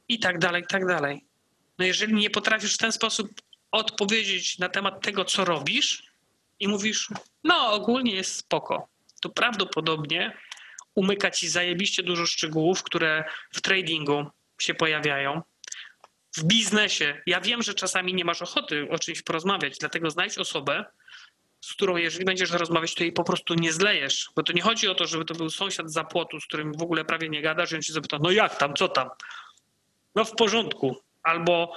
i 0.08 0.18
tak 0.18 0.38
dalej, 0.38 0.62
i 0.62 0.66
tak 0.66 0.86
dalej. 0.86 1.24
No 1.78 1.84
jeżeli 1.84 2.14
nie 2.14 2.30
potrafisz 2.30 2.74
w 2.74 2.78
ten 2.78 2.92
sposób 2.92 3.28
odpowiedzieć 3.70 4.58
na 4.58 4.68
temat 4.68 5.02
tego, 5.02 5.24
co 5.24 5.44
robisz 5.44 6.02
i 6.60 6.68
mówisz, 6.68 7.08
no 7.44 7.72
ogólnie 7.72 8.14
jest 8.14 8.36
spoko, 8.36 8.88
to 9.20 9.28
prawdopodobnie 9.28 10.36
umyka 10.94 11.30
ci 11.30 11.48
zajebiście 11.48 12.02
dużo 12.02 12.26
szczegółów, 12.26 12.82
które 12.82 13.24
w 13.52 13.60
tradingu 13.60 14.26
się 14.58 14.74
pojawiają. 14.74 15.42
W 16.36 16.44
biznesie, 16.44 17.22
ja 17.26 17.40
wiem, 17.40 17.62
że 17.62 17.74
czasami 17.74 18.14
nie 18.14 18.24
masz 18.24 18.42
ochoty 18.42 18.88
o 18.90 18.98
czymś 18.98 19.22
porozmawiać, 19.22 19.78
dlatego 19.78 20.10
znajdź 20.10 20.38
osobę, 20.38 20.84
z 21.60 21.72
którą 21.72 21.96
jeżeli 21.96 22.24
będziesz 22.24 22.50
rozmawiać, 22.50 22.94
to 22.94 23.02
jej 23.02 23.12
po 23.12 23.24
prostu 23.24 23.54
nie 23.54 23.72
zlejesz. 23.72 24.28
Bo 24.36 24.42
to 24.42 24.52
nie 24.52 24.62
chodzi 24.62 24.88
o 24.88 24.94
to, 24.94 25.06
żeby 25.06 25.24
to 25.24 25.34
był 25.34 25.50
sąsiad 25.50 25.92
za 25.92 26.04
płotu, 26.04 26.40
z 26.40 26.46
którym 26.46 26.72
w 26.72 26.82
ogóle 26.82 27.04
prawie 27.04 27.28
nie 27.28 27.42
gadasz 27.42 27.72
i 27.72 27.74
on 27.74 27.82
się 27.82 27.92
zapyta, 27.92 28.18
no 28.22 28.30
jak 28.30 28.58
tam, 28.58 28.74
co 28.74 28.88
tam? 28.88 29.08
No 30.16 30.24
w 30.24 30.32
porządku. 30.32 30.96
Albo 31.22 31.72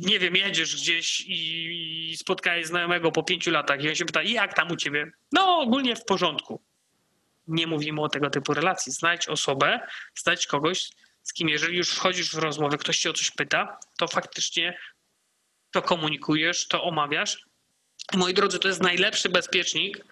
nie 0.00 0.18
wiem, 0.18 0.36
jedziesz 0.36 0.76
gdzieś 0.76 1.24
i 1.26 2.16
spotkałeś 2.16 2.66
znajomego 2.66 3.12
po 3.12 3.22
pięciu 3.22 3.50
latach 3.50 3.82
i 3.82 3.88
on 3.88 3.94
się 3.94 4.04
pyta, 4.04 4.22
jak 4.22 4.54
tam 4.54 4.70
u 4.70 4.76
ciebie? 4.76 5.10
No 5.32 5.58
ogólnie 5.58 5.96
w 5.96 6.04
porządku. 6.04 6.62
Nie 7.48 7.66
mówimy 7.66 8.02
o 8.02 8.08
tego 8.08 8.30
typu 8.30 8.54
relacji. 8.54 8.92
Znajdź 8.92 9.28
osobę, 9.28 9.80
znajdź 10.14 10.46
kogoś, 10.46 10.90
z 11.22 11.32
kim 11.32 11.48
jeżeli 11.48 11.76
już 11.76 11.90
wchodzisz 11.90 12.34
w 12.34 12.38
rozmowę, 12.38 12.78
ktoś 12.78 12.98
cię 12.98 13.10
o 13.10 13.12
coś 13.12 13.30
pyta, 13.30 13.78
to 13.98 14.08
faktycznie 14.08 14.78
to 15.70 15.82
komunikujesz, 15.82 16.68
to 16.68 16.84
omawiasz 16.84 17.45
Moi 18.14 18.34
drodzy, 18.34 18.58
to 18.58 18.68
jest 18.68 18.82
najlepszy 18.82 19.28
bezpiecznik 19.28 20.04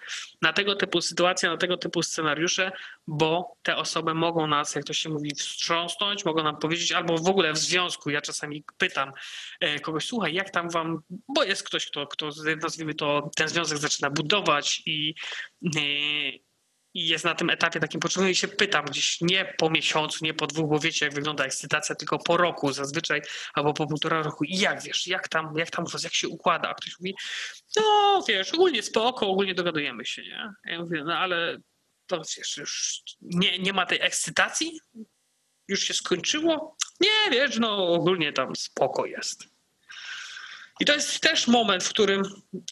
na 0.42 0.52
tego 0.52 0.74
typu 0.74 1.00
sytuacje, 1.00 1.48
na 1.48 1.56
tego 1.56 1.76
typu 1.76 2.02
scenariusze, 2.02 2.72
bo 3.06 3.56
te 3.62 3.76
osoby 3.76 4.14
mogą 4.14 4.46
nas, 4.46 4.74
jak 4.74 4.84
to 4.84 4.92
się 4.92 5.08
mówi, 5.08 5.34
wstrząsnąć, 5.34 6.24
mogą 6.24 6.42
nam 6.42 6.56
powiedzieć, 6.56 6.92
albo 6.92 7.18
w 7.18 7.28
ogóle 7.28 7.52
w 7.52 7.58
związku. 7.58 8.10
Ja 8.10 8.20
czasami 8.20 8.64
pytam 8.78 9.12
e, 9.60 9.80
kogoś, 9.80 10.06
słuchaj, 10.06 10.34
jak 10.34 10.50
tam 10.50 10.70
wam, 10.70 11.00
bo 11.28 11.44
jest 11.44 11.62
ktoś, 11.62 11.86
kto, 11.86 12.06
kto 12.06 12.30
nazwijmy 12.62 12.94
to, 12.94 13.30
ten 13.36 13.48
związek 13.48 13.78
zaczyna 13.78 14.10
budować 14.10 14.82
i, 14.86 15.14
e, 15.76 15.80
i 16.94 17.06
jest 17.06 17.24
na 17.24 17.34
tym 17.34 17.50
etapie 17.50 17.80
takim 17.80 18.00
początkowym 18.00 18.30
i 18.30 18.34
się 18.34 18.48
pytam 18.48 18.84
gdzieś 18.84 19.20
nie 19.20 19.54
po 19.58 19.70
miesiącu, 19.70 20.24
nie 20.24 20.34
po 20.34 20.46
dwóch, 20.46 20.70
bo 20.70 20.78
wiecie 20.78 21.06
jak 21.06 21.14
wygląda 21.14 21.44
ekscytacja, 21.44 21.94
tylko 21.94 22.18
po 22.18 22.36
roku 22.36 22.72
zazwyczaj 22.72 23.22
albo 23.54 23.74
po 23.74 23.86
półtora 23.86 24.22
roku 24.22 24.44
i 24.44 24.58
jak 24.58 24.82
wiesz, 24.82 25.06
jak 25.06 25.28
tam, 25.28 25.54
jak 25.56 25.70
tam 25.70 25.84
jak 26.02 26.14
się 26.14 26.28
układa, 26.28 26.68
a 26.68 26.74
ktoś 26.74 26.98
mówi, 27.00 27.14
no 27.76 28.24
wiesz, 28.28 28.54
ogólnie 28.54 28.82
spoko, 28.82 29.28
ogólnie 29.28 29.54
dogadujemy 29.54 30.04
się, 30.04 30.22
nie? 30.22 30.50
Ja 30.64 30.78
mówię, 30.78 31.04
no 31.04 31.18
ale 31.18 31.58
to 32.06 32.22
wiesz, 32.36 32.56
już 32.56 33.02
nie, 33.20 33.58
nie 33.58 33.72
ma 33.72 33.86
tej 33.86 34.00
ekscytacji? 34.00 34.80
Już 35.68 35.80
się 35.80 35.94
skończyło? 35.94 36.76
Nie, 37.00 37.30
wiesz, 37.30 37.58
no 37.58 37.92
ogólnie 37.92 38.32
tam 38.32 38.56
spoko 38.56 39.06
jest. 39.06 39.53
I 40.80 40.84
to 40.84 40.94
jest 40.94 41.20
też 41.20 41.48
moment, 41.48 41.84
w 41.84 41.88
którym 41.88 42.22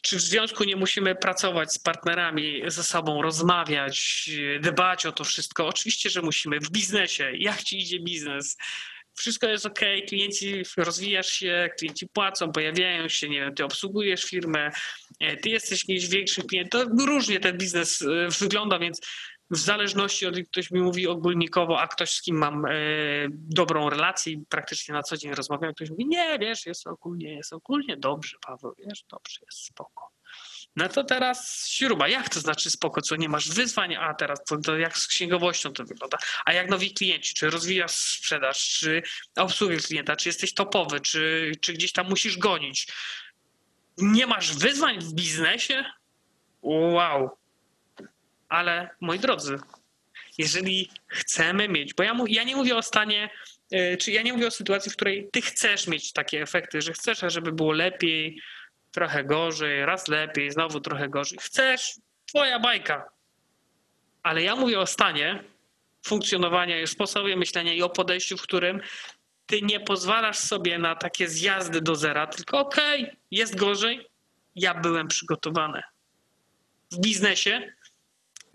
czy 0.02 0.16
w 0.16 0.20
związku 0.20 0.64
nie 0.64 0.76
musimy 0.76 1.14
pracować 1.14 1.72
z 1.72 1.78
partnerami, 1.78 2.62
ze 2.66 2.82
sobą, 2.82 3.22
rozmawiać, 3.22 4.30
dbać 4.60 5.06
o 5.06 5.12
to 5.12 5.24
wszystko. 5.24 5.66
Oczywiście, 5.66 6.10
że 6.10 6.22
musimy. 6.22 6.60
W 6.60 6.70
biznesie, 6.70 7.32
jak 7.38 7.62
ci 7.62 7.78
idzie 7.78 8.00
biznes? 8.00 8.56
Wszystko 9.14 9.46
jest 9.46 9.66
ok, 9.66 9.80
klienci, 10.08 10.62
rozwijasz 10.76 11.30
się, 11.30 11.70
klienci 11.78 12.08
płacą, 12.08 12.52
pojawiają 12.52 13.08
się, 13.08 13.28
nie 13.28 13.40
wiem, 13.40 13.54
ty 13.54 13.64
obsługujesz 13.64 14.24
firmę, 14.24 14.70
e, 15.20 15.36
ty 15.36 15.48
jesteś 15.48 15.88
jakiś 15.88 16.08
większy 16.08 16.42
klient. 16.42 16.70
To 16.70 16.84
różnie 16.84 17.40
ten 17.40 17.58
biznes 17.58 18.02
e, 18.02 18.28
wygląda, 18.40 18.78
więc 18.78 19.00
w 19.52 19.56
zależności 19.56 20.26
od 20.26 20.34
ktoś 20.50 20.70
mi 20.70 20.80
mówi 20.80 21.06
ogólnikowo, 21.06 21.80
a 21.80 21.88
ktoś 21.88 22.10
z 22.10 22.22
kim 22.22 22.36
mam 22.36 22.64
e, 22.64 22.70
dobrą 23.30 23.90
relację 23.90 24.32
i 24.32 24.44
praktycznie 24.48 24.94
na 24.94 25.02
co 25.02 25.16
dzień 25.16 25.34
rozmawiam, 25.34 25.74
ktoś 25.74 25.90
mówi, 25.90 26.06
nie, 26.06 26.38
wiesz, 26.38 26.66
jest 26.66 26.86
ogólnie, 26.86 27.34
jest 27.34 27.52
ogólnie 27.52 27.96
dobrze, 27.96 28.36
Paweł, 28.46 28.74
wiesz, 28.78 29.04
dobrze, 29.10 29.40
jest 29.46 29.64
spoko. 29.64 30.10
No 30.76 30.88
to 30.88 31.04
teraz 31.04 31.68
śruba, 31.68 32.08
jak 32.08 32.28
to 32.28 32.40
znaczy 32.40 32.70
spoko, 32.70 33.00
co 33.00 33.16
nie 33.16 33.28
masz 33.28 33.48
wyzwań, 33.48 33.94
a 33.94 34.14
teraz 34.14 34.44
to, 34.44 34.56
to 34.58 34.78
jak 34.78 34.98
z 34.98 35.06
księgowością 35.06 35.72
to 35.72 35.84
wygląda, 35.84 36.18
a 36.44 36.52
jak 36.52 36.70
nowi 36.70 36.94
klienci, 36.94 37.34
czy 37.34 37.50
rozwijasz 37.50 37.92
sprzedaż, 37.92 38.68
czy 38.68 39.02
obsługę 39.36 39.76
klienta, 39.76 40.16
czy 40.16 40.28
jesteś 40.28 40.54
topowy, 40.54 41.00
czy, 41.00 41.52
czy 41.60 41.72
gdzieś 41.72 41.92
tam 41.92 42.08
musisz 42.08 42.38
gonić. 42.38 42.92
Nie 43.98 44.26
masz 44.26 44.56
wyzwań 44.56 45.00
w 45.00 45.12
biznesie? 45.12 45.84
Wow, 46.62 47.30
ale 48.52 48.90
moi 49.00 49.18
drodzy, 49.18 49.58
jeżeli 50.38 50.90
chcemy 51.08 51.68
mieć, 51.68 51.94
bo 51.94 52.02
ja, 52.02 52.16
ja 52.28 52.44
nie 52.44 52.56
mówię 52.56 52.76
o 52.76 52.82
stanie, 52.82 53.30
e, 53.70 53.96
czy 53.96 54.12
ja 54.12 54.22
nie 54.22 54.32
mówię 54.32 54.46
o 54.46 54.50
sytuacji, 54.50 54.92
w 54.92 54.96
której 54.96 55.28
ty 55.32 55.42
chcesz 55.42 55.86
mieć 55.86 56.12
takie 56.12 56.42
efekty, 56.42 56.82
że 56.82 56.92
chcesz, 56.92 57.18
żeby 57.26 57.52
było 57.52 57.72
lepiej, 57.72 58.40
trochę 58.90 59.24
gorzej, 59.24 59.86
raz 59.86 60.08
lepiej, 60.08 60.50
znowu 60.50 60.80
trochę 60.80 61.08
gorzej. 61.08 61.38
Chcesz, 61.42 61.94
twoja 62.26 62.58
bajka. 62.58 63.08
Ale 64.22 64.42
ja 64.42 64.56
mówię 64.56 64.80
o 64.80 64.86
stanie 64.86 65.44
funkcjonowania 66.06 66.80
i 66.80 66.86
sposobie 66.86 67.36
myślenia 67.36 67.72
i 67.72 67.82
o 67.82 67.90
podejściu, 67.90 68.36
w 68.36 68.42
którym 68.42 68.80
ty 69.46 69.62
nie 69.62 69.80
pozwalasz 69.80 70.38
sobie 70.38 70.78
na 70.78 70.96
takie 70.96 71.28
zjazdy 71.28 71.80
do 71.80 71.96
zera, 71.96 72.26
tylko 72.26 72.58
okej, 72.58 73.02
okay, 73.02 73.16
jest 73.30 73.56
gorzej, 73.56 74.06
ja 74.54 74.74
byłem 74.74 75.08
przygotowany. 75.08 75.82
W 76.90 76.98
biznesie 76.98 77.72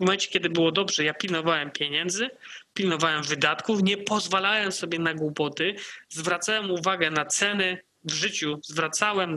momencie, 0.00 0.28
kiedy 0.28 0.50
było 0.50 0.72
dobrze, 0.72 1.04
ja 1.04 1.14
pilnowałem 1.14 1.70
pieniędzy, 1.70 2.30
pilnowałem 2.74 3.22
wydatków, 3.22 3.82
nie 3.82 3.96
pozwalałem 3.96 4.72
sobie 4.72 4.98
na 4.98 5.14
głupoty, 5.14 5.74
zwracałem 6.08 6.70
uwagę 6.70 7.10
na 7.10 7.24
ceny 7.24 7.82
w 8.04 8.12
życiu, 8.12 8.60
zwracałem 8.64 9.36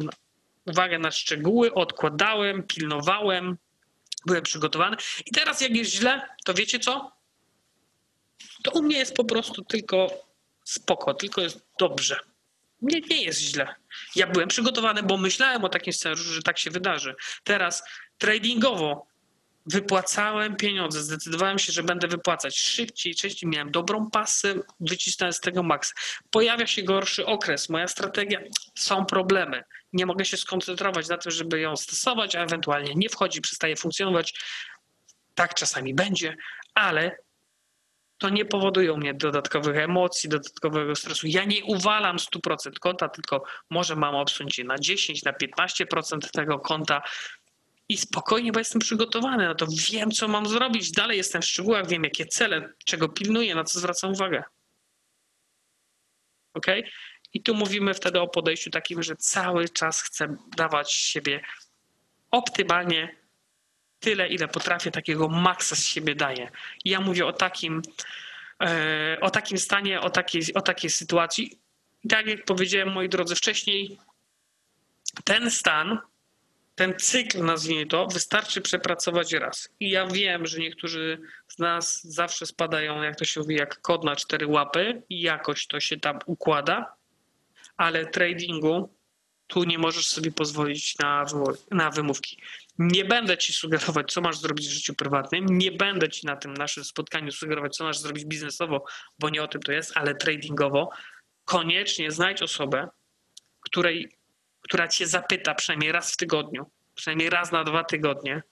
uwagę 0.66 1.00
na 1.00 1.12
szczegóły, 1.12 1.74
odkładałem, 1.74 2.64
pilnowałem, 2.64 3.58
byłem 4.26 4.44
przygotowany. 4.44 4.98
I 5.26 5.32
teraz, 5.32 5.62
jak 5.62 5.76
jest 5.76 5.92
źle, 5.92 6.22
to 6.46 6.54
wiecie 6.54 6.80
co? 6.80 7.12
To 8.64 8.72
u 8.72 8.84
mnie 8.84 8.98
jest 8.98 9.16
po 9.16 9.26
prostu 9.26 9.66
tylko 9.66 10.08
spoko, 10.64 11.14
tylko 11.14 11.42
jest 11.42 11.66
dobrze. 11.80 12.20
Nie, 12.82 13.02
nie 13.02 13.24
jest 13.24 13.40
źle. 13.40 13.76
Ja 14.16 14.28
byłem 14.28 14.48
przygotowany, 14.48 15.04
bo 15.04 15.18
myślałem 15.18 15.64
o 15.66 15.70
takim 15.70 15.94
scenariuszu, 15.94 16.34
że 16.34 16.42
tak 16.42 16.60
się 16.60 16.72
wydarzy. 16.72 17.16
Teraz 17.44 17.84
tradingowo 18.18 19.11
wypłacałem 19.66 20.56
pieniądze, 20.56 21.04
zdecydowałem 21.04 21.60
się, 21.60 21.72
że 21.72 21.84
będę 21.84 22.08
wypłacać 22.08 22.58
szybciej, 22.58 23.16
częściej 23.16 23.50
miałem 23.50 23.72
dobrą 23.72 24.10
pasę, 24.10 24.54
wycisnąłem 24.80 25.34
z 25.34 25.40
tego 25.40 25.64
maks. 25.64 25.94
Pojawia 26.32 26.68
się 26.68 26.84
gorszy 26.84 27.26
okres, 27.26 27.70
moja 27.70 27.88
strategia, 27.88 28.40
są 28.76 29.06
problemy. 29.06 29.64
Nie 29.94 30.06
mogę 30.06 30.26
się 30.26 30.38
skoncentrować 30.38 31.08
na 31.08 31.18
tym, 31.18 31.32
żeby 31.32 31.60
ją 31.60 31.76
stosować, 31.76 32.36
a 32.36 32.44
ewentualnie 32.44 32.96
nie 32.96 33.10
wchodzi, 33.10 33.42
przestaje 33.42 33.76
funkcjonować. 33.76 34.34
Tak 35.36 35.54
czasami 35.54 35.94
będzie, 35.94 36.36
ale 36.74 37.18
to 38.18 38.30
nie 38.30 38.46
powoduje 38.46 38.94
u 38.94 38.98
mnie 38.98 39.14
dodatkowych 39.14 39.78
emocji, 39.78 40.30
dodatkowego 40.30 40.96
stresu. 40.96 41.28
Ja 41.28 41.46
nie 41.46 41.64
uwalam 41.66 42.18
100% 42.18 42.72
konta, 42.80 43.10
tylko 43.10 43.44
może 43.70 43.96
mam 43.96 44.16
obsunąć 44.16 44.58
na 44.58 44.80
10, 44.80 45.24
na 45.24 45.34
15% 45.34 46.20
tego 46.32 46.60
konta 46.60 47.02
i 47.92 47.98
spokojnie, 47.98 48.52
bo 48.52 48.60
jestem 48.60 48.82
przygotowany 48.82 49.46
na 49.46 49.56
to. 49.56 49.68
Wiem, 49.92 50.12
co 50.12 50.28
mam 50.28 50.48
zrobić. 50.48 50.92
Dalej 50.92 51.18
jestem 51.18 51.42
w 51.42 51.46
szczegółach, 51.46 51.88
wiem, 51.88 52.04
jakie 52.04 52.26
cele, 52.26 52.74
czego 52.86 53.10
pilnuję, 53.10 53.56
na 53.56 53.64
co 53.64 53.80
zwracam 53.80 54.12
uwagę. 54.12 54.44
Ok? 56.54 56.66
I 57.34 57.44
tu 57.44 57.56
mówimy 57.56 57.94
wtedy 57.94 58.20
o 58.20 58.28
podejściu 58.28 58.70
takim, 58.70 59.04
że 59.04 59.16
cały 59.16 59.70
czas 59.70 60.02
chcę 60.02 60.36
dawać 60.58 60.94
siebie 60.94 61.42
optymalnie 62.32 63.16
tyle, 64.00 64.28
ile 64.28 64.48
potrafię, 64.48 64.92
takiego 64.92 65.28
maksa 65.28 65.76
z 65.76 65.86
siebie 65.86 66.16
daję. 66.16 66.52
I 66.86 66.90
ja 66.90 67.02
mówię 67.02 67.26
o 67.26 67.34
takim, 67.34 67.82
e, 68.62 69.18
o 69.22 69.30
takim 69.30 69.58
stanie, 69.58 70.02
o 70.02 70.10
takiej, 70.10 70.54
o 70.54 70.62
takiej 70.62 70.90
sytuacji. 70.90 71.60
I 72.04 72.08
tak 72.08 72.28
jak 72.28 72.46
powiedziałem, 72.46 72.92
moi 72.94 73.10
drodzy, 73.10 73.36
wcześniej, 73.36 74.00
ten 75.24 75.52
stan, 75.52 76.00
ten 76.82 77.00
cykl, 77.00 77.44
nazwijmy 77.44 77.86
to, 77.86 78.08
wystarczy 78.08 78.62
przepracować 78.62 79.34
raz. 79.34 79.70
I 79.80 79.90
ja 79.90 80.08
wiem, 80.08 80.46
że 80.46 80.60
niektórzy 80.60 81.22
z 81.48 81.60
nas 81.60 82.04
zawsze 82.04 82.46
spadają, 82.46 83.02
jak 83.02 83.16
to 83.16 83.26
się 83.26 83.40
mówi, 83.40 83.56
jak 83.56 83.82
kod 83.82 84.04
na 84.04 84.16
cztery 84.16 84.48
łapy 84.48 85.04
i 85.10 85.22
jakoś 85.22 85.68
to 85.68 85.80
się 85.80 85.98
tam 85.98 86.20
układa, 86.26 86.94
ale 87.78 88.06
tradingu 88.06 88.96
tu 89.48 89.64
nie 89.64 89.78
możesz 89.78 90.08
sobie 90.08 90.32
pozwolić 90.32 90.98
na, 91.00 91.26
na 91.72 91.90
wymówki. 91.90 92.42
Nie 92.80 93.06
będę 93.06 93.38
ci 93.38 93.54
sugerować, 93.54 94.14
co 94.14 94.22
masz 94.22 94.38
zrobić 94.38 94.68
w 94.68 94.72
życiu 94.72 94.96
prywatnym, 94.96 95.46
nie 95.46 95.72
będę 95.72 96.10
ci 96.10 96.28
na 96.28 96.36
tym 96.36 96.54
naszym 96.54 96.84
spotkaniu 96.84 97.32
sugerować, 97.32 97.76
co 97.76 97.84
masz 97.84 98.00
zrobić 98.00 98.26
biznesowo, 98.26 98.86
bo 99.20 99.30
nie 99.30 99.44
o 99.44 99.48
tym 99.48 99.62
to 99.62 99.72
jest, 99.72 99.98
ale 99.98 100.16
tradingowo. 100.16 100.90
Koniecznie 101.46 102.12
znajdź 102.12 102.42
osobę, 102.42 102.88
której, 103.62 104.21
która 104.72 104.88
cię 104.88 105.08
zapyta 105.08 105.56
przynajmniej 105.56 105.92
raz 105.92 106.14
w 106.14 106.18
tygodniu, 106.18 106.66
przynajmniej 106.96 107.30
raz 107.30 107.52
na 107.52 107.64
dwa 107.64 107.84
tygodnie, 107.84 108.44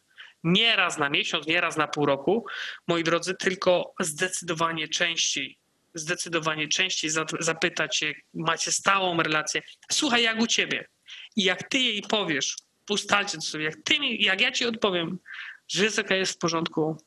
nie 0.43 0.75
raz 0.75 0.97
na 0.97 1.09
miesiąc, 1.09 1.47
nie 1.47 1.61
raz 1.61 1.77
na 1.77 1.87
pół 1.87 2.05
roku, 2.05 2.45
moi 2.87 3.03
drodzy, 3.03 3.35
tylko 3.35 3.93
zdecydowanie 3.99 4.87
częściej 4.87 5.57
zdecydowanie 5.93 6.67
częściej 6.67 7.11
zapytać 7.39 8.03
macie 8.33 8.71
stałą 8.71 9.17
relację. 9.23 9.61
Słuchaj, 9.91 10.23
jak 10.23 10.39
u 10.39 10.47
ciebie? 10.47 10.87
I 11.35 11.43
jak 11.43 11.69
ty 11.69 11.79
jej 11.79 12.01
powiesz, 12.01 12.55
ustalcie 12.89 13.41
sobie, 13.41 13.63
jak, 13.63 13.75
ty 13.83 13.95
jak 14.19 14.41
ja 14.41 14.51
ci 14.51 14.65
odpowiem, 14.65 15.19
że 15.67 15.87
ok, 15.87 16.09
jest 16.09 16.33
w 16.33 16.37
porządku, 16.37 16.97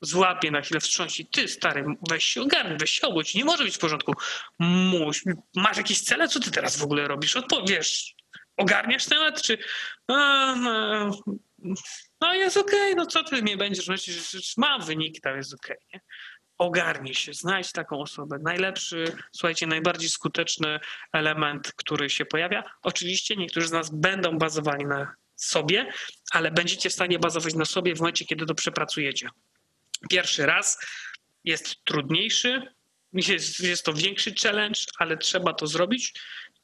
złapie 0.00 0.50
na 0.50 0.60
chwilę 0.60 0.80
wstrząsi, 0.80 1.26
ty 1.26 1.48
stary, 1.48 1.84
weź 2.10 2.24
się 2.24 2.42
ogarnij, 2.42 2.78
weź 2.78 2.90
się 2.90 3.06
obudź, 3.06 3.34
nie 3.34 3.44
może 3.44 3.64
być 3.64 3.76
w 3.76 3.78
porządku. 3.78 4.12
Muś, 4.58 5.22
masz 5.56 5.76
jakieś 5.76 6.00
cele, 6.00 6.28
co 6.28 6.40
ty 6.40 6.50
teraz 6.50 6.76
w 6.76 6.82
ogóle 6.82 7.08
robisz? 7.08 7.36
Odpowiesz, 7.36 8.14
ogarniasz 8.60 9.04
temat, 9.04 9.42
czy 9.42 9.58
a, 10.08 10.54
no, 10.56 11.10
no 12.20 12.34
jest 12.34 12.56
okej, 12.56 12.92
okay, 12.92 12.94
no 12.94 13.06
co 13.06 13.24
ty 13.24 13.42
mnie 13.42 13.56
będziesz 13.56 13.88
myśleć, 13.88 14.54
mam 14.56 14.82
wyniki, 14.82 15.20
tam 15.20 15.36
jest 15.36 15.54
okej, 15.54 15.76
okay, 15.88 16.00
ogarnij 16.58 17.14
się, 17.14 17.34
znajdź 17.34 17.72
taką 17.72 18.00
osobę. 18.00 18.38
Najlepszy, 18.42 19.04
słuchajcie, 19.32 19.66
najbardziej 19.66 20.08
skuteczny 20.08 20.80
element, 21.12 21.72
który 21.76 22.10
się 22.10 22.24
pojawia. 22.24 22.62
Oczywiście 22.82 23.36
niektórzy 23.36 23.68
z 23.68 23.72
nas 23.72 23.90
będą 23.90 24.38
bazowali 24.38 24.86
na 24.86 25.14
sobie, 25.36 25.92
ale 26.32 26.50
będziecie 26.50 26.90
w 26.90 26.92
stanie 26.92 27.18
bazować 27.18 27.54
na 27.54 27.64
sobie 27.64 27.94
w 27.94 27.98
momencie, 27.98 28.24
kiedy 28.24 28.46
to 28.46 28.54
przepracujecie. 28.54 29.28
Pierwszy 30.10 30.46
raz 30.46 30.86
jest 31.44 31.84
trudniejszy, 31.84 32.62
jest, 33.12 33.60
jest 33.60 33.84
to 33.84 33.92
większy 33.92 34.34
challenge, 34.42 34.80
ale 34.98 35.16
trzeba 35.16 35.52
to 35.52 35.66
zrobić, 35.66 36.12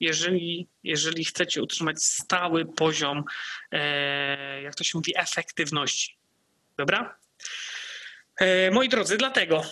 jeżeli, 0.01 0.68
jeżeli 0.84 1.24
chcecie 1.24 1.62
utrzymać 1.62 2.05
stały 2.05 2.66
poziom, 2.66 3.24
e, 3.72 4.62
jak 4.62 4.74
to 4.74 4.84
się 4.84 4.99
mówi, 4.99 5.12
efektywności. 5.16 6.16
Dobra? 6.78 7.18
E, 8.36 8.70
moi 8.70 8.88
drodzy, 8.88 9.16
dlatego 9.16 9.62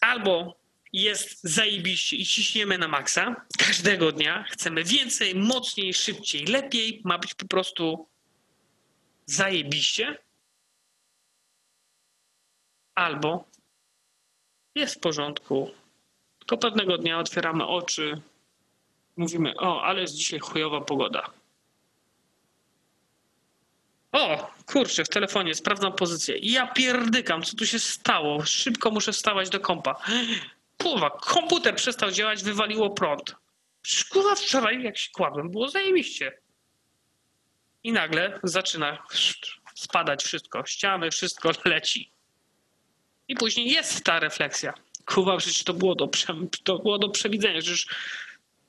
albo 0.00 0.60
jest 0.92 1.42
zajebiście 1.42 2.16
i 2.16 2.26
ciśniemy 2.26 2.78
na 2.78 2.88
maksa 2.88 3.46
każdego 3.58 4.12
dnia, 4.12 4.44
chcemy 4.50 4.84
więcej, 4.84 5.34
mocniej, 5.34 5.94
szybciej, 5.94 6.44
lepiej, 6.44 7.00
ma 7.04 7.18
być 7.18 7.34
po 7.34 7.46
prostu 7.46 8.08
zajebiście, 9.26 10.18
albo 12.94 13.50
jest 14.74 14.94
w 14.94 15.00
porządku, 15.00 15.70
tylko 16.38 16.58
pewnego 16.58 16.98
dnia 16.98 17.18
otwieramy 17.18 17.66
oczy, 17.66 18.22
mówimy, 19.16 19.54
o, 19.56 19.82
ale 19.82 20.00
jest 20.00 20.14
dzisiaj 20.14 20.40
chujowa 20.40 20.80
pogoda. 20.80 21.30
O, 24.12 24.50
kurczę, 24.66 25.04
w 25.04 25.08
telefonie, 25.08 25.54
sprawdzam 25.54 25.92
pozycję. 25.92 26.38
Ja 26.38 26.66
pierdykam, 26.66 27.42
co 27.42 27.56
tu 27.56 27.66
się 27.66 27.78
stało? 27.78 28.44
Szybko 28.44 28.90
muszę 28.90 29.12
wstawać 29.12 29.50
do 29.50 29.60
kompa. 29.60 29.94
Kurwa, 30.82 31.10
komputer 31.10 31.76
przestał 31.76 32.10
działać, 32.10 32.44
wywaliło 32.44 32.90
prąd. 32.90 33.34
Kurwa, 34.10 34.34
wczoraj 34.34 34.82
jak 34.82 34.98
się 34.98 35.10
kładłem, 35.10 35.50
było 35.50 35.68
zajebiście. 35.68 36.38
I 37.84 37.92
nagle 37.92 38.40
zaczyna 38.42 38.98
spadać 39.74 40.24
wszystko, 40.24 40.66
ściany, 40.66 41.10
wszystko 41.10 41.50
leci. 41.64 42.10
I 43.28 43.34
później 43.34 43.70
jest 43.70 44.04
ta 44.04 44.20
refleksja. 44.20 44.74
Kurwa, 45.06 45.36
przecież 45.36 45.64
to 45.64 45.74
było 45.74 45.94
do, 45.94 46.10
to 46.64 46.78
było 46.78 46.98
do 46.98 47.08
przewidzenia. 47.08 47.60
Przecież 47.60 47.86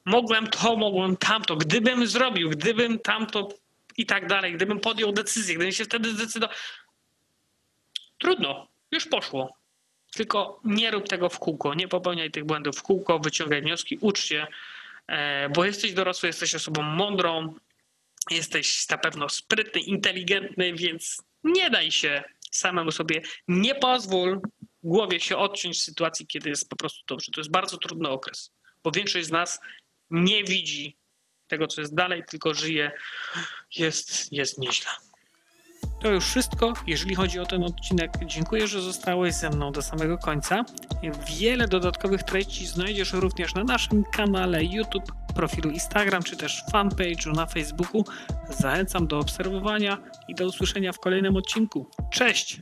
mogłem 0.08 0.48
to, 0.48 0.76
mogłem 0.76 1.18
tamto. 1.18 1.56
Gdybym 1.56 2.08
zrobił, 2.08 2.50
gdybym 2.50 3.00
tamto 3.00 3.50
i 3.98 4.06
tak 4.06 4.28
dalej. 4.28 4.54
Gdybym 4.54 4.80
podjął 4.80 5.12
decyzję, 5.12 5.56
gdybym 5.56 5.74
się 5.74 5.86
wtedy 5.86 6.14
zdecydował. 6.14 6.56
Trudno, 8.18 8.68
już 8.92 9.08
poszło. 9.08 9.58
Tylko 10.14 10.60
nie 10.64 10.92
rób 10.92 11.08
tego 11.08 11.30
w 11.30 11.40
kółko, 11.40 11.74
nie 11.74 11.88
popełniaj 11.88 12.32
tych 12.32 12.46
błędów 12.46 12.78
w 12.78 12.82
kółko, 12.82 13.20
wyciągaj 13.20 13.62
wnioski, 13.62 13.98
ucz 14.02 14.20
się, 14.20 14.48
e, 15.08 15.50
bo 15.50 15.66
jesteś 15.66 15.94
dorosły, 15.94 16.28
jesteś 16.30 16.56
osobą 16.56 16.82
mądrą, 16.82 17.56
jesteś 18.32 18.90
na 18.90 18.98
pewno 18.98 19.30
sprytny, 19.30 19.82
inteligentny, 19.82 20.74
więc 20.74 21.22
nie 21.44 21.70
daj 21.70 21.92
się 21.92 22.24
samemu 22.52 22.92
sobie, 22.92 23.22
nie 23.48 23.76
pozwól 23.76 24.42
głowie 24.84 25.20
się 25.20 25.38
odciąć 25.38 25.78
w 25.78 25.82
sytuacji, 25.82 26.28
kiedy 26.28 26.50
jest 26.50 26.70
po 26.70 26.76
prostu 26.76 27.04
dobrze. 27.08 27.32
To 27.32 27.42
jest 27.42 27.52
bardzo 27.52 27.78
trudny 27.78 28.10
okres, 28.10 28.52
bo 28.84 28.92
większość 28.92 29.28
z 29.28 29.32
nas 29.32 29.60
nie 30.12 30.44
widzi 30.44 30.98
tego, 31.48 31.68
co 31.68 31.82
jest 31.82 31.96
dalej, 31.96 32.24
tylko 32.30 32.54
żyje, 32.54 32.92
jest, 33.76 34.34
jest 34.34 34.58
nieźle. 34.58 34.92
To 36.02 36.10
już 36.12 36.26
wszystko, 36.26 36.74
jeżeli 36.88 37.16
chodzi 37.16 37.40
o 37.40 37.46
ten 37.46 37.64
odcinek. 37.64 38.12
Dziękuję, 38.26 38.68
że 38.68 38.82
zostałeś 38.82 39.34
ze 39.34 39.50
mną 39.50 39.72
do 39.72 39.82
samego 39.82 40.18
końca. 40.18 40.66
Wiele 41.40 41.68
dodatkowych 41.68 42.24
treści 42.24 42.68
znajdziesz 42.68 43.14
również 43.14 43.56
na 43.56 43.64
naszym 43.64 44.04
kanale 44.04 44.64
YouTube, 44.64 45.12
profilu 45.36 45.70
Instagram 45.70 46.24
czy 46.24 46.38
też 46.38 46.64
fanpage'u 46.74 47.36
na 47.36 47.46
Facebooku. 47.46 48.06
Zachęcam 48.50 49.08
do 49.08 49.20
obserwowania 49.20 49.98
i 50.28 50.36
do 50.36 50.46
usłyszenia 50.46 50.94
w 50.94 51.00
kolejnym 51.00 51.36
odcinku. 51.36 51.90
Cześć! 52.14 52.62